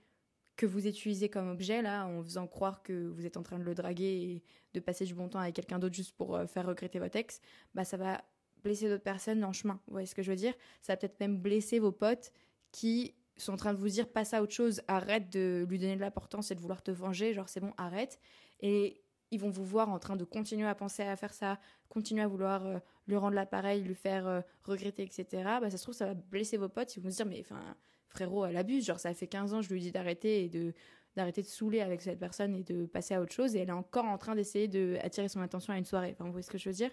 que 0.55 0.65
vous 0.65 0.87
utilisez 0.87 1.29
comme 1.29 1.49
objet 1.49 1.81
là, 1.81 2.05
en 2.05 2.23
faisant 2.23 2.47
croire 2.47 2.83
que 2.83 3.07
vous 3.09 3.25
êtes 3.25 3.37
en 3.37 3.43
train 3.43 3.57
de 3.57 3.63
le 3.63 3.73
draguer 3.73 4.03
et 4.05 4.43
de 4.73 4.79
passer 4.79 5.05
du 5.05 5.13
bon 5.13 5.27
temps 5.29 5.39
avec 5.39 5.55
quelqu'un 5.55 5.79
d'autre 5.79 5.95
juste 5.95 6.15
pour 6.15 6.35
euh, 6.35 6.45
faire 6.45 6.67
regretter 6.67 6.99
votre 6.99 7.17
ex, 7.17 7.41
bah 7.73 7.83
ça 7.83 7.97
va 7.97 8.23
blesser 8.63 8.89
d'autres 8.89 9.03
personnes 9.03 9.43
en 9.43 9.53
chemin. 9.53 9.79
Vous 9.87 9.93
voyez 9.93 10.07
ce 10.07 10.15
que 10.15 10.21
je 10.21 10.29
veux 10.29 10.37
dire? 10.37 10.53
Ça 10.81 10.93
va 10.93 10.97
peut-être 10.97 11.19
même 11.19 11.37
blesser 11.37 11.79
vos 11.79 11.91
potes 11.91 12.31
qui 12.71 13.15
sont 13.35 13.53
en 13.53 13.57
train 13.57 13.73
de 13.73 13.79
vous 13.79 13.89
dire 13.89 14.07
passe 14.07 14.33
à 14.33 14.41
autre 14.41 14.53
chose, 14.53 14.81
arrête 14.87 15.31
de 15.31 15.65
lui 15.69 15.79
donner 15.79 15.95
de 15.95 16.01
l'importance 16.01 16.51
et 16.51 16.55
de 16.55 16.59
vouloir 16.59 16.83
te 16.83 16.91
venger, 16.91 17.33
genre 17.33 17.49
c'est 17.49 17.59
bon, 17.59 17.73
arrête. 17.77 18.19
Et 18.61 19.01
ils 19.31 19.39
vont 19.39 19.49
vous 19.49 19.65
voir 19.65 19.89
en 19.89 19.97
train 19.97 20.15
de 20.15 20.23
continuer 20.23 20.67
à 20.67 20.75
penser 20.75 21.01
à 21.01 21.15
faire 21.15 21.33
ça, 21.33 21.59
continuer 21.89 22.21
à 22.21 22.27
vouloir 22.27 22.65
euh, 22.65 22.79
lui 23.07 23.15
rendre 23.15 23.33
l'appareil, 23.33 23.81
lui 23.81 23.95
faire 23.95 24.27
euh, 24.27 24.41
regretter, 24.63 25.01
etc. 25.03 25.25
Bah, 25.59 25.69
ça 25.71 25.77
se 25.77 25.83
trouve, 25.83 25.95
ça 25.95 26.05
va 26.05 26.13
blesser 26.13 26.57
vos 26.57 26.69
potes. 26.69 26.95
Ils 26.95 27.01
vont 27.01 27.09
se 27.09 27.15
dire, 27.15 27.25
mais 27.25 27.39
enfin, 27.41 27.75
frérot, 28.13 28.45
elle 28.45 28.57
abuse. 28.57 28.85
Genre, 28.85 28.99
ça 28.99 29.13
fait 29.13 29.27
15 29.27 29.53
ans, 29.53 29.61
je 29.61 29.71
lui 29.73 29.81
dis 29.81 29.91
d'arrêter 29.91 30.45
et 30.45 30.49
de 30.49 30.73
d'arrêter 31.15 31.43
de 31.43 31.47
saouler 31.47 31.81
avec 31.81 32.01
cette 32.01 32.17
personne 32.17 32.55
et 32.55 32.63
de 32.63 32.87
passer 32.87 33.13
à 33.13 33.21
autre 33.21 33.33
chose. 33.33 33.55
Et 33.55 33.59
elle 33.59 33.69
est 33.69 33.73
encore 33.73 34.05
en 34.05 34.17
train 34.17 34.35
d'essayer 34.35 34.67
d'attirer 34.67 35.29
son 35.29 35.41
attention 35.41 35.71
à 35.73 35.77
une 35.77 35.85
soirée. 35.85 36.09
Enfin, 36.13 36.25
vous 36.25 36.31
voyez 36.31 36.43
ce 36.43 36.49
que 36.49 36.57
je 36.57 36.69
veux 36.69 36.75
dire? 36.75 36.89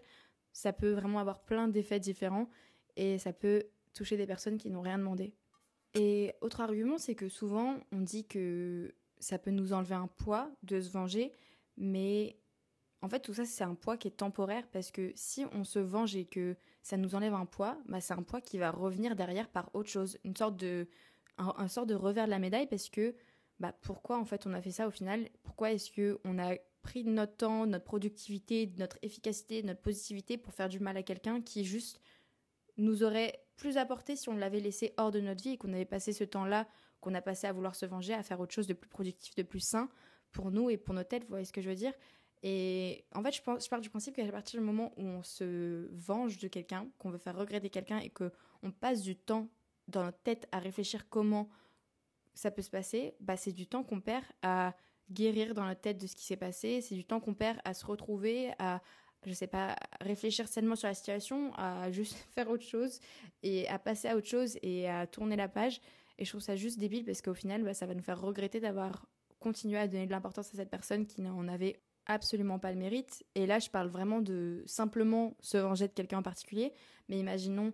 Ça 0.52 0.72
peut 0.74 0.90
vraiment 0.90 1.20
avoir 1.20 1.40
plein 1.42 1.68
d'effets 1.68 2.00
différents 2.00 2.50
et 2.96 3.18
ça 3.18 3.32
peut 3.32 3.64
toucher 3.94 4.16
des 4.16 4.26
personnes 4.26 4.58
qui 4.58 4.70
n'ont 4.70 4.82
rien 4.82 4.98
demandé. 4.98 5.32
Et 5.94 6.34
autre 6.40 6.60
argument, 6.60 6.98
c'est 6.98 7.14
que 7.14 7.28
souvent, 7.28 7.78
on 7.92 8.00
dit 8.00 8.26
que 8.26 8.94
ça 9.18 9.38
peut 9.38 9.50
nous 9.50 9.72
enlever 9.72 9.94
un 9.94 10.06
poids 10.06 10.50
de 10.62 10.80
se 10.80 10.90
venger, 10.90 11.32
mais 11.76 12.36
en 13.02 13.08
fait, 13.08 13.20
tout 13.20 13.34
ça, 13.34 13.44
c'est 13.44 13.64
un 13.64 13.74
poids 13.74 13.96
qui 13.96 14.08
est 14.08 14.12
temporaire 14.12 14.66
parce 14.70 14.90
que 14.90 15.12
si 15.14 15.44
on 15.52 15.64
se 15.64 15.78
venge 15.78 16.14
et 16.16 16.26
que 16.26 16.56
ça 16.82 16.96
nous 16.96 17.14
enlève 17.14 17.34
un 17.34 17.46
poids, 17.46 17.78
bah, 17.88 18.00
c'est 18.00 18.12
un 18.12 18.22
poids 18.22 18.40
qui 18.40 18.58
va 18.58 18.70
revenir 18.70 19.16
derrière 19.16 19.48
par 19.48 19.70
autre 19.74 19.88
chose, 19.88 20.18
une 20.24 20.36
sorte 20.36 20.56
de, 20.56 20.86
un, 21.40 21.68
sort 21.68 21.86
de 21.86 21.94
revers 21.94 22.26
de 22.26 22.30
la 22.30 22.38
médaille 22.38 22.66
parce 22.66 22.88
que 22.88 23.14
bah, 23.58 23.74
pourquoi 23.82 24.18
en 24.18 24.24
fait 24.24 24.46
on 24.46 24.52
a 24.54 24.60
fait 24.60 24.70
ça 24.70 24.86
au 24.86 24.90
final? 24.90 25.28
Pourquoi 25.42 25.72
est-ce 25.72 25.90
que 25.90 26.18
on 26.24 26.38
a 26.38 26.54
pris 26.82 27.04
notre 27.04 27.36
temps, 27.36 27.66
notre 27.66 27.84
productivité, 27.84 28.72
notre 28.78 28.98
efficacité, 29.02 29.62
notre 29.62 29.80
positivité 29.80 30.38
pour 30.38 30.54
faire 30.54 30.68
du 30.68 30.80
mal 30.80 30.96
à 30.96 31.02
quelqu'un 31.02 31.42
qui 31.42 31.64
juste 31.64 32.00
nous 32.76 33.02
aurait 33.02 33.44
plus 33.56 33.76
apporté 33.76 34.16
si 34.16 34.28
on 34.28 34.36
l'avait 34.36 34.60
laissé 34.60 34.94
hors 34.96 35.10
de 35.10 35.20
notre 35.20 35.42
vie 35.42 35.50
et 35.50 35.56
qu'on 35.58 35.72
avait 35.72 35.84
passé 35.84 36.12
ce 36.12 36.24
temps-là 36.24 36.66
qu'on 37.00 37.14
a 37.14 37.22
passé 37.22 37.46
à 37.46 37.52
vouloir 37.52 37.74
se 37.74 37.86
venger, 37.86 38.14
à 38.14 38.22
faire 38.22 38.40
autre 38.40 38.54
chose 38.54 38.66
de 38.66 38.74
plus 38.74 38.88
productif, 38.88 39.34
de 39.34 39.42
plus 39.42 39.60
sain 39.60 39.88
pour 40.32 40.50
nous 40.50 40.70
et 40.70 40.76
pour 40.76 40.94
nos 40.94 41.02
têtes, 41.02 41.22
vous 41.22 41.30
voyez 41.30 41.44
ce 41.44 41.52
que 41.52 41.60
je 41.60 41.68
veux 41.68 41.74
dire? 41.74 41.92
Et 42.42 43.04
en 43.14 43.22
fait, 43.22 43.32
je, 43.32 43.42
pense, 43.42 43.64
je 43.64 43.68
pars 43.68 43.80
du 43.80 43.90
principe 43.90 44.16
qu'à 44.16 44.24
partir 44.30 44.60
du 44.60 44.66
moment 44.66 44.92
où 44.96 45.02
on 45.02 45.22
se 45.22 45.88
venge 45.92 46.38
de 46.38 46.48
quelqu'un, 46.48 46.88
qu'on 46.98 47.10
veut 47.10 47.18
faire 47.18 47.36
regretter 47.36 47.68
quelqu'un 47.68 47.98
et 47.98 48.10
qu'on 48.10 48.70
passe 48.70 49.02
du 49.02 49.16
temps 49.16 49.48
dans 49.90 50.04
notre 50.04 50.20
tête 50.22 50.48
à 50.52 50.58
réfléchir 50.58 51.08
comment 51.08 51.48
ça 52.34 52.50
peut 52.50 52.62
se 52.62 52.70
passer, 52.70 53.14
bah 53.20 53.36
c'est 53.36 53.52
du 53.52 53.66
temps 53.66 53.82
qu'on 53.82 54.00
perd 54.00 54.24
à 54.42 54.74
guérir 55.10 55.54
dans 55.54 55.64
notre 55.64 55.80
tête 55.80 55.98
de 55.98 56.06
ce 56.06 56.14
qui 56.14 56.24
s'est 56.24 56.36
passé, 56.36 56.80
c'est 56.80 56.94
du 56.94 57.04
temps 57.04 57.20
qu'on 57.20 57.34
perd 57.34 57.58
à 57.64 57.74
se 57.74 57.84
retrouver, 57.84 58.52
à, 58.58 58.80
je 59.26 59.32
sais 59.32 59.46
pas, 59.46 59.76
réfléchir 60.00 60.48
sainement 60.48 60.76
sur 60.76 60.88
la 60.88 60.94
situation, 60.94 61.52
à 61.54 61.90
juste 61.90 62.14
faire 62.34 62.48
autre 62.48 62.64
chose 62.64 63.00
et 63.42 63.68
à 63.68 63.78
passer 63.78 64.08
à 64.08 64.16
autre 64.16 64.28
chose 64.28 64.58
et 64.62 64.88
à 64.88 65.06
tourner 65.06 65.36
la 65.36 65.48
page. 65.48 65.80
Et 66.18 66.24
je 66.24 66.30
trouve 66.30 66.42
ça 66.42 66.56
juste 66.56 66.78
débile 66.78 67.04
parce 67.04 67.22
qu'au 67.22 67.34
final, 67.34 67.62
bah, 67.62 67.74
ça 67.74 67.86
va 67.86 67.94
nous 67.94 68.02
faire 68.02 68.20
regretter 68.20 68.60
d'avoir 68.60 69.06
continuer 69.38 69.78
à 69.78 69.88
donner 69.88 70.06
de 70.06 70.10
l'importance 70.10 70.52
à 70.52 70.56
cette 70.56 70.70
personne 70.70 71.06
qui 71.06 71.22
n'en 71.22 71.48
avait 71.48 71.80
absolument 72.06 72.58
pas 72.58 72.72
le 72.72 72.78
mérite. 72.78 73.24
Et 73.34 73.46
là, 73.46 73.58
je 73.58 73.70
parle 73.70 73.88
vraiment 73.88 74.20
de 74.20 74.62
simplement 74.66 75.34
se 75.40 75.56
venger 75.56 75.88
de 75.88 75.92
quelqu'un 75.92 76.18
en 76.18 76.22
particulier. 76.22 76.72
Mais 77.08 77.18
imaginons, 77.18 77.72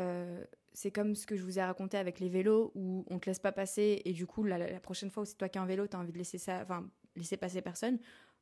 euh, 0.00 0.44
c'est 0.76 0.90
comme 0.90 1.14
ce 1.14 1.24
que 1.24 1.36
je 1.36 1.42
vous 1.42 1.58
ai 1.58 1.62
raconté 1.62 1.96
avec 1.96 2.20
les 2.20 2.28
vélos 2.28 2.70
où 2.74 3.06
on 3.08 3.18
te 3.18 3.30
laisse 3.30 3.38
pas 3.38 3.50
passer 3.50 4.02
et 4.04 4.12
du 4.12 4.26
coup, 4.26 4.44
la, 4.44 4.78
prochaine 4.78 5.08
fois 5.08 5.22
où 5.22 5.26
c'est 5.26 5.36
toi 5.36 5.48
qui 5.48 5.58
as 5.58 5.62
un 5.62 5.66
vélo, 5.66 5.86
tu 5.86 5.96
as 5.96 5.98
envie 5.98 6.12
de 6.12 6.18
laisser 6.18 6.36
ça, 6.36 6.60
enfin, 6.60 6.86
laisser 7.16 7.38
passer 7.38 7.62
personne. 7.62 7.98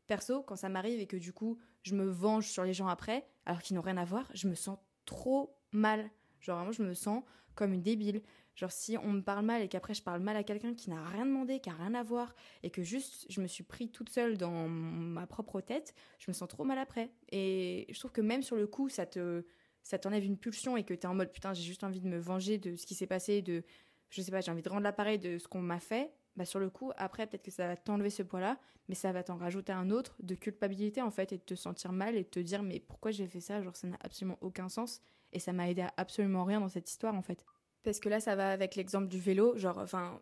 Perso, 0.08 0.42
quand 0.42 0.56
ça 0.56 0.68
m'arrive 0.68 0.98
et 0.98 1.06
que 1.06 1.16
du 1.16 1.32
coup, 1.32 1.58
je 1.84 1.94
me 1.94 2.04
venge 2.04 2.48
sur 2.48 2.64
les 2.64 2.74
gens 2.74 2.88
après, 2.88 3.24
alors 3.46 3.62
qu'ils 3.62 3.76
n'ont 3.76 3.82
rien 3.82 3.96
à 3.98 4.04
voir, 4.04 4.28
je 4.34 4.48
me 4.48 4.56
sens 4.56 4.78
trop 5.04 5.56
mal. 5.70 6.10
Genre 6.40 6.56
vraiment, 6.56 6.72
je 6.72 6.82
me 6.82 6.92
sens 6.92 7.22
comme 7.54 7.72
une 7.72 7.82
débile. 7.82 8.20
Genre 8.56 8.72
si 8.72 8.98
on 8.98 9.12
me 9.12 9.22
parle 9.22 9.44
mal 9.44 9.62
et 9.62 9.68
qu'après 9.68 9.94
je 9.94 10.02
parle 10.02 10.20
mal 10.20 10.36
à 10.36 10.42
quelqu'un 10.42 10.74
qui 10.74 10.90
n'a 10.90 11.04
rien 11.04 11.26
demandé, 11.26 11.60
qui 11.60 11.70
a 11.70 11.74
rien 11.74 11.94
à 11.94 12.02
voir, 12.02 12.34
et 12.64 12.70
que 12.70 12.82
juste 12.82 13.26
je 13.28 13.40
me 13.42 13.46
suis 13.46 13.62
pris 13.62 13.92
toute 13.92 14.08
seule 14.08 14.38
dans 14.38 14.66
ma 14.66 15.28
propre 15.28 15.60
tête, 15.60 15.94
je 16.18 16.32
me 16.32 16.32
sens 16.32 16.48
trop 16.48 16.64
mal 16.64 16.78
après. 16.78 17.12
Et 17.30 17.86
je 17.90 17.98
trouve 18.00 18.10
que 18.10 18.20
même 18.20 18.42
sur 18.42 18.56
le 18.56 18.66
coup, 18.66 18.88
ça 18.88 19.06
te 19.06 19.44
ça 19.84 19.98
t'enlève 19.98 20.24
une 20.24 20.36
pulsion 20.36 20.76
et 20.76 20.82
que 20.82 20.94
t'es 20.94 21.06
en 21.06 21.14
mode 21.14 21.30
putain 21.30 21.54
j'ai 21.54 21.62
juste 21.62 21.84
envie 21.84 22.00
de 22.00 22.08
me 22.08 22.18
venger 22.18 22.58
de 22.58 22.74
ce 22.74 22.86
qui 22.86 22.96
s'est 22.96 23.06
passé, 23.06 23.40
de 23.42 23.62
je 24.10 24.20
sais 24.22 24.32
pas, 24.32 24.40
j'ai 24.40 24.50
envie 24.50 24.62
de 24.62 24.68
rendre 24.68 24.82
l'appareil 24.82 25.18
de 25.18 25.38
ce 25.38 25.46
qu'on 25.46 25.62
m'a 25.62 25.80
fait. 25.80 26.12
Bah 26.36 26.44
sur 26.44 26.58
le 26.58 26.68
coup, 26.68 26.90
après 26.96 27.28
peut-être 27.28 27.44
que 27.44 27.52
ça 27.52 27.68
va 27.68 27.76
t'enlever 27.76 28.10
ce 28.10 28.24
poids-là, 28.24 28.58
mais 28.88 28.96
ça 28.96 29.12
va 29.12 29.22
t'en 29.22 29.36
rajouter 29.36 29.72
un 29.72 29.90
autre 29.90 30.16
de 30.20 30.34
culpabilité 30.34 31.00
en 31.00 31.12
fait 31.12 31.32
et 31.32 31.38
de 31.38 31.42
te 31.42 31.54
sentir 31.54 31.92
mal 31.92 32.16
et 32.16 32.24
de 32.24 32.28
te 32.28 32.40
dire 32.40 32.64
mais 32.64 32.80
pourquoi 32.80 33.12
j'ai 33.12 33.28
fait 33.28 33.40
ça, 33.40 33.62
genre 33.62 33.76
ça 33.76 33.86
n'a 33.86 33.98
absolument 34.00 34.38
aucun 34.40 34.68
sens 34.68 35.00
et 35.32 35.38
ça 35.38 35.52
m'a 35.52 35.70
aidé 35.70 35.82
à 35.82 35.94
absolument 35.96 36.44
rien 36.44 36.60
dans 36.60 36.68
cette 36.68 36.90
histoire 36.90 37.14
en 37.14 37.22
fait. 37.22 37.44
Parce 37.84 38.00
que 38.00 38.08
là, 38.08 38.18
ça 38.18 38.34
va 38.34 38.50
avec 38.50 38.74
l'exemple 38.74 39.06
du 39.06 39.20
vélo. 39.20 39.56
Genre, 39.56 39.78
enfin, 39.78 40.20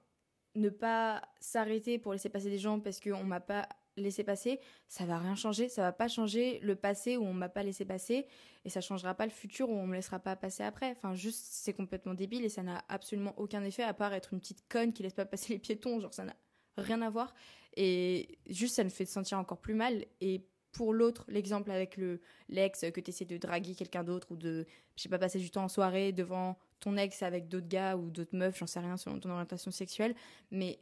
ne 0.56 0.68
pas 0.68 1.22
s'arrêter 1.40 1.98
pour 1.98 2.12
laisser 2.12 2.28
passer 2.28 2.50
des 2.50 2.58
gens 2.58 2.80
parce 2.80 3.00
qu'on 3.00 3.24
m'a 3.24 3.40
pas 3.40 3.68
laissé 3.96 4.24
passer, 4.24 4.60
ça 4.88 5.04
va 5.04 5.18
rien 5.18 5.34
changer. 5.34 5.68
Ça 5.68 5.82
va 5.82 5.92
pas 5.92 6.08
changer 6.08 6.58
le 6.60 6.76
passé 6.76 7.16
où 7.16 7.24
on 7.24 7.32
m'a 7.32 7.48
pas 7.48 7.62
laissé 7.62 7.84
passer 7.84 8.26
et 8.64 8.70
ça 8.70 8.80
changera 8.80 9.14
pas 9.14 9.26
le 9.26 9.32
futur 9.32 9.68
où 9.70 9.74
on 9.74 9.86
me 9.86 9.94
laissera 9.94 10.18
pas 10.18 10.36
passer 10.36 10.62
après. 10.62 10.90
Enfin, 10.90 11.14
juste, 11.14 11.44
c'est 11.50 11.72
complètement 11.72 12.14
débile 12.14 12.44
et 12.44 12.48
ça 12.48 12.62
n'a 12.62 12.84
absolument 12.88 13.34
aucun 13.36 13.62
effet 13.64 13.82
à 13.82 13.94
part 13.94 14.14
être 14.14 14.32
une 14.32 14.40
petite 14.40 14.66
conne 14.68 14.92
qui 14.92 15.02
laisse 15.02 15.14
pas 15.14 15.26
passer 15.26 15.52
les 15.52 15.58
piétons. 15.58 16.00
Genre, 16.00 16.14
ça 16.14 16.24
n'a 16.24 16.36
rien 16.76 17.02
à 17.02 17.10
voir. 17.10 17.34
Et 17.76 18.38
juste, 18.48 18.76
ça 18.76 18.84
me 18.84 18.90
fait 18.90 19.04
sentir 19.04 19.38
encore 19.38 19.60
plus 19.60 19.74
mal. 19.74 20.04
Et 20.20 20.46
pour 20.72 20.94
l'autre, 20.94 21.24
l'exemple 21.28 21.70
avec 21.70 21.96
le 21.96 22.20
l'ex 22.48 22.80
que 22.92 23.00
tu 23.00 23.24
de 23.24 23.36
draguer 23.36 23.74
quelqu'un 23.74 24.04
d'autre 24.04 24.32
ou 24.32 24.36
de, 24.36 24.66
je 24.96 25.02
sais 25.02 25.08
pas, 25.08 25.18
passer 25.18 25.38
du 25.38 25.50
temps 25.50 25.64
en 25.64 25.68
soirée 25.68 26.12
devant 26.12 26.58
ton 26.80 26.96
ex 26.96 27.22
avec 27.22 27.48
d'autres 27.48 27.68
gars 27.68 27.96
ou 27.96 28.10
d'autres 28.10 28.34
meufs, 28.36 28.58
j'en 28.58 28.66
sais 28.66 28.80
rien 28.80 28.96
selon 28.96 29.20
ton 29.20 29.30
orientation 29.30 29.70
sexuelle, 29.70 30.14
mais 30.50 30.80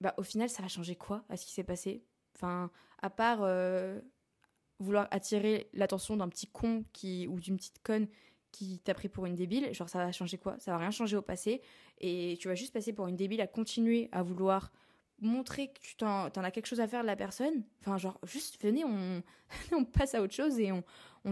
bah, 0.00 0.14
au 0.18 0.22
final, 0.22 0.50
ça 0.50 0.62
va 0.62 0.68
changer 0.68 0.96
quoi 0.96 1.24
à 1.28 1.36
ce 1.36 1.46
qui 1.46 1.52
s'est 1.52 1.64
passé? 1.64 2.04
Enfin, 2.36 2.70
à 3.00 3.10
part 3.10 3.40
euh, 3.42 4.00
vouloir 4.78 5.08
attirer 5.10 5.68
l'attention 5.72 6.16
d'un 6.16 6.28
petit 6.28 6.46
con 6.46 6.84
qui, 6.92 7.26
ou 7.28 7.40
d'une 7.40 7.56
petite 7.56 7.82
conne 7.82 8.06
qui 8.52 8.78
t'a 8.78 8.94
pris 8.94 9.08
pour 9.08 9.26
une 9.26 9.34
débile, 9.34 9.72
genre 9.74 9.88
ça 9.88 9.98
va 9.98 10.12
changer 10.12 10.38
quoi? 10.38 10.56
Ça 10.58 10.70
va 10.70 10.78
rien 10.78 10.90
changer 10.90 11.16
au 11.16 11.22
passé 11.22 11.60
et 11.98 12.36
tu 12.40 12.48
vas 12.48 12.54
juste 12.54 12.72
passer 12.72 12.92
pour 12.92 13.06
une 13.06 13.16
débile 13.16 13.40
à 13.40 13.46
continuer 13.46 14.08
à 14.12 14.22
vouloir 14.22 14.72
montrer 15.20 15.68
que 15.68 15.80
tu 15.80 15.96
t'en, 15.96 16.26
as 16.26 16.50
quelque 16.50 16.66
chose 16.66 16.80
à 16.80 16.86
faire 16.86 17.02
de 17.02 17.06
la 17.06 17.16
personne. 17.16 17.64
Enfin, 17.80 17.96
genre, 17.98 18.18
juste 18.24 18.62
venez, 18.62 18.84
on, 18.84 19.22
on 19.72 19.84
passe 19.84 20.14
à 20.14 20.22
autre 20.22 20.34
chose 20.34 20.58
et 20.58 20.72
on, 20.72 20.82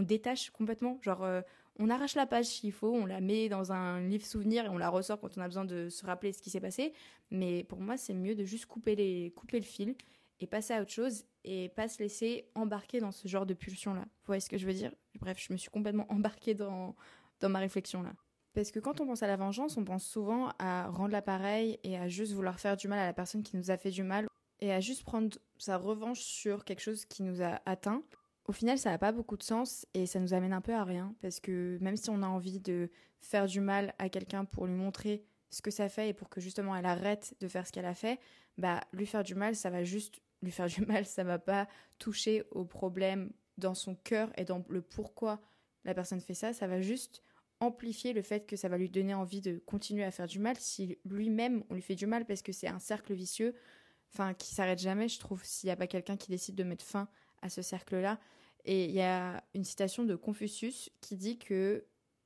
détache 0.01 0.49
complètement. 0.49 0.99
Genre, 1.01 1.23
euh, 1.23 1.41
on 1.79 1.89
arrache 1.89 2.15
la 2.15 2.25
page 2.25 2.45
s'il 2.45 2.71
faut, 2.71 2.93
on 2.93 3.05
la 3.05 3.21
met 3.21 3.47
dans 3.47 3.71
un 3.71 4.01
livre 4.01 4.25
souvenir 4.25 4.65
et 4.65 4.69
on 4.69 4.77
la 4.77 4.89
ressort 4.89 5.19
quand 5.19 5.37
on 5.37 5.41
a 5.41 5.47
besoin 5.47 5.65
de 5.65 5.89
se 5.89 6.05
rappeler 6.05 6.33
ce 6.33 6.41
qui 6.41 6.49
s'est 6.49 6.59
passé. 6.59 6.93
Mais 7.31 7.63
pour 7.63 7.79
moi, 7.79 7.95
c'est 7.95 8.13
mieux 8.13 8.35
de 8.35 8.43
juste 8.43 8.65
couper 8.65 8.95
le 8.95 9.61
fil 9.61 9.95
et 10.39 10.47
passer 10.47 10.73
à 10.73 10.81
autre 10.81 10.91
chose 10.91 11.25
et 11.43 11.69
pas 11.69 11.87
se 11.87 11.99
laisser 11.99 12.49
embarquer 12.55 12.99
dans 12.99 13.11
ce 13.11 13.27
genre 13.27 13.45
de 13.45 13.53
pulsion-là. 13.53 14.01
Vous 14.01 14.27
voyez 14.27 14.41
ce 14.41 14.49
que 14.49 14.57
je 14.57 14.65
veux 14.65 14.73
dire? 14.73 14.91
Bref, 15.19 15.37
je 15.39 15.53
me 15.53 15.57
suis 15.57 15.69
complètement 15.69 16.05
embarquée 16.11 16.53
dans, 16.53 16.95
dans 17.39 17.49
ma 17.49 17.59
réflexion 17.59 18.03
là. 18.03 18.13
Parce 18.53 18.71
que 18.71 18.79
quand 18.79 19.01
on 19.01 19.05
pense 19.05 19.21
à 19.21 19.27
la 19.27 19.35
vengeance, 19.35 19.75
on 19.75 19.83
pense 19.83 20.05
souvent 20.05 20.49
à 20.59 20.87
rendre 20.87 21.11
l'appareil 21.11 21.77
et 21.83 21.97
à 21.97 22.07
juste 22.07 22.31
vouloir 22.31 22.59
faire 22.59 22.77
du 22.77 22.87
mal 22.87 22.99
à 22.99 23.05
la 23.05 23.13
personne 23.13 23.43
qui 23.43 23.57
nous 23.57 23.69
a 23.69 23.77
fait 23.77 23.91
du 23.91 24.03
mal 24.03 24.27
et 24.61 24.71
à 24.71 24.79
juste 24.79 25.03
prendre 25.03 25.37
sa 25.57 25.77
revanche 25.77 26.21
sur 26.21 26.63
quelque 26.63 26.79
chose 26.79 27.03
qui 27.05 27.21
nous 27.23 27.41
a 27.41 27.61
atteint. 27.65 28.01
Au 28.47 28.53
final, 28.53 28.77
ça 28.77 28.91
n'a 28.91 28.97
pas 28.97 29.11
beaucoup 29.11 29.35
de 29.35 29.43
sens 29.43 29.85
et 29.93 30.05
ça 30.05 30.19
nous 30.19 30.33
amène 30.33 30.53
un 30.53 30.61
peu 30.61 30.73
à 30.73 30.85
rien 30.85 31.13
parce 31.21 31.41
que 31.41 31.77
même 31.81 31.97
si 31.97 32.09
on 32.09 32.23
a 32.23 32.27
envie 32.27 32.59
de 32.59 32.89
faire 33.19 33.45
du 33.45 33.59
mal 33.59 33.93
à 33.97 34.07
quelqu'un 34.07 34.45
pour 34.45 34.67
lui 34.67 34.75
montrer 34.75 35.25
ce 35.55 35.61
que 35.61 35.71
ça 35.71 35.87
fait 35.87 36.09
et 36.09 36.13
pour 36.13 36.27
que 36.27 36.41
justement 36.41 36.75
elle 36.75 36.85
arrête 36.85 37.33
de 37.39 37.47
faire 37.47 37.65
ce 37.65 37.71
qu'elle 37.71 37.85
a 37.85 37.93
fait, 37.93 38.19
bah 38.57 38.81
lui 38.91 39.05
faire 39.05 39.23
du 39.23 39.35
mal, 39.35 39.55
ça 39.55 39.69
va 39.69 39.85
juste 39.85 40.21
lui 40.41 40.51
faire 40.51 40.67
du 40.67 40.81
mal, 40.85 41.05
ça 41.05 41.23
va 41.23 41.39
pas 41.39 41.67
toucher 41.97 42.43
au 42.51 42.65
problème 42.65 43.31
dans 43.57 43.73
son 43.73 43.95
cœur 43.95 44.29
et 44.37 44.43
dans 44.43 44.65
le 44.67 44.81
pourquoi 44.81 45.41
la 45.85 45.93
personne 45.93 46.19
fait 46.19 46.33
ça, 46.33 46.51
ça 46.51 46.67
va 46.67 46.81
juste 46.81 47.23
amplifier 47.61 48.11
le 48.11 48.21
fait 48.21 48.45
que 48.45 48.57
ça 48.57 48.67
va 48.67 48.77
lui 48.77 48.89
donner 48.89 49.13
envie 49.13 49.39
de 49.39 49.59
continuer 49.65 50.03
à 50.03 50.11
faire 50.11 50.27
du 50.27 50.39
mal 50.39 50.57
si 50.59 50.97
lui-même 51.05 51.63
on 51.69 51.75
lui 51.75 51.81
fait 51.81 51.95
du 51.95 52.05
mal 52.05 52.25
parce 52.25 52.41
que 52.41 52.51
c'est 52.51 52.67
un 52.67 52.79
cercle 52.79 53.13
vicieux 53.13 53.55
enfin 54.13 54.33
qui 54.33 54.53
s'arrête 54.53 54.79
jamais 54.79 55.07
je 55.07 55.19
trouve 55.19 55.41
s'il 55.45 55.69
n'y 55.69 55.71
a 55.71 55.77
pas 55.77 55.87
quelqu'un 55.87 56.17
qui 56.17 56.29
décide 56.29 56.55
de 56.55 56.65
mettre 56.65 56.83
fin 56.83 57.07
à 57.41 57.47
ce 57.47 57.61
cercle 57.61 57.95
là 57.95 58.19
et 58.65 58.83
il 58.85 58.91
y 58.91 59.01
a 59.01 59.41
une 59.53 59.63
citation 59.63 60.03
de 60.03 60.15
Confucius 60.15 60.89
qui 60.99 61.15
dit 61.15 61.37
que 61.39 61.85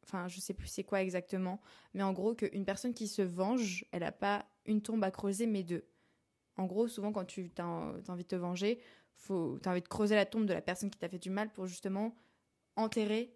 enfin 0.10 0.28
je 0.28 0.40
sais 0.40 0.54
plus 0.54 0.68
c'est 0.68 0.84
quoi 0.84 1.02
exactement 1.02 1.62
mais 1.94 2.04
en 2.04 2.14
gros 2.14 2.36
qu'une 2.36 2.66
personne 2.66 2.94
qui 2.94 3.08
se 3.08 3.22
venge 3.22 3.86
elle 3.92 4.02
n'a 4.02 4.12
pas 4.12 4.46
une 4.66 4.82
tombe 4.82 5.04
à 5.04 5.12
creuser 5.12 5.48
mais 5.48 5.64
deux. 5.64 5.86
En 6.58 6.66
gros 6.66 6.88
souvent 6.88 7.12
quand 7.12 7.26
tu 7.26 7.52
as, 7.58 7.66
envie 8.10 8.24
de 8.24 8.28
te 8.28 8.36
venger 8.36 8.80
faut 9.16 9.60
as 9.66 9.70
envie 9.70 9.82
de 9.82 9.88
creuser 9.88 10.16
la 10.16 10.26
tombe 10.26 10.46
de 10.46 10.54
la 10.54 10.62
personne 10.62 10.90
qui 10.90 11.00
t'a 11.00 11.10
fait 11.10 11.20
du 11.20 11.30
mal 11.30 11.52
pour 11.52 11.68
justement 11.68 12.16
enterrer 12.76 13.34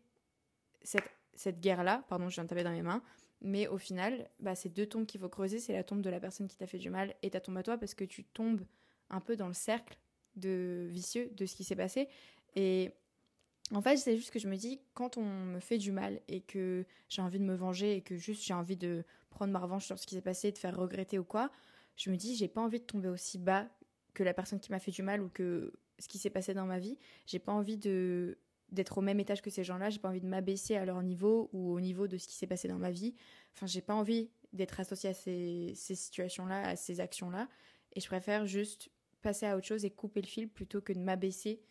cette 0.82 1.10
cette 1.36 1.60
guerre-là, 1.60 2.04
pardon, 2.10 2.30
je 2.30 2.36
viens 2.36 2.44
de 2.44 2.50
taper 2.50 2.64
dans 2.64 2.72
mes 2.72 2.82
mains, 2.82 3.02
mais 3.42 3.68
au 3.68 3.78
final, 3.78 4.30
bah, 4.40 4.56
c'est 4.56 4.70
deux 4.70 4.86
tombes 4.86 5.06
qu'il 5.06 5.20
faut 5.20 5.30
creuser, 5.30 5.60
c'est 5.60 5.74
la 5.74 5.84
tombe 5.84 6.02
de 6.02 6.10
la 6.10 6.20
personne 6.20 6.48
qui 6.48 6.58
t'a 6.58 6.68
fait 6.68 6.78
du 6.78 6.90
mal 6.90 7.14
et 7.22 7.30
ta 7.30 7.42
tombe 7.42 7.58
à 7.58 7.64
toi 7.64 7.78
parce 7.78 7.94
que 7.94 8.04
tu 8.06 8.24
tombes 8.24 8.62
un 9.10 9.20
peu 9.20 9.36
dans 9.36 9.48
le 9.48 9.54
cercle 9.54 9.98
de 10.36 10.88
vicieux 10.90 11.30
de 11.34 11.46
ce 11.46 11.56
qui 11.56 11.64
s'est 11.64 11.76
passé. 11.76 12.08
Et 12.56 12.92
en 13.72 13.82
fait, 13.82 13.98
c'est 13.98 14.18
juste 14.18 14.32
que 14.32 14.40
je 14.40 14.48
me 14.48 14.56
dis, 14.56 14.80
quand 14.94 15.18
on 15.18 15.24
me 15.24 15.60
fait 15.60 15.78
du 15.78 15.92
mal 15.92 16.20
et 16.28 16.42
que 16.42 16.86
j'ai 17.10 17.22
envie 17.22 17.40
de 17.40 17.46
me 17.46 17.56
venger 17.56 17.96
et 17.96 18.02
que 18.02 18.18
juste 18.18 18.44
j'ai 18.44 18.54
envie 18.54 18.78
de 18.78 19.04
prendre 19.30 19.52
ma 19.52 19.60
revanche 19.60 19.86
sur 19.86 19.98
ce 19.98 20.06
qui 20.06 20.16
s'est 20.16 20.22
passé, 20.22 20.52
de 20.52 20.58
faire 20.58 20.78
regretter 20.78 21.18
ou 21.18 21.24
quoi, 21.24 21.50
je 21.96 22.10
me 22.10 22.16
dis, 22.18 22.36
j'ai 22.36 22.48
pas 22.48 22.62
envie 22.62 22.80
de 22.80 22.86
tomber 22.86 23.10
aussi 23.10 23.38
bas 23.38 23.68
que 24.14 24.24
la 24.24 24.34
personne 24.34 24.60
qui 24.60 24.72
m'a 24.72 24.80
fait 24.80 24.92
du 24.92 25.02
mal 25.02 25.22
ou 25.22 25.30
que 25.30 25.74
ce 26.00 26.08
qui 26.08 26.18
s'est 26.18 26.30
passé 26.30 26.54
dans 26.54 26.66
ma 26.66 26.80
vie. 26.80 26.98
J'ai 27.26 27.40
pas 27.40 27.52
envie 27.52 27.78
de 27.78 28.38
d'être 28.72 28.98
au 28.98 29.02
même 29.02 29.20
étage 29.20 29.44
que 29.44 29.52
ces 29.52 29.64
gens-là, 29.64 29.92
j'ai 29.92 30.00
pas 30.00 30.10
envie 30.10 30.22
de 30.22 30.26
m'abaisser 30.26 30.76
à 30.76 30.84
leur 30.84 31.04
niveau 31.04 31.48
ou 31.54 31.74
au 31.74 31.80
niveau 31.80 32.08
de 32.08 32.18
ce 32.18 32.28
qui 32.28 32.36
s'est 32.36 32.48
passé 32.48 32.68
dans 32.68 32.80
ma 32.80 32.90
vie. 32.90 33.14
Enfin, 33.54 33.68
j'ai 33.68 33.82
pas 33.82 33.94
envie 33.94 34.32
d'être 34.52 34.80
associée 34.80 35.12
à 35.12 35.14
ces, 35.14 35.74
situations-là, 35.76 36.70
à 36.70 36.76
ces 36.76 37.00
actions-là. 37.00 37.48
Et 37.92 38.00
je 38.00 38.08
préfère 38.08 38.48
juste 38.48 38.90
passer 39.22 39.46
à 39.46 39.56
autre 39.56 39.68
chose 39.68 39.86
et 39.86 39.92
couper 39.92 40.22
le 40.22 40.28
fil 40.28 40.50
plutôt 40.50 40.82
que 40.82 40.92
de 40.92 40.98
m'abaisser 40.98 41.62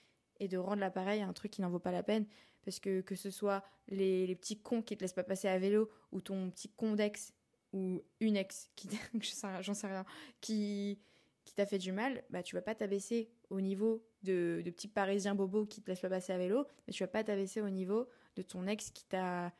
et 0.42 0.48
de 0.48 0.58
rendre 0.58 0.80
l'appareil 0.80 1.22
un 1.22 1.32
truc 1.32 1.52
qui 1.52 1.62
n'en 1.62 1.70
vaut 1.70 1.78
pas 1.78 1.92
la 1.92 2.02
peine. 2.02 2.26
Parce 2.64 2.80
que 2.80 3.00
que 3.00 3.14
ce 3.14 3.30
soit 3.30 3.64
les, 3.88 4.34
petits 4.34 4.60
cons 4.60 4.82
qui 4.82 4.96
te 4.96 5.02
laissent 5.02 5.12
pas 5.12 5.24
passer 5.24 5.48
à 5.48 5.58
vélo 5.58 5.88
ou 6.10 6.20
ton 6.20 6.50
petit 6.50 6.68
con 6.68 6.94
d'ex 6.94 7.32
ou 7.72 8.02
une 8.20 8.36
ex 8.36 8.68
qui, 8.76 8.88
j'en 9.60 9.74
sais 9.74 9.86
rien, 9.86 10.04
qui, 10.40 11.00
qui 11.44 11.54
t'a 11.54 11.64
fait 11.64 11.78
du 11.78 11.92
mal, 11.92 12.22
bah 12.30 12.42
tu 12.42 12.54
vas 12.54 12.62
pas 12.62 12.74
t'abaisser 12.74 13.30
au 13.50 13.60
niveau 13.60 14.04
de, 14.22 14.62
de 14.64 14.70
petits 14.70 14.88
parisiens 14.88 15.34
bobos 15.34 15.66
qui 15.66 15.80
te 15.80 15.90
laissent 15.90 16.00
pas 16.00 16.10
passer 16.10 16.32
à 16.32 16.38
vélo, 16.38 16.66
mais 16.86 16.92
tu 16.92 17.02
vas 17.02 17.08
pas 17.08 17.24
t'abaisser 17.24 17.60
au 17.60 17.70
niveau 17.70 18.08
de 18.36 18.42
ton 18.42 18.66
ex 18.66 18.90
qui 18.90 19.04
t'a 19.04 19.52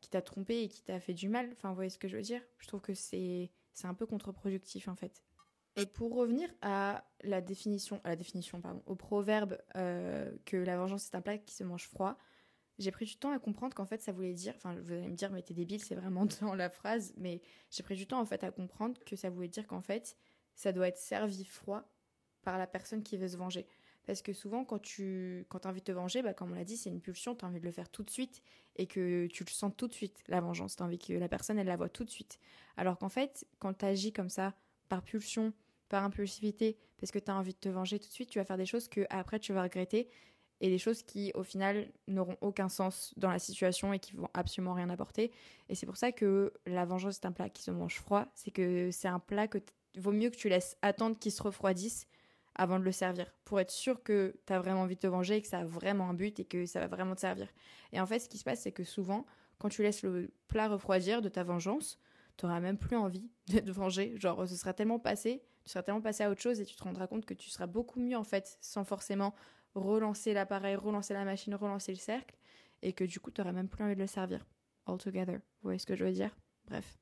qui 0.00 0.08
t'a 0.10 0.22
trompé 0.22 0.62
et 0.62 0.68
qui 0.68 0.82
t'a 0.82 1.00
fait 1.00 1.14
du 1.14 1.28
mal. 1.28 1.50
Enfin, 1.52 1.70
vous 1.70 1.74
voyez 1.74 1.90
ce 1.90 1.98
que 1.98 2.06
je 2.06 2.16
veux 2.16 2.22
dire? 2.22 2.40
Je 2.58 2.68
trouve 2.68 2.80
que 2.80 2.94
c'est 2.94 3.50
c'est 3.74 3.88
un 3.88 3.94
peu 3.94 4.06
contre-productif 4.06 4.88
en 4.88 4.94
fait. 4.94 5.24
Et 5.78 5.86
pour 5.86 6.14
revenir 6.14 6.48
à 6.62 7.04
la 7.22 7.40
définition, 7.40 8.00
à 8.04 8.10
la 8.10 8.16
définition 8.16 8.60
pardon, 8.60 8.82
au 8.86 8.94
proverbe 8.94 9.58
euh, 9.76 10.30
que 10.44 10.56
la 10.56 10.76
vengeance 10.76 11.06
est 11.06 11.14
un 11.14 11.20
plat 11.20 11.38
qui 11.38 11.54
se 11.54 11.64
mange 11.64 11.86
froid, 11.86 12.18
j'ai 12.78 12.90
pris 12.90 13.06
du 13.06 13.16
temps 13.16 13.32
à 13.32 13.38
comprendre 13.38 13.74
qu'en 13.74 13.86
fait 13.86 14.00
ça 14.02 14.12
voulait 14.12 14.34
dire, 14.34 14.54
enfin 14.56 14.74
vous 14.74 14.92
allez 14.92 15.08
me 15.08 15.16
dire 15.16 15.30
mais 15.30 15.42
t'es 15.42 15.54
débile, 15.54 15.82
c'est 15.82 15.94
vraiment 15.94 16.26
dans 16.40 16.54
la 16.54 16.70
phrase, 16.70 17.12
mais 17.16 17.40
j'ai 17.70 17.82
pris 17.82 17.96
du 17.96 18.06
temps 18.06 18.20
en 18.20 18.26
fait 18.26 18.44
à 18.44 18.50
comprendre 18.50 18.98
que 19.04 19.16
ça 19.16 19.30
voulait 19.30 19.48
dire 19.48 19.66
qu'en 19.66 19.80
fait 19.80 20.16
ça 20.54 20.72
doit 20.72 20.88
être 20.88 20.98
servi 20.98 21.44
froid 21.44 21.84
par 22.42 22.58
la 22.58 22.66
personne 22.66 23.02
qui 23.02 23.16
veut 23.16 23.28
se 23.28 23.36
venger. 23.36 23.66
Parce 24.08 24.22
que 24.22 24.32
souvent, 24.32 24.64
quand 24.64 24.78
tu 24.78 25.44
quand 25.50 25.66
as 25.66 25.68
envie 25.68 25.80
de 25.80 25.84
te 25.84 25.92
venger, 25.92 26.22
bah, 26.22 26.32
comme 26.32 26.52
on 26.52 26.54
l'a 26.54 26.64
dit, 26.64 26.78
c'est 26.78 26.88
une 26.88 27.02
pulsion, 27.02 27.34
tu 27.34 27.44
as 27.44 27.48
envie 27.48 27.60
de 27.60 27.64
le 27.66 27.70
faire 27.70 27.90
tout 27.90 28.02
de 28.02 28.08
suite 28.08 28.42
et 28.76 28.86
que 28.86 29.26
tu 29.26 29.44
le 29.44 29.50
sens 29.50 29.70
tout 29.76 29.86
de 29.86 29.92
suite, 29.92 30.22
la 30.28 30.40
vengeance. 30.40 30.76
Tu 30.76 30.82
as 30.82 30.86
envie 30.86 30.98
que 30.98 31.12
la 31.12 31.28
personne, 31.28 31.58
elle 31.58 31.66
la 31.66 31.76
voit 31.76 31.90
tout 31.90 32.04
de 32.04 32.10
suite. 32.10 32.38
Alors 32.78 32.96
qu'en 32.96 33.10
fait, 33.10 33.46
quand 33.58 33.74
tu 33.74 33.84
agis 33.84 34.14
comme 34.14 34.30
ça, 34.30 34.54
par 34.88 35.02
pulsion, 35.02 35.52
par 35.88 36.04
impulsivité, 36.04 36.76
parce 37.00 37.10
que 37.10 37.18
tu 37.18 37.30
as 37.30 37.36
envie 37.36 37.52
de 37.52 37.58
te 37.58 37.68
venger 37.68 37.98
tout 37.98 38.08
de 38.08 38.12
suite, 38.12 38.30
tu 38.30 38.38
vas 38.38 38.44
faire 38.44 38.56
des 38.56 38.66
choses 38.66 38.88
que 38.88 39.06
après 39.10 39.38
tu 39.38 39.52
vas 39.52 39.62
regretter 39.62 40.08
et 40.60 40.68
des 40.68 40.78
choses 40.78 41.02
qui, 41.02 41.30
au 41.34 41.42
final, 41.42 41.86
n'auront 42.08 42.36
aucun 42.40 42.68
sens 42.68 43.14
dans 43.16 43.30
la 43.30 43.38
situation 43.38 43.92
et 43.92 43.98
qui 43.98 44.14
vont 44.16 44.28
absolument 44.34 44.74
rien 44.74 44.90
apporter. 44.90 45.30
Et 45.68 45.74
c'est 45.74 45.86
pour 45.86 45.96
ça 45.96 46.10
que 46.10 46.52
la 46.66 46.84
vengeance, 46.84 47.14
c'est 47.14 47.26
un 47.26 47.32
plat 47.32 47.48
qui 47.48 47.62
se 47.62 47.70
mange 47.70 48.00
froid. 48.00 48.26
C'est 48.34 48.50
que 48.50 48.90
c'est 48.90 49.08
un 49.08 49.20
plat 49.20 49.46
que 49.46 49.58
vaut 49.96 50.12
mieux 50.12 50.30
que 50.30 50.36
tu 50.36 50.48
laisses 50.48 50.76
attendre 50.82 51.16
qu'il 51.18 51.30
se 51.30 51.42
refroidisse 51.42 52.06
avant 52.56 52.80
de 52.80 52.84
le 52.84 52.90
servir, 52.90 53.32
pour 53.44 53.60
être 53.60 53.70
sûr 53.70 54.02
que 54.02 54.34
tu 54.44 54.52
as 54.52 54.58
vraiment 54.58 54.80
envie 54.80 54.96
de 54.96 55.00
te 55.00 55.06
venger 55.06 55.36
et 55.36 55.42
que 55.42 55.46
ça 55.46 55.60
a 55.60 55.64
vraiment 55.64 56.10
un 56.10 56.14
but 56.14 56.40
et 56.40 56.44
que 56.44 56.66
ça 56.66 56.80
va 56.80 56.88
vraiment 56.88 57.14
te 57.14 57.20
servir. 57.20 57.46
Et 57.92 58.00
en 58.00 58.06
fait, 58.06 58.18
ce 58.18 58.28
qui 58.28 58.36
se 58.36 58.42
passe, 58.42 58.62
c'est 58.62 58.72
que 58.72 58.82
souvent, 58.82 59.26
quand 59.58 59.68
tu 59.68 59.84
laisses 59.84 60.02
le 60.02 60.32
plat 60.48 60.66
refroidir 60.66 61.22
de 61.22 61.28
ta 61.28 61.44
vengeance, 61.44 62.00
tu 62.36 62.46
n'auras 62.46 62.58
même 62.58 62.76
plus 62.76 62.96
envie 62.96 63.30
de 63.46 63.60
te 63.60 63.70
venger. 63.70 64.14
Genre, 64.18 64.48
ce 64.48 64.56
sera 64.56 64.72
tellement 64.74 64.98
passé, 64.98 65.40
tu 65.68 65.72
seras 65.72 65.82
tellement 65.82 66.00
passé 66.00 66.24
à 66.24 66.30
autre 66.30 66.40
chose 66.40 66.60
et 66.60 66.64
tu 66.64 66.74
te 66.76 66.82
rendras 66.82 67.06
compte 67.06 67.26
que 67.26 67.34
tu 67.34 67.50
seras 67.50 67.66
beaucoup 67.66 68.00
mieux 68.00 68.16
en 68.16 68.24
fait, 68.24 68.56
sans 68.62 68.84
forcément 68.84 69.34
relancer 69.74 70.32
l'appareil, 70.32 70.76
relancer 70.76 71.12
la 71.12 71.26
machine, 71.26 71.54
relancer 71.54 71.92
le 71.92 71.98
cercle, 71.98 72.34
et 72.80 72.94
que 72.94 73.04
du 73.04 73.20
coup, 73.20 73.30
tu 73.30 73.42
n'auras 73.42 73.52
même 73.52 73.68
plus 73.68 73.84
envie 73.84 73.94
de 73.94 74.00
le 74.00 74.06
servir. 74.06 74.46
All 74.86 74.96
together. 74.96 75.34
Vous 75.34 75.64
voyez 75.64 75.78
ce 75.78 75.84
que 75.84 75.94
je 75.94 76.04
veux 76.04 76.12
dire? 76.12 76.34
Bref. 76.66 76.98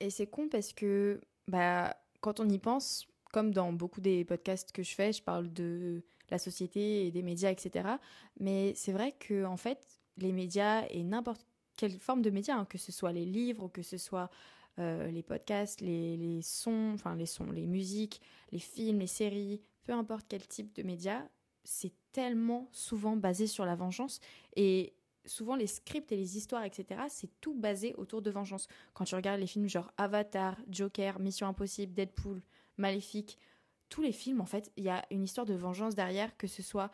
Et 0.00 0.10
c'est 0.10 0.26
con 0.26 0.48
parce 0.48 0.72
que, 0.72 1.20
bah, 1.46 1.96
quand 2.20 2.40
on 2.40 2.48
y 2.48 2.58
pense, 2.58 3.06
comme 3.32 3.52
dans 3.52 3.72
beaucoup 3.72 4.00
des 4.00 4.24
podcasts 4.24 4.72
que 4.72 4.82
je 4.82 4.96
fais, 4.96 5.12
je 5.12 5.22
parle 5.22 5.52
de 5.52 6.02
la 6.28 6.38
société 6.38 7.06
et 7.06 7.12
des 7.12 7.22
médias, 7.22 7.52
etc. 7.52 7.88
Mais 8.40 8.72
c'est 8.74 8.92
vrai 8.92 9.12
que 9.12 9.44
en 9.44 9.56
fait, 9.56 10.00
les 10.16 10.32
médias 10.32 10.86
et 10.90 11.04
n'importe 11.04 11.46
quelle 11.76 12.00
forme 12.00 12.22
de 12.22 12.30
médias, 12.30 12.56
hein, 12.56 12.64
que 12.64 12.78
ce 12.78 12.90
soit 12.90 13.12
les 13.12 13.24
livres, 13.24 13.68
que 13.68 13.82
ce 13.82 13.96
soit 13.96 14.28
euh, 14.78 15.10
les 15.10 15.22
podcasts, 15.22 15.80
les, 15.80 16.16
les, 16.16 16.42
sons, 16.42 16.92
enfin 16.94 17.16
les 17.16 17.26
sons, 17.26 17.50
les 17.50 17.66
musiques, 17.66 18.20
les 18.52 18.58
films, 18.58 19.00
les 19.00 19.06
séries, 19.06 19.60
peu 19.84 19.92
importe 19.92 20.26
quel 20.28 20.46
type 20.46 20.74
de 20.74 20.82
médias, 20.82 21.22
c'est 21.64 21.92
tellement 22.12 22.68
souvent 22.72 23.16
basé 23.16 23.46
sur 23.46 23.64
la 23.64 23.74
vengeance 23.74 24.20
et 24.56 24.94
souvent 25.28 25.56
les 25.56 25.66
scripts 25.66 26.10
et 26.12 26.16
les 26.16 26.36
histoires, 26.36 26.64
etc., 26.64 27.02
c'est 27.08 27.30
tout 27.40 27.54
basé 27.54 27.94
autour 27.96 28.22
de 28.22 28.30
vengeance. 28.30 28.68
Quand 28.94 29.04
tu 29.04 29.14
regardes 29.14 29.40
les 29.40 29.46
films 29.46 29.68
genre 29.68 29.92
Avatar, 29.96 30.56
Joker, 30.70 31.18
Mission 31.20 31.46
Impossible, 31.46 31.92
Deadpool, 31.92 32.42
Maléfique, 32.76 33.38
tous 33.88 34.02
les 34.02 34.12
films, 34.12 34.40
en 34.40 34.46
fait, 34.46 34.70
il 34.76 34.84
y 34.84 34.88
a 34.88 35.04
une 35.10 35.24
histoire 35.24 35.46
de 35.46 35.54
vengeance 35.54 35.94
derrière, 35.94 36.36
que 36.36 36.46
ce 36.46 36.62
soit 36.62 36.90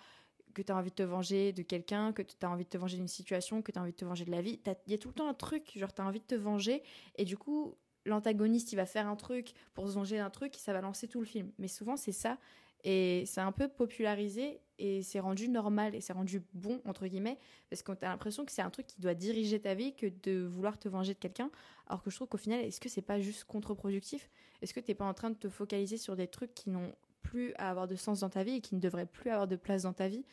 que 0.54 0.62
tu 0.62 0.72
as 0.72 0.76
envie 0.76 0.90
de 0.90 0.94
te 0.94 1.02
venger 1.02 1.52
de 1.52 1.62
quelqu'un, 1.62 2.12
que 2.12 2.22
tu 2.22 2.34
as 2.42 2.50
envie 2.50 2.64
de 2.64 2.70
te 2.70 2.78
venger 2.78 2.96
d'une 2.96 3.08
situation, 3.08 3.60
que 3.60 3.72
tu 3.72 3.78
as 3.78 3.82
envie 3.82 3.92
de 3.92 3.96
te 3.96 4.04
venger 4.04 4.24
de 4.24 4.30
la 4.30 4.40
vie. 4.40 4.60
Il 4.86 4.92
y 4.92 4.94
a 4.94 4.98
tout 4.98 5.08
le 5.08 5.14
temps 5.14 5.28
un 5.28 5.34
truc, 5.34 5.72
genre 5.76 5.92
tu 5.92 6.00
as 6.00 6.06
envie 6.06 6.20
de 6.20 6.24
te 6.24 6.34
venger, 6.34 6.82
et 7.16 7.24
du 7.24 7.36
coup, 7.36 7.74
l'antagoniste, 8.06 8.72
il 8.72 8.76
va 8.76 8.86
faire 8.86 9.06
un 9.06 9.16
truc 9.16 9.52
pour 9.74 9.88
se 9.88 9.94
venger 9.94 10.16
d'un 10.16 10.30
truc, 10.30 10.54
ça 10.56 10.72
va 10.72 10.80
lancer 10.80 11.08
tout 11.08 11.20
le 11.20 11.26
film. 11.26 11.50
Mais 11.58 11.68
souvent, 11.68 11.96
c'est 11.96 12.12
ça. 12.12 12.38
Et 12.86 13.24
c'est 13.26 13.40
un 13.40 13.52
peu 13.52 13.66
popularisé 13.68 14.60
et 14.78 15.02
c'est 15.02 15.20
rendu 15.20 15.48
normal 15.48 15.94
et 15.94 16.02
c'est 16.02 16.12
rendu 16.12 16.42
bon, 16.52 16.82
entre 16.84 17.06
guillemets, 17.06 17.38
parce 17.70 17.82
qu'on 17.82 17.94
a 17.94 18.08
l'impression 18.08 18.44
que 18.44 18.52
c'est 18.52 18.60
un 18.60 18.68
truc 18.68 18.86
qui 18.86 19.00
doit 19.00 19.14
diriger 19.14 19.58
ta 19.58 19.72
vie 19.72 19.94
que 19.94 20.06
de 20.22 20.44
vouloir 20.44 20.78
te 20.78 20.86
venger 20.88 21.14
de 21.14 21.18
quelqu'un. 21.18 21.50
Alors 21.86 22.02
que 22.02 22.10
je 22.10 22.16
trouve 22.16 22.28
qu'au 22.28 22.36
final, 22.36 22.60
est-ce 22.60 22.80
que 22.80 22.90
c'est 22.90 23.00
pas 23.00 23.20
juste 23.20 23.44
contre-productif? 23.44 24.28
Est-ce 24.60 24.74
que 24.74 24.80
t'es 24.80 24.94
pas 24.94 25.06
en 25.06 25.14
train 25.14 25.30
de 25.30 25.36
te 25.36 25.48
focaliser 25.48 25.96
sur 25.96 26.14
des 26.14 26.28
trucs 26.28 26.54
qui 26.54 26.68
n'ont 26.68 26.92
plus 27.24 27.52
à 27.54 27.70
avoir 27.70 27.88
de 27.88 27.96
sens 27.96 28.20
dans 28.20 28.30
ta 28.30 28.44
vie 28.44 28.56
et 28.56 28.60
qui 28.60 28.74
ne 28.76 28.80
devraient 28.80 29.06
plus 29.06 29.30
avoir 29.30 29.48
de 29.48 29.56
place 29.56 29.82
dans 29.82 29.92
ta 29.92 30.08
vie 30.08 30.24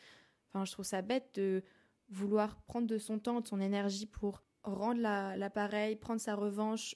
Enfin, 0.52 0.64
je 0.64 0.72
trouve 0.72 0.84
ça 0.84 1.00
bête 1.02 1.30
de 1.34 1.64
vouloir 2.10 2.60
prendre 2.62 2.86
de 2.86 2.98
son 2.98 3.18
temps, 3.18 3.40
de 3.40 3.48
son 3.48 3.60
énergie 3.60 4.06
pour 4.06 4.42
rendre 4.64 5.00
l'appareil, 5.00 5.96
prendre 5.96 6.20
sa 6.20 6.34
revanche, 6.34 6.94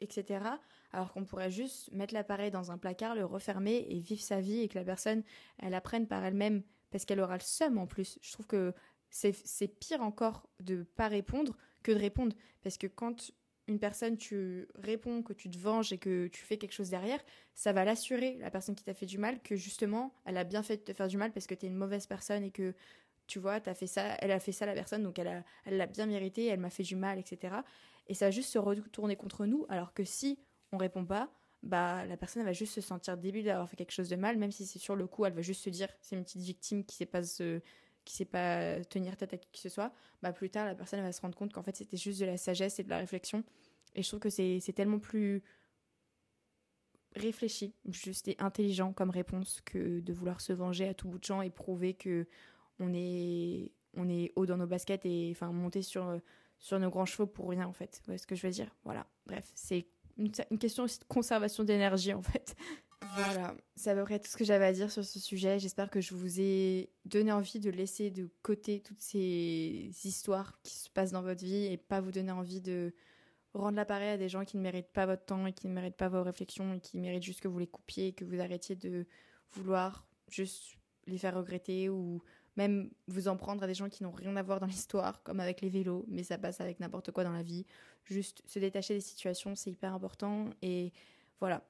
etc. 0.00 0.44
Alors 0.92 1.12
qu'on 1.12 1.24
pourrait 1.24 1.50
juste 1.50 1.92
mettre 1.92 2.14
l'appareil 2.14 2.50
dans 2.50 2.72
un 2.72 2.78
placard, 2.78 3.14
le 3.14 3.24
refermer 3.24 3.86
et 3.88 4.00
vivre 4.00 4.20
sa 4.22 4.40
vie 4.40 4.60
et 4.60 4.68
que 4.68 4.78
la 4.78 4.84
personne, 4.84 5.22
elle 5.58 5.74
apprenne 5.74 6.06
par 6.06 6.24
elle-même 6.24 6.62
parce 6.90 7.04
qu'elle 7.04 7.20
aura 7.20 7.34
le 7.34 7.42
seum 7.42 7.78
en 7.78 7.86
plus. 7.86 8.18
Je 8.22 8.32
trouve 8.32 8.46
que 8.46 8.74
c'est 9.10 9.68
pire 9.78 10.02
encore 10.02 10.48
de 10.60 10.82
pas 10.82 11.08
répondre 11.08 11.56
que 11.82 11.92
de 11.92 11.98
répondre. 11.98 12.34
Parce 12.62 12.76
que 12.76 12.88
quand 12.88 13.30
une 13.68 13.78
personne, 13.78 14.16
tu 14.16 14.66
réponds, 14.76 15.22
que 15.22 15.32
tu 15.32 15.50
te 15.50 15.58
venges 15.58 15.92
et 15.92 15.98
que 15.98 16.28
tu 16.28 16.42
fais 16.42 16.56
quelque 16.56 16.72
chose 16.72 16.90
derrière, 16.90 17.20
ça 17.54 17.72
va 17.72 17.84
l'assurer, 17.84 18.36
la 18.40 18.50
personne 18.50 18.74
qui 18.74 18.84
t'a 18.84 18.94
fait 18.94 19.06
du 19.06 19.18
mal, 19.18 19.40
que 19.42 19.56
justement, 19.56 20.14
elle 20.24 20.36
a 20.36 20.44
bien 20.44 20.62
fait 20.62 20.76
de 20.76 20.82
te 20.82 20.92
faire 20.92 21.08
du 21.08 21.16
mal 21.16 21.32
parce 21.32 21.46
que 21.46 21.54
t'es 21.54 21.66
une 21.66 21.74
mauvaise 21.74 22.06
personne 22.06 22.44
et 22.44 22.50
que, 22.50 22.74
tu 23.26 23.38
vois, 23.38 23.54
as 23.54 23.74
fait 23.74 23.88
ça, 23.88 24.16
elle 24.20 24.30
a 24.30 24.38
fait 24.38 24.52
ça 24.52 24.66
la 24.66 24.74
personne, 24.74 25.02
donc 25.02 25.18
elle 25.18 25.26
l'a 25.26 25.44
elle 25.64 25.90
bien 25.90 26.06
mérité, 26.06 26.46
elle 26.46 26.60
m'a 26.60 26.70
fait 26.70 26.84
du 26.84 26.94
mal, 26.94 27.18
etc. 27.18 27.56
Et 28.06 28.14
ça 28.14 28.26
va 28.26 28.30
juste 28.30 28.50
se 28.50 28.58
retourner 28.58 29.16
contre 29.16 29.46
nous, 29.46 29.66
alors 29.68 29.92
que 29.92 30.04
si 30.04 30.38
on 30.70 30.76
répond 30.76 31.04
pas, 31.04 31.28
bah 31.62 32.04
la 32.06 32.16
personne 32.16 32.44
va 32.44 32.52
juste 32.52 32.74
se 32.74 32.80
sentir 32.80 33.16
débile 33.16 33.44
d'avoir 33.44 33.68
fait 33.68 33.76
quelque 33.76 33.92
chose 33.92 34.08
de 34.08 34.16
mal, 34.16 34.36
même 34.36 34.52
si 34.52 34.64
c'est 34.64 34.78
sur 34.78 34.94
le 34.94 35.08
coup, 35.08 35.24
elle 35.24 35.32
va 35.32 35.42
juste 35.42 35.64
se 35.64 35.70
dire 35.70 35.88
c'est 36.00 36.14
une 36.14 36.22
petite 36.22 36.42
victime 36.42 36.84
qui 36.84 36.94
sait 36.94 37.06
pas 37.06 37.24
se 37.24 37.60
qui 38.06 38.14
sait 38.14 38.24
pas 38.24 38.82
tenir 38.84 39.16
tête 39.16 39.34
à 39.34 39.36
qui 39.36 39.50
que 39.52 39.58
ce 39.58 39.68
soit, 39.68 39.92
bah 40.22 40.32
plus 40.32 40.48
tard 40.48 40.64
la 40.64 40.74
personne 40.74 41.02
va 41.02 41.12
se 41.12 41.20
rendre 41.20 41.36
compte 41.36 41.52
qu'en 41.52 41.62
fait 41.62 41.76
c'était 41.76 41.98
juste 41.98 42.20
de 42.20 42.24
la 42.24 42.38
sagesse 42.38 42.78
et 42.78 42.84
de 42.84 42.88
la 42.88 42.98
réflexion. 42.98 43.44
Et 43.94 44.02
je 44.02 44.08
trouve 44.08 44.20
que 44.20 44.30
c'est 44.30 44.60
tellement 44.74 44.98
plus 44.98 45.42
réfléchi, 47.14 47.74
juste 47.86 48.28
et 48.28 48.36
intelligent 48.38 48.92
comme 48.92 49.10
réponse 49.10 49.60
que 49.64 50.00
de 50.00 50.12
vouloir 50.12 50.40
se 50.40 50.52
venger 50.52 50.88
à 50.88 50.94
tout 50.94 51.08
bout 51.08 51.18
de 51.18 51.24
champ 51.24 51.42
et 51.42 51.50
prouver 51.50 51.94
que 51.94 52.26
on 52.78 52.92
est 52.94 53.72
on 53.94 54.08
est 54.08 54.32
haut 54.36 54.46
dans 54.46 54.58
nos 54.58 54.66
baskets 54.66 55.04
et 55.06 55.30
enfin 55.32 55.50
monter 55.52 55.82
sur 55.82 56.20
sur 56.58 56.78
nos 56.78 56.90
grands 56.90 57.06
chevaux 57.06 57.26
pour 57.26 57.48
rien 57.50 57.66
en 57.66 57.72
fait. 57.72 57.96
Vous 58.00 58.06
voyez 58.06 58.18
ce 58.18 58.26
que 58.26 58.34
je 58.34 58.46
veux 58.46 58.52
dire? 58.52 58.74
Voilà. 58.84 59.06
Bref, 59.26 59.50
c'est 59.54 59.86
une, 60.18 60.30
une 60.50 60.58
question 60.58 60.84
aussi 60.84 60.98
de 60.98 61.04
conservation 61.04 61.64
d'énergie 61.64 62.12
en 62.12 62.22
fait. 62.22 62.54
Voilà, 63.02 63.54
c'est 63.74 63.90
à 63.90 63.94
peu 63.94 64.04
près 64.04 64.18
tout 64.18 64.28
ce 64.28 64.36
que 64.36 64.44
j'avais 64.44 64.64
à 64.64 64.72
dire 64.72 64.90
sur 64.90 65.04
ce 65.04 65.18
sujet. 65.18 65.58
J'espère 65.58 65.90
que 65.90 66.00
je 66.00 66.14
vous 66.14 66.40
ai 66.40 66.90
donné 67.04 67.30
envie 67.30 67.60
de 67.60 67.70
laisser 67.70 68.10
de 68.10 68.30
côté 68.42 68.80
toutes 68.80 69.00
ces 69.00 69.90
histoires 70.04 70.58
qui 70.62 70.76
se 70.76 70.88
passent 70.88 71.12
dans 71.12 71.22
votre 71.22 71.44
vie 71.44 71.66
et 71.66 71.76
pas 71.76 72.00
vous 72.00 72.10
donner 72.10 72.32
envie 72.32 72.60
de 72.60 72.94
rendre 73.52 73.76
l'appareil 73.76 74.10
à 74.10 74.16
des 74.16 74.28
gens 74.28 74.44
qui 74.44 74.56
ne 74.56 74.62
méritent 74.62 74.92
pas 74.92 75.06
votre 75.06 75.24
temps 75.24 75.46
et 75.46 75.52
qui 75.52 75.66
ne 75.66 75.72
méritent 75.72 75.96
pas 75.96 76.08
vos 76.08 76.22
réflexions 76.22 76.74
et 76.74 76.80
qui 76.80 76.98
méritent 76.98 77.22
juste 77.22 77.40
que 77.40 77.48
vous 77.48 77.58
les 77.58 77.66
coupiez 77.66 78.08
et 78.08 78.12
que 78.12 78.24
vous 78.24 78.40
arrêtiez 78.40 78.76
de 78.76 79.06
vouloir 79.52 80.06
juste 80.28 80.76
les 81.06 81.18
faire 81.18 81.36
regretter 81.36 81.88
ou 81.88 82.22
même 82.56 82.90
vous 83.06 83.28
en 83.28 83.36
prendre 83.36 83.62
à 83.62 83.66
des 83.66 83.74
gens 83.74 83.88
qui 83.88 84.02
n'ont 84.02 84.10
rien 84.10 84.34
à 84.36 84.42
voir 84.42 84.60
dans 84.60 84.66
l'histoire, 84.66 85.22
comme 85.22 85.40
avec 85.40 85.60
les 85.60 85.68
vélos, 85.68 86.04
mais 86.08 86.22
ça 86.22 86.38
passe 86.38 86.60
avec 86.60 86.80
n'importe 86.80 87.10
quoi 87.12 87.24
dans 87.24 87.32
la 87.32 87.42
vie. 87.42 87.66
Juste 88.04 88.42
se 88.46 88.58
détacher 88.58 88.94
des 88.94 89.00
situations, 89.00 89.54
c'est 89.54 89.70
hyper 89.70 89.92
important 89.92 90.50
et 90.62 90.92
voilà, 91.38 91.62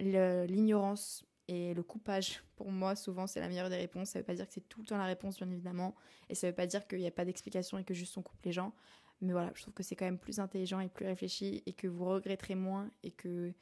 l'ignorance 0.00 1.24
et 1.48 1.74
le 1.74 1.82
coupage, 1.82 2.42
pour 2.56 2.70
moi, 2.70 2.96
souvent, 2.96 3.26
c'est 3.26 3.40
la 3.40 3.48
meilleure 3.48 3.68
des 3.68 3.76
réponses. 3.76 4.10
Ça 4.10 4.18
veut 4.18 4.24
pas 4.24 4.34
dire 4.34 4.46
que 4.46 4.54
c'est 4.54 4.68
tout 4.68 4.80
le 4.80 4.86
temps 4.86 4.96
la 4.96 5.04
réponse, 5.04 5.36
bien 5.36 5.50
évidemment. 5.50 5.94
Et 6.28 6.34
ça 6.34 6.46
veut 6.46 6.54
pas 6.54 6.66
dire 6.66 6.86
qu'il 6.86 6.98
n'y 6.98 7.06
a 7.06 7.10
pas 7.10 7.24
d'explication 7.24 7.78
et 7.78 7.84
que 7.84 7.94
juste 7.94 8.16
on 8.16 8.22
coupe 8.22 8.42
les 8.44 8.52
gens. 8.52 8.72
Mais 9.20 9.32
voilà, 9.32 9.52
je 9.54 9.62
trouve 9.62 9.74
que 9.74 9.82
c'est 9.82 9.96
quand 9.96 10.06
même 10.06 10.18
plus 10.18 10.40
intelligent 10.40 10.80
et 10.80 10.88
plus 10.88 11.06
réfléchi 11.06 11.62
et 11.66 11.72
que 11.72 11.86
vous 11.86 12.04
regretterez 12.04 12.54
moins 12.54 12.90
et 13.02 13.10
que 13.10 13.52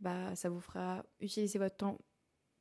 bah, 0.00 0.34
ça 0.36 0.48
vous 0.48 0.60
fera 0.60 1.04
utiliser 1.20 1.58
votre 1.58 1.76
temps 1.76 1.98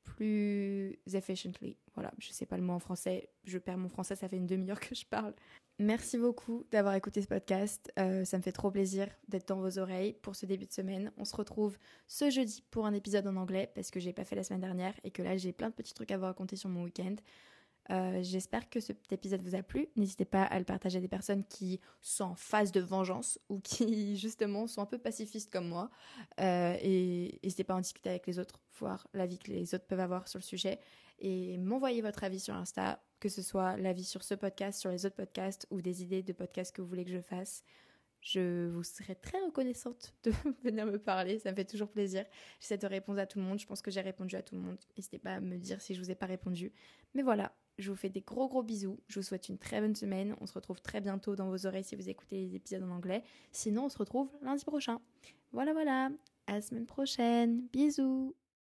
plus 0.03 0.97
efficiently. 1.13 1.77
Voilà, 1.93 2.13
je 2.19 2.31
sais 2.31 2.45
pas 2.45 2.57
le 2.57 2.63
mot 2.63 2.73
en 2.73 2.79
français. 2.79 3.29
Je 3.43 3.57
perds 3.57 3.77
mon 3.77 3.89
français, 3.89 4.15
ça 4.15 4.27
fait 4.27 4.37
une 4.37 4.47
demi-heure 4.47 4.79
que 4.79 4.95
je 4.95 5.05
parle. 5.05 5.33
Merci 5.79 6.17
beaucoup 6.17 6.65
d'avoir 6.71 6.95
écouté 6.95 7.21
ce 7.21 7.27
podcast. 7.27 7.91
Euh, 7.99 8.25
ça 8.25 8.37
me 8.37 8.41
fait 8.41 8.51
trop 8.51 8.71
plaisir 8.71 9.07
d'être 9.27 9.47
dans 9.49 9.61
vos 9.61 9.77
oreilles 9.77 10.13
pour 10.23 10.35
ce 10.35 10.47
début 10.47 10.65
de 10.65 10.71
semaine. 10.71 11.11
On 11.17 11.25
se 11.25 11.35
retrouve 11.35 11.77
ce 12.07 12.31
jeudi 12.31 12.63
pour 12.71 12.87
un 12.87 12.93
épisode 12.93 13.27
en 13.27 13.35
anglais 13.35 13.71
parce 13.75 13.91
que 13.91 13.99
j'ai 13.99 14.11
pas 14.11 14.23
fait 14.23 14.35
la 14.35 14.43
semaine 14.43 14.61
dernière 14.61 14.95
et 15.03 15.11
que 15.11 15.21
là 15.21 15.37
j'ai 15.37 15.53
plein 15.53 15.69
de 15.69 15.75
petits 15.75 15.93
trucs 15.93 16.11
à 16.11 16.17
vous 16.17 16.23
raconter 16.23 16.55
sur 16.55 16.69
mon 16.69 16.83
week-end. 16.83 17.15
Euh, 17.91 18.23
j'espère 18.23 18.69
que 18.71 18.79
cet 18.79 19.11
épisode 19.11 19.43
vous 19.43 19.53
a 19.53 19.61
plu. 19.61 19.87
N'hésitez 19.95 20.25
pas 20.25 20.43
à 20.43 20.57
le 20.57 20.65
partager 20.65 20.97
à 20.97 21.01
des 21.01 21.07
personnes 21.07 21.43
qui 21.45 21.79
sont 22.01 22.25
en 22.25 22.35
phase 22.35 22.71
de 22.71 22.81
vengeance 22.81 23.39
ou 23.49 23.59
qui 23.59 24.17
justement 24.17 24.65
sont 24.65 24.81
un 24.81 24.87
peu 24.87 24.97
pacifistes 24.97 25.51
comme 25.51 25.67
moi. 25.67 25.91
Euh, 26.39 26.75
et 26.81 27.39
n'hésitez 27.43 27.63
pas 27.63 27.75
à 27.75 27.77
en 27.77 27.81
discuter 27.81 28.09
avec 28.09 28.25
les 28.25 28.39
autres, 28.39 28.59
voir 28.79 29.07
l'avis 29.13 29.37
que 29.37 29.51
les 29.51 29.75
autres 29.75 29.85
peuvent 29.85 29.99
avoir 29.99 30.27
sur 30.27 30.39
le 30.39 30.43
sujet 30.43 30.79
et 31.19 31.57
m'envoyer 31.57 32.01
votre 32.01 32.23
avis 32.23 32.39
sur 32.39 32.55
Insta 32.55 33.01
que 33.19 33.29
ce 33.29 33.41
soit 33.41 33.77
l'avis 33.77 34.03
sur 34.03 34.23
ce 34.23 34.35
podcast, 34.35 34.79
sur 34.79 34.91
les 34.91 35.05
autres 35.05 35.15
podcasts 35.15 35.67
ou 35.71 35.81
des 35.81 36.03
idées 36.03 36.23
de 36.23 36.33
podcasts 36.33 36.75
que 36.75 36.81
vous 36.81 36.87
voulez 36.87 37.05
que 37.05 37.11
je 37.11 37.21
fasse. 37.21 37.63
Je 38.21 38.67
vous 38.69 38.83
serais 38.83 39.15
très 39.15 39.39
reconnaissante 39.39 40.13
de 40.23 40.31
venir 40.63 40.85
me 40.85 40.97
parler, 40.97 41.39
ça 41.39 41.51
me 41.51 41.55
fait 41.55 41.65
toujours 41.65 41.89
plaisir. 41.89 42.25
J'essaie 42.59 42.77
de 42.77 42.87
répondre 42.87 43.19
à 43.19 43.25
tout 43.25 43.39
le 43.39 43.45
monde, 43.45 43.59
je 43.59 43.65
pense 43.65 43.81
que 43.81 43.91
j'ai 43.91 44.01
répondu 44.01 44.35
à 44.35 44.41
tout 44.41 44.55
le 44.55 44.61
monde. 44.61 44.77
N'hésitez 44.97 45.19
pas 45.19 45.35
à 45.35 45.39
me 45.39 45.57
dire 45.57 45.81
si 45.81 45.93
je 45.93 46.01
vous 46.01 46.11
ai 46.11 46.15
pas 46.15 46.25
répondu. 46.25 46.71
Mais 47.13 47.21
voilà, 47.21 47.55
je 47.77 47.89
vous 47.89 47.95
fais 47.95 48.09
des 48.09 48.21
gros 48.21 48.47
gros 48.47 48.63
bisous. 48.63 48.99
Je 49.07 49.19
vous 49.19 49.23
souhaite 49.23 49.49
une 49.49 49.57
très 49.57 49.79
bonne 49.81 49.95
semaine. 49.95 50.35
On 50.41 50.45
se 50.45 50.53
retrouve 50.53 50.81
très 50.81 50.99
bientôt 50.99 51.35
dans 51.35 51.49
vos 51.49 51.65
oreilles 51.65 51.83
si 51.83 51.95
vous 51.95 52.09
écoutez 52.09 52.37
les 52.37 52.55
épisodes 52.55 52.83
en 52.83 52.91
anglais. 52.91 53.23
Sinon, 53.51 53.85
on 53.85 53.89
se 53.89 53.97
retrouve 53.97 54.29
lundi 54.41 54.65
prochain. 54.65 54.99
Voilà, 55.51 55.73
voilà. 55.73 56.09
À 56.47 56.53
la 56.53 56.61
semaine 56.61 56.85
prochaine. 56.85 57.67
Bisous. 57.71 58.35